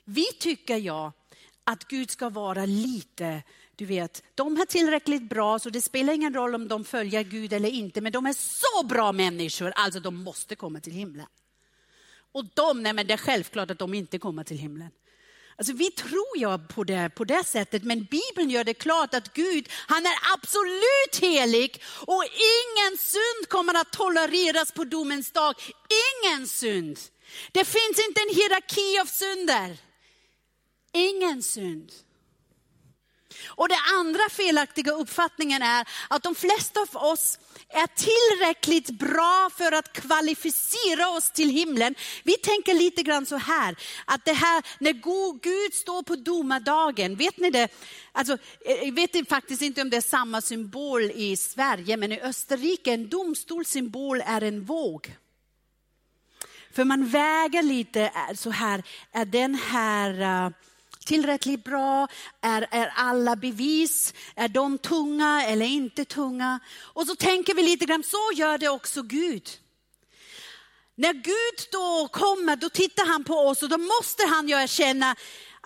vi 0.04 0.24
tycker 0.38 0.76
jag 0.76 1.12
att 1.64 1.88
Gud 1.88 2.10
ska 2.10 2.28
vara 2.28 2.66
lite, 2.66 3.42
du 3.76 3.84
vet, 3.84 4.22
de 4.34 4.56
är 4.56 4.66
tillräckligt 4.66 5.22
bra 5.22 5.58
så 5.58 5.70
det 5.70 5.80
spelar 5.80 6.12
ingen 6.12 6.34
roll 6.34 6.54
om 6.54 6.68
de 6.68 6.84
följer 6.84 7.22
Gud 7.22 7.52
eller 7.52 7.68
inte, 7.68 8.00
men 8.00 8.12
de 8.12 8.26
är 8.26 8.32
så 8.32 8.86
bra 8.86 9.12
människor, 9.12 9.72
alltså 9.76 10.00
de 10.00 10.22
måste 10.22 10.56
komma 10.56 10.80
till 10.80 10.92
himlen. 10.92 11.26
Och 12.32 12.44
de, 12.54 12.82
nej 12.82 12.92
men 12.92 13.06
det 13.06 13.12
är 13.12 13.18
självklart 13.18 13.70
att 13.70 13.78
de 13.78 13.94
inte 13.94 14.18
kommer 14.18 14.44
till 14.44 14.58
himlen. 14.58 14.90
Alltså 15.56 15.72
vi 15.72 15.90
tror 15.90 16.36
ju 16.36 16.58
på 16.58 16.84
det, 16.84 17.10
på 17.14 17.24
det 17.24 17.44
sättet, 17.44 17.84
men 17.84 18.04
Bibeln 18.04 18.50
gör 18.50 18.64
det 18.64 18.74
klart 18.74 19.14
att 19.14 19.34
Gud, 19.34 19.68
han 19.86 20.06
är 20.06 20.14
absolut 20.34 21.20
helig 21.20 21.82
och 22.06 22.24
ingen 22.24 22.98
synd 22.98 23.48
kommer 23.48 23.74
att 23.74 23.92
tolereras 23.92 24.72
på 24.72 24.84
domens 24.84 25.30
dag. 25.30 25.54
Ingen 26.14 26.46
synd. 26.46 26.98
Det 27.52 27.64
finns 27.64 28.06
inte 28.08 28.20
en 28.20 28.34
hierarki 28.34 28.98
av 29.00 29.06
synder. 29.06 29.78
Ingen 30.92 31.42
synd. 31.42 31.92
Och 33.64 33.68
den 33.68 33.98
andra 33.98 34.28
felaktiga 34.30 34.92
uppfattningen 34.92 35.62
är 35.62 35.88
att 36.08 36.22
de 36.22 36.34
flesta 36.34 36.80
av 36.80 37.02
oss 37.02 37.38
är 37.68 37.86
tillräckligt 37.86 38.90
bra 38.90 39.50
för 39.56 39.72
att 39.72 39.92
kvalificera 39.92 41.08
oss 41.08 41.30
till 41.30 41.50
himlen. 41.50 41.94
Vi 42.22 42.32
tänker 42.32 42.74
lite 42.74 43.02
grann 43.02 43.26
så 43.26 43.36
här, 43.36 43.76
att 44.04 44.24
det 44.24 44.32
här 44.32 44.62
när 44.78 44.92
Gud 45.42 45.74
står 45.74 46.02
på 46.02 46.16
domardagen, 46.16 47.16
vet 47.16 47.38
ni 47.38 47.50
det? 47.50 47.68
Alltså, 48.12 48.38
jag 48.64 48.92
vet 48.92 49.28
faktiskt 49.28 49.62
inte 49.62 49.82
om 49.82 49.90
det 49.90 49.96
är 49.96 50.00
samma 50.00 50.40
symbol 50.40 51.02
i 51.02 51.36
Sverige, 51.36 51.96
men 51.96 52.12
i 52.12 52.20
Österrike, 52.20 52.92
en 52.92 53.08
domstolssymbol 53.08 54.22
är 54.26 54.40
en 54.42 54.64
våg. 54.64 55.16
För 56.72 56.84
man 56.84 57.06
väger 57.06 57.62
lite 57.62 58.02
eh, 58.02 58.34
så 58.34 58.50
här, 58.50 58.82
är 59.12 59.24
den 59.24 59.54
här 59.54 60.20
eh, 60.20 60.50
tillräckligt 61.04 61.64
bra? 61.64 62.08
Är, 62.40 62.66
är 62.70 62.92
alla 62.96 63.36
bevis, 63.36 64.14
är 64.34 64.48
de 64.48 64.78
tunga 64.78 65.44
eller 65.46 65.66
inte 65.66 66.04
tunga? 66.04 66.60
Och 66.80 67.06
så 67.06 67.16
tänker 67.16 67.54
vi 67.54 67.62
lite 67.62 67.86
grann, 67.86 68.02
så 68.02 68.30
gör 68.34 68.58
det 68.58 68.68
också 68.68 69.02
Gud. 69.02 69.50
När 70.96 71.12
Gud 71.12 71.68
då 71.72 72.08
kommer, 72.12 72.56
då 72.56 72.68
tittar 72.68 73.06
han 73.06 73.24
på 73.24 73.34
oss 73.34 73.62
och 73.62 73.68
då 73.68 73.78
måste 73.78 74.26
han 74.26 74.48
ju 74.48 74.54
erkänna, 74.54 75.16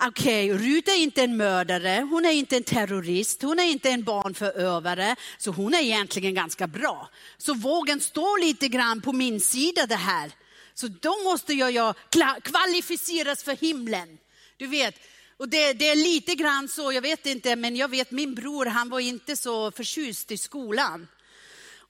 okej, 0.07 0.53
okay, 0.53 0.67
Rut 0.67 0.87
är 0.87 0.95
inte 0.95 1.23
en 1.23 1.37
mördare, 1.37 2.07
hon 2.09 2.25
är 2.25 2.31
inte 2.31 2.57
en 2.57 2.63
terrorist, 2.63 3.41
hon 3.41 3.59
är 3.59 3.63
inte 3.63 3.89
en 3.89 4.03
barnförövare, 4.03 5.15
så 5.37 5.51
hon 5.51 5.73
är 5.73 5.79
egentligen 5.79 6.33
ganska 6.33 6.67
bra. 6.67 7.09
Så 7.37 7.53
vågen 7.53 7.99
står 7.99 8.41
lite 8.41 8.67
grann 8.67 9.01
på 9.01 9.13
min 9.13 9.41
sida 9.41 9.85
det 9.85 9.95
här. 9.95 10.31
Så 10.73 10.87
då 10.87 11.23
måste 11.23 11.53
jag, 11.53 11.71
jag 11.71 11.95
kvalificeras 12.43 13.43
för 13.43 13.55
himlen. 13.55 14.17
Du 14.57 14.67
vet, 14.67 14.95
och 15.39 15.49
det, 15.49 15.73
det, 15.73 15.89
är 15.89 15.95
lite 15.95 16.35
grann 16.35 16.67
så, 16.67 16.91
jag 16.91 17.01
vet 17.01 17.25
inte, 17.25 17.55
men 17.55 17.75
jag 17.75 17.87
vet 17.87 18.11
min 18.11 18.35
bror, 18.35 18.65
han 18.65 18.89
var 18.89 18.99
inte 18.99 19.35
så 19.35 19.71
förtjust 19.71 20.31
i 20.31 20.37
skolan. 20.37 21.07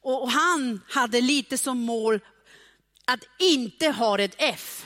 Och, 0.02 0.24
och 0.24 0.32
han 0.32 0.82
hade 0.90 1.22
lite 1.22 1.58
som 1.58 1.80
mål 1.80 2.20
att 3.06 3.24
inte 3.40 3.90
ha 3.90 4.20
ett 4.20 4.36
F. 4.38 4.86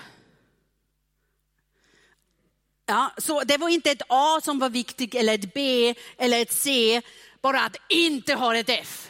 Ja, 2.86 3.14
så 3.18 3.44
det 3.44 3.58
var 3.58 3.70
inte 3.70 3.92
ett 3.92 4.02
A 4.10 4.42
som 4.44 4.60
var 4.60 4.70
viktigt, 4.70 5.16
eller 5.16 5.34
ett 5.34 5.54
B, 5.54 5.96
eller 6.18 6.42
ett 6.42 6.54
C, 6.54 7.02
bara 7.42 7.62
att 7.62 7.78
inte 7.90 8.34
ha 8.34 8.56
ett 8.56 8.70
F. 8.70 9.10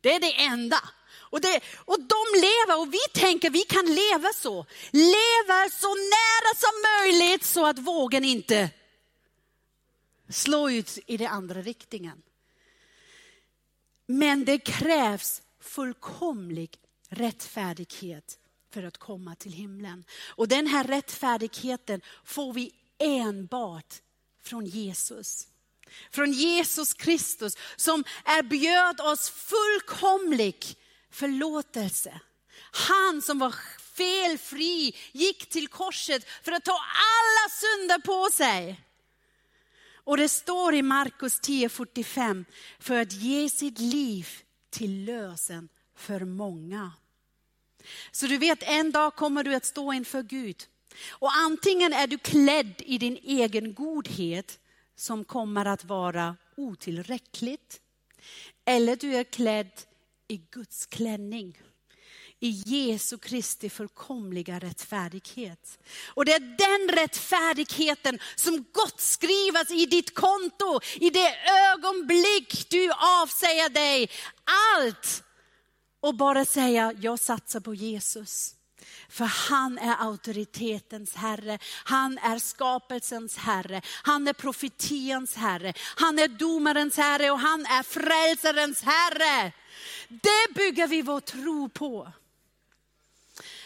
Det 0.00 0.14
är 0.14 0.20
det 0.20 0.42
enda. 0.42 0.78
Och, 1.34 1.40
det, 1.40 1.60
och 1.76 2.00
de 2.00 2.40
lever 2.40 2.80
och 2.80 2.94
vi 2.94 3.20
tänker 3.20 3.50
vi 3.50 3.62
kan 3.62 3.86
leva 3.86 4.32
så. 4.34 4.66
Leva 4.90 5.70
så 5.70 5.94
nära 5.94 6.54
som 6.56 6.70
möjligt 6.82 7.44
så 7.44 7.66
att 7.66 7.78
vågen 7.78 8.24
inte 8.24 8.70
slår 10.28 10.72
ut 10.72 10.98
i 11.06 11.16
den 11.16 11.26
andra 11.26 11.62
riktningen. 11.62 12.22
Men 14.06 14.44
det 14.44 14.58
krävs 14.58 15.42
fullkomlig 15.60 16.78
rättfärdighet 17.08 18.38
för 18.70 18.82
att 18.82 18.98
komma 18.98 19.34
till 19.34 19.52
himlen. 19.52 20.04
Och 20.26 20.48
den 20.48 20.66
här 20.66 20.84
rättfärdigheten 20.84 22.00
får 22.24 22.52
vi 22.52 22.72
enbart 22.98 23.94
från 24.42 24.66
Jesus. 24.66 25.48
Från 26.10 26.32
Jesus 26.32 26.94
Kristus 26.94 27.56
som 27.76 28.04
erbjöd 28.24 29.00
oss 29.00 29.30
fullkomlig 29.30 30.76
förlåtelse. 31.14 32.20
Han 32.70 33.22
som 33.22 33.38
var 33.38 33.54
felfri 33.94 34.96
gick 35.12 35.48
till 35.48 35.68
korset 35.68 36.26
för 36.42 36.52
att 36.52 36.64
ta 36.64 36.72
alla 36.72 37.50
synder 37.50 37.98
på 37.98 38.30
sig. 38.32 38.80
Och 40.04 40.16
det 40.16 40.28
står 40.28 40.74
i 40.74 40.82
Markus 40.82 41.40
10.45, 41.40 42.44
för 42.78 43.00
att 43.00 43.12
ge 43.12 43.48
sitt 43.48 43.78
liv 43.78 44.28
till 44.70 45.04
lösen 45.04 45.68
för 45.96 46.20
många. 46.20 46.92
Så 48.10 48.26
du 48.26 48.38
vet, 48.38 48.62
en 48.62 48.92
dag 48.92 49.16
kommer 49.16 49.44
du 49.44 49.54
att 49.54 49.64
stå 49.64 49.92
inför 49.92 50.22
Gud. 50.22 50.64
Och 51.08 51.30
antingen 51.36 51.92
är 51.92 52.06
du 52.06 52.18
klädd 52.18 52.74
i 52.78 52.98
din 52.98 53.18
egen 53.22 53.74
godhet 53.74 54.58
som 54.96 55.24
kommer 55.24 55.64
att 55.64 55.84
vara 55.84 56.36
otillräckligt. 56.56 57.80
Eller 58.64 58.96
du 58.96 59.16
är 59.16 59.24
klädd 59.24 59.70
i 60.28 60.36
Guds 60.50 60.86
klänning 60.86 61.58
i 62.40 62.62
Jesu 62.66 63.18
Kristi 63.18 63.70
fullkomliga 63.70 64.58
rättfärdighet. 64.58 65.78
Och 66.06 66.24
det 66.24 66.32
är 66.32 66.40
den 66.40 66.96
rättfärdigheten 66.96 68.18
som 68.36 68.64
gott 68.72 69.00
skrivas 69.00 69.70
i 69.70 69.86
ditt 69.86 70.14
konto 70.14 70.80
i 70.94 71.10
det 71.10 71.36
ögonblick 71.72 72.70
du 72.70 72.90
avsäger 72.92 73.68
dig 73.68 74.10
allt 74.76 75.22
och 76.00 76.14
bara 76.14 76.44
säga, 76.44 76.92
jag 77.00 77.18
satsar 77.18 77.60
på 77.60 77.74
Jesus. 77.74 78.54
För 79.08 79.24
han 79.24 79.78
är 79.78 79.96
auktoritetens 79.96 81.14
herre, 81.14 81.58
han 81.84 82.18
är 82.18 82.38
skapelsens 82.38 83.36
herre, 83.36 83.82
han 84.02 84.28
är 84.28 84.32
profetians 84.32 85.34
herre, 85.34 85.72
han 85.96 86.18
är 86.18 86.28
domarens 86.28 86.96
herre 86.96 87.30
och 87.30 87.40
han 87.40 87.60
är 87.60 87.82
frälsarens 87.82 88.82
herre. 88.82 89.52
Det 90.08 90.54
bygger 90.54 90.86
vi 90.86 91.02
vår 91.02 91.20
tro 91.20 91.68
på. 91.68 92.12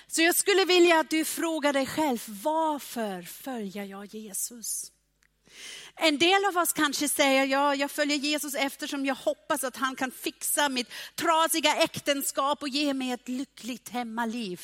Så 0.07 0.23
jag 0.23 0.35
skulle 0.35 0.65
vilja 0.65 1.01
att 1.01 1.11
du 1.11 1.25
frågar 1.25 1.73
dig 1.73 1.87
själv, 1.87 2.25
varför 2.43 3.23
följer 3.23 3.85
jag 3.85 4.07
Jesus? 4.07 4.93
En 5.95 6.19
del 6.19 6.45
av 6.45 6.57
oss 6.57 6.73
kanske 6.73 7.09
säger, 7.09 7.45
ja, 7.47 7.75
jag 7.75 7.91
följer 7.91 8.17
Jesus 8.17 8.55
eftersom 8.55 9.07
jag 9.07 9.15
hoppas 9.15 9.65
att 9.65 9.77
han 9.77 9.97
kan 9.97 10.11
fixa 10.11 10.69
mitt 10.69 10.91
trasiga 11.15 11.77
äktenskap 11.77 12.63
och 12.63 12.69
ge 12.69 12.95
mig 12.95 13.13
ett 13.13 13.29
lyckligt 13.29 13.89
hemmaliv. 13.89 14.61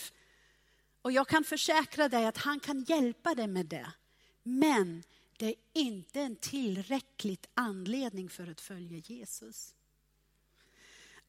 Och 1.02 1.12
jag 1.12 1.28
kan 1.28 1.44
försäkra 1.44 2.08
dig 2.08 2.26
att 2.26 2.36
han 2.36 2.60
kan 2.60 2.84
hjälpa 2.88 3.34
dig 3.34 3.46
med 3.46 3.66
det. 3.66 3.92
Men 4.42 5.02
det 5.36 5.46
är 5.46 5.54
inte 5.72 6.20
en 6.20 6.36
tillräcklig 6.36 7.38
anledning 7.54 8.28
för 8.28 8.50
att 8.50 8.60
följa 8.60 8.98
Jesus. 8.98 9.74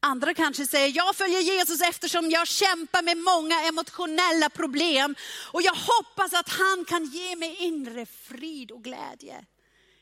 Andra 0.00 0.34
kanske 0.34 0.66
säger, 0.66 0.96
jag 0.96 1.16
följer 1.16 1.40
Jesus 1.40 1.80
eftersom 1.80 2.30
jag 2.30 2.46
kämpar 2.46 3.02
med 3.02 3.16
många 3.16 3.62
emotionella 3.62 4.50
problem. 4.50 5.14
Och 5.52 5.62
jag 5.62 5.74
hoppas 5.74 6.32
att 6.32 6.48
han 6.48 6.84
kan 6.84 7.04
ge 7.04 7.36
mig 7.36 7.56
inre 7.58 8.06
frid 8.06 8.70
och 8.70 8.84
glädje. 8.84 9.44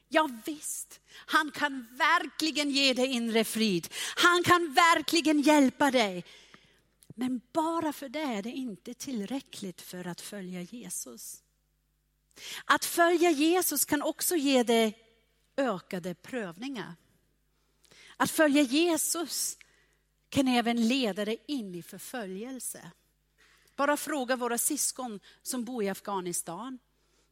Ja, 0.08 0.30
visst, 0.44 1.00
han 1.26 1.50
kan 1.50 1.86
verkligen 1.90 2.70
ge 2.70 2.92
dig 2.92 3.06
inre 3.06 3.44
frid. 3.44 3.88
Han 4.16 4.42
kan 4.42 4.74
verkligen 4.74 5.40
hjälpa 5.40 5.90
dig. 5.90 6.24
Men 7.16 7.40
bara 7.52 7.92
för 7.92 8.08
det 8.08 8.20
är 8.20 8.42
det 8.42 8.50
inte 8.50 8.94
tillräckligt 8.94 9.82
för 9.82 10.06
att 10.06 10.20
följa 10.20 10.60
Jesus. 10.60 11.42
Att 12.64 12.84
följa 12.84 13.30
Jesus 13.30 13.84
kan 13.84 14.02
också 14.02 14.36
ge 14.36 14.62
dig 14.62 14.98
ökade 15.56 16.14
prövningar. 16.14 16.94
Att 18.16 18.30
följa 18.30 18.62
Jesus 18.62 19.58
kan 20.34 20.48
även 20.48 20.88
leda 20.88 21.24
dig 21.24 21.42
in 21.46 21.74
i 21.74 21.82
förföljelse. 21.82 22.90
Bara 23.76 23.96
fråga 23.96 24.36
våra 24.36 24.58
syskon 24.58 25.20
som 25.42 25.64
bor 25.64 25.84
i 25.84 25.88
Afghanistan, 25.88 26.78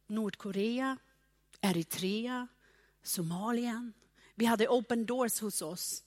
Nordkorea, 0.07 0.97
Eritrea, 1.61 2.47
Somalien. 3.03 3.93
Vi 4.35 4.45
hade 4.45 4.67
open 4.67 5.05
doors 5.05 5.41
hos 5.41 5.61
oss. 5.61 6.03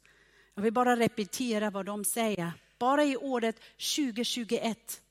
Jag 0.55 0.63
vill 0.63 0.73
bara 0.73 0.97
repetera 0.97 1.71
vad 1.71 1.87
de 1.87 2.05
säger. 2.05 2.53
Bara 2.79 3.05
i 3.05 3.17
året 3.17 3.61
2021, 3.97 5.03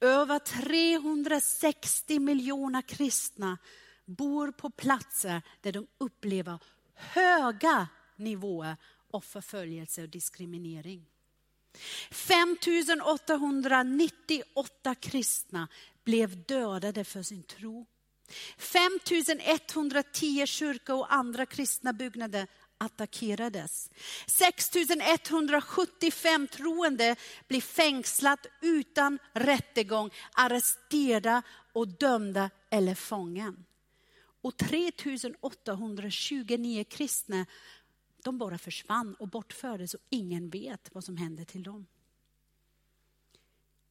över 0.00 0.38
360 0.38 2.18
miljoner 2.18 2.82
kristna 2.82 3.58
bor 4.04 4.52
på 4.52 4.70
platser 4.70 5.42
där 5.60 5.72
de 5.72 5.86
upplever 5.98 6.58
höga 6.94 7.88
nivåer 8.16 8.76
av 9.10 9.20
förföljelse 9.20 10.02
och 10.02 10.08
diskriminering. 10.08 11.06
5898 12.10 14.94
kristna 14.94 15.68
blev 16.04 16.44
dödade 16.44 17.04
för 17.04 17.22
sin 17.22 17.42
tro. 17.42 17.86
5110 18.58 20.46
kyrkor 20.46 20.98
och 20.98 21.14
andra 21.14 21.46
kristna 21.46 21.92
byggnader 21.92 22.46
attackerades. 22.78 23.90
6175 24.26 26.46
troende 26.46 27.16
blev 27.48 27.60
fängslat 27.60 28.46
utan 28.60 29.18
rättegång, 29.32 30.10
arresterade 30.32 31.42
och 31.72 31.88
dömda 31.88 32.50
eller 32.70 32.94
fången. 32.94 33.64
Och 34.42 34.56
3829 34.56 36.84
kristna 36.90 37.46
de 38.24 38.38
bara 38.38 38.58
försvann 38.58 39.14
och 39.14 39.28
bortfördes 39.28 39.94
och 39.94 40.00
ingen 40.10 40.50
vet 40.50 40.94
vad 40.94 41.04
som 41.04 41.16
hände 41.16 41.44
till 41.44 41.62
dem. 41.62 41.86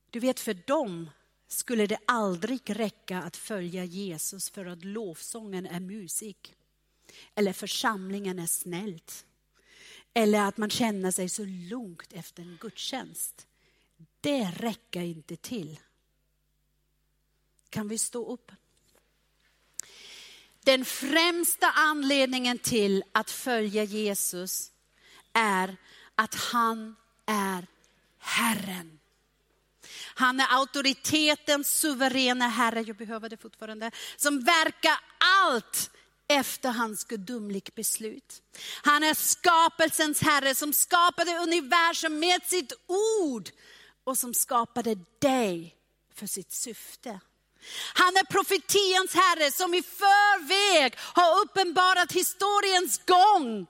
Du 0.09 0.19
vet, 0.19 0.39
för 0.39 0.53
dem 0.53 1.09
skulle 1.47 1.87
det 1.87 1.99
aldrig 2.07 2.61
räcka 2.65 3.21
att 3.21 3.37
följa 3.37 3.85
Jesus 3.85 4.49
för 4.49 4.65
att 4.65 4.83
lovsången 4.83 5.65
är 5.65 5.79
musik. 5.79 6.55
Eller 7.35 7.53
församlingen 7.53 8.39
är 8.39 8.45
snällt. 8.45 9.25
Eller 10.13 10.41
att 10.41 10.57
man 10.57 10.69
känner 10.69 11.11
sig 11.11 11.29
så 11.29 11.45
lugnt 11.45 12.13
efter 12.13 12.43
en 12.43 12.57
gudstjänst. 12.61 13.47
Det 14.21 14.43
räcker 14.43 15.01
inte 15.01 15.35
till. 15.35 15.79
Kan 17.69 17.87
vi 17.87 17.97
stå 17.97 18.33
upp? 18.33 18.51
Den 20.63 20.85
främsta 20.85 21.71
anledningen 21.71 22.59
till 22.59 23.03
att 23.11 23.31
följa 23.31 23.83
Jesus 23.83 24.71
är 25.33 25.77
att 26.15 26.35
han 26.35 26.95
är 27.25 27.67
Herren. 28.19 28.99
Han 30.15 30.39
är 30.39 30.47
auktoritetens 30.49 31.79
suveräna 31.79 32.47
Herre, 32.47 32.81
jag 32.81 32.95
behöver 32.95 33.29
det 33.29 33.37
fortfarande, 33.37 33.91
som 34.17 34.43
verkar 34.43 34.99
allt 35.17 35.91
efter 36.27 36.69
hans 36.69 37.03
gudomligt 37.03 37.75
beslut. 37.75 38.41
Han 38.83 39.03
är 39.03 39.13
skapelsens 39.13 40.21
Herre 40.21 40.55
som 40.55 40.73
skapade 40.73 41.37
universum 41.37 42.19
med 42.19 42.43
sitt 42.43 42.73
ord 43.21 43.49
och 44.03 44.17
som 44.17 44.33
skapade 44.33 44.97
dig 45.19 45.75
för 46.13 46.27
sitt 46.27 46.51
syfte. 46.51 47.19
Han 47.93 48.17
är 48.17 48.23
profetians 48.23 49.13
Herre 49.13 49.51
som 49.51 49.73
i 49.73 49.83
förväg 49.83 50.93
har 50.97 51.41
uppenbarat 51.41 52.11
historiens 52.11 53.01
gång 53.05 53.67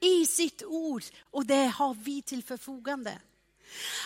i 0.00 0.26
sitt 0.26 0.62
ord. 0.62 1.02
Och 1.30 1.46
det 1.46 1.66
har 1.66 1.94
vi 1.94 2.22
till 2.22 2.44
förfogande. 2.44 3.18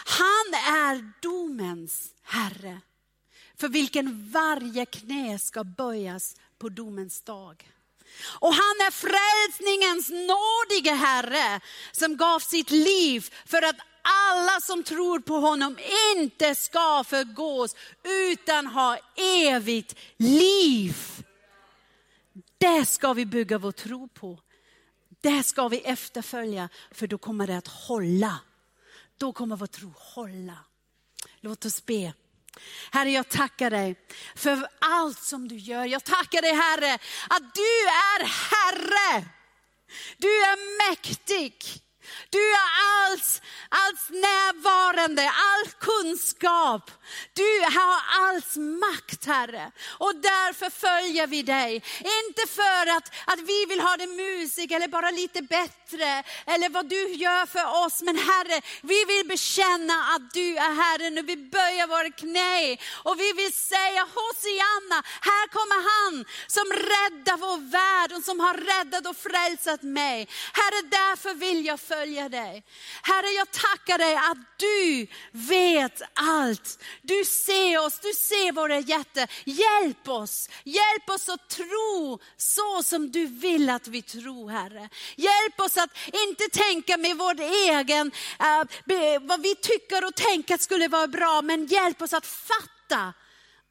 Han 0.04 0.54
är 0.54 1.12
domens 1.22 2.10
Herre 2.22 2.80
för 3.58 3.68
vilken 3.68 4.30
varje 4.30 4.86
knä 4.86 5.38
ska 5.38 5.64
böjas 5.64 6.36
på 6.58 6.68
domens 6.68 7.22
dag. 7.22 7.70
Och 8.40 8.54
han 8.54 8.76
är 8.86 8.90
frälsningens 8.90 10.10
nådige 10.10 10.94
Herre 10.94 11.60
som 11.92 12.16
gav 12.16 12.38
sitt 12.38 12.70
liv 12.70 13.34
för 13.46 13.62
att 13.62 13.76
alla 14.06 14.60
som 14.60 14.82
tror 14.82 15.18
på 15.18 15.34
honom 15.34 15.78
inte 16.16 16.54
ska 16.54 17.04
förgås 17.06 17.76
utan 18.02 18.66
ha 18.66 18.98
evigt 19.16 19.94
liv. 20.16 20.96
Det 22.58 22.86
ska 22.86 23.12
vi 23.12 23.26
bygga 23.26 23.58
vår 23.58 23.72
tro 23.72 24.08
på. 24.08 24.40
Det 25.20 25.42
ska 25.42 25.68
vi 25.68 25.78
efterfölja 25.78 26.68
för 26.90 27.06
då 27.06 27.18
kommer 27.18 27.46
det 27.46 27.56
att 27.56 27.68
hålla. 27.68 28.40
Då 29.18 29.32
kommer 29.32 29.56
vår 29.56 29.66
tro 29.66 29.92
hålla. 29.96 30.58
Låt 31.40 31.64
oss 31.64 31.86
be. 31.86 32.12
Herre, 32.90 33.10
jag 33.10 33.28
tackar 33.28 33.70
dig 33.70 33.96
för 34.34 34.68
allt 34.78 35.22
som 35.22 35.48
du 35.48 35.56
gör. 35.56 35.84
Jag 35.84 36.04
tackar 36.04 36.42
dig 36.42 36.54
Herre 36.54 36.94
att 37.28 37.54
du 37.54 37.88
är 37.88 38.24
Herre. 38.24 39.24
Du 40.16 40.28
är 40.28 40.90
mäktig. 40.90 41.82
Du 42.30 42.38
är 42.52 42.68
allt, 43.10 43.42
allt 43.68 44.10
närvarande, 44.10 45.22
all 45.22 45.66
kunskap. 45.80 46.90
Du 47.32 47.60
har 47.60 47.96
all 48.20 48.42
makt 48.56 49.26
Herre. 49.26 49.70
Och 49.98 50.14
därför 50.16 50.70
följer 50.70 51.26
vi 51.26 51.42
dig. 51.42 51.74
Inte 51.98 52.42
för 52.58 52.96
att, 52.96 53.12
att 53.26 53.40
vi 53.40 53.66
vill 53.68 53.80
ha 53.80 53.96
det 53.96 54.06
musik 54.06 54.70
eller 54.70 54.88
bara 54.88 55.10
lite 55.10 55.42
bättre 55.42 56.22
eller 56.46 56.68
vad 56.68 56.88
du 56.88 57.12
gör 57.14 57.46
för 57.46 57.86
oss. 57.86 58.02
Men 58.02 58.16
Herre, 58.16 58.60
vi 58.82 59.04
vill 59.04 59.26
bekänna 59.28 59.94
att 60.14 60.34
du 60.34 60.56
är 60.56 60.74
Herren 60.82 61.18
och 61.18 61.28
vi 61.28 61.36
böjer 61.36 61.86
våra 61.86 62.10
knä 62.10 62.76
och 63.08 63.20
vi 63.20 63.32
vill 63.32 63.52
säga 63.52 64.02
Hosianna, 64.16 64.98
här 65.20 65.46
kommer 65.56 65.80
han 65.92 66.24
som 66.46 66.66
räddar 66.72 67.36
vår 67.36 67.58
värld 67.70 68.12
och 68.16 68.24
som 68.24 68.40
har 68.40 68.54
räddat 68.54 69.06
och 69.06 69.16
frälsat 69.16 69.82
mig. 69.82 70.28
Herre, 70.52 70.80
därför 70.90 71.34
vill 71.34 71.66
jag 71.66 71.80
följa 71.80 71.95
dig. 72.04 72.64
Herre, 73.02 73.26
jag 73.26 73.50
tackar 73.50 73.98
dig 73.98 74.14
att 74.14 74.58
du 74.58 75.06
vet 75.32 76.02
allt. 76.14 76.82
Du 77.02 77.24
ser 77.24 77.78
oss, 77.78 77.98
du 77.98 78.12
ser 78.12 78.52
våra 78.52 78.78
hjärtan. 78.78 79.26
Hjälp 79.44 80.08
oss, 80.08 80.48
hjälp 80.64 81.10
oss 81.10 81.28
att 81.28 81.48
tro 81.48 82.18
så 82.36 82.82
som 82.82 83.10
du 83.10 83.26
vill 83.26 83.70
att 83.70 83.88
vi 83.88 84.02
tror, 84.02 84.50
Herre. 84.50 84.88
Hjälp 85.16 85.60
oss 85.60 85.76
att 85.76 85.90
inte 86.28 86.44
tänka 86.52 86.96
med 86.96 87.16
vår 87.16 87.40
egen, 87.40 88.06
uh, 88.40 89.18
vad 89.20 89.42
vi 89.42 89.54
tycker 89.54 90.04
och 90.04 90.14
tänker 90.14 90.56
skulle 90.56 90.88
vara 90.88 91.06
bra, 91.06 91.42
men 91.42 91.66
hjälp 91.66 92.02
oss 92.02 92.12
att 92.12 92.26
fatta 92.26 93.14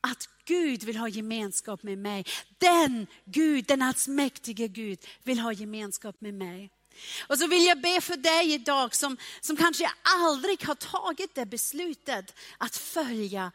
att 0.01 0.29
Gud 0.45 0.83
vill 0.83 0.97
ha 0.97 1.07
gemenskap 1.07 1.83
med 1.83 1.97
mig. 1.97 2.25
Den 2.57 3.07
Gud, 3.25 3.65
den 3.65 3.81
allsmäktige 3.81 4.67
Gud 4.67 4.99
vill 5.23 5.39
ha 5.39 5.53
gemenskap 5.53 6.21
med 6.21 6.33
mig. 6.33 6.69
Och 7.27 7.39
så 7.39 7.47
vill 7.47 7.65
jag 7.65 7.81
be 7.81 8.01
för 8.01 8.17
dig 8.17 8.53
idag 8.53 8.95
som, 8.95 9.17
som 9.41 9.55
kanske 9.57 9.91
aldrig 10.01 10.63
har 10.63 10.75
tagit 10.75 11.35
det 11.35 11.45
beslutet 11.45 12.35
att 12.57 12.75
följa 12.75 13.51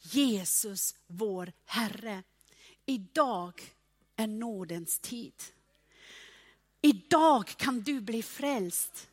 Jesus, 0.00 0.94
vår 1.06 1.52
Herre. 1.64 2.22
Idag 2.86 3.74
är 4.16 4.26
nådens 4.26 4.98
tid. 4.98 5.34
Idag 6.80 7.46
kan 7.56 7.80
du 7.80 8.00
bli 8.00 8.22
frälst. 8.22 9.08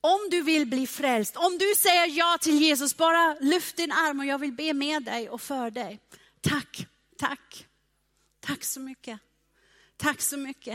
Om 0.00 0.28
du 0.30 0.42
vill 0.42 0.66
bli 0.66 0.86
frälst, 0.86 1.36
om 1.36 1.58
du 1.58 1.74
säger 1.76 2.06
ja 2.06 2.38
till 2.40 2.62
Jesus, 2.62 2.96
bara 2.96 3.36
lyft 3.40 3.76
din 3.76 3.92
arm 3.92 4.20
och 4.20 4.26
jag 4.26 4.38
vill 4.38 4.52
be 4.52 4.72
med 4.72 5.02
dig 5.02 5.28
och 5.28 5.40
för 5.40 5.70
dig. 5.70 6.00
Tack, 6.40 6.86
tack, 7.16 7.66
tack 8.40 8.64
så 8.64 8.80
mycket. 8.80 9.20
Tack 9.96 10.20
så 10.20 10.36
mycket. 10.36 10.74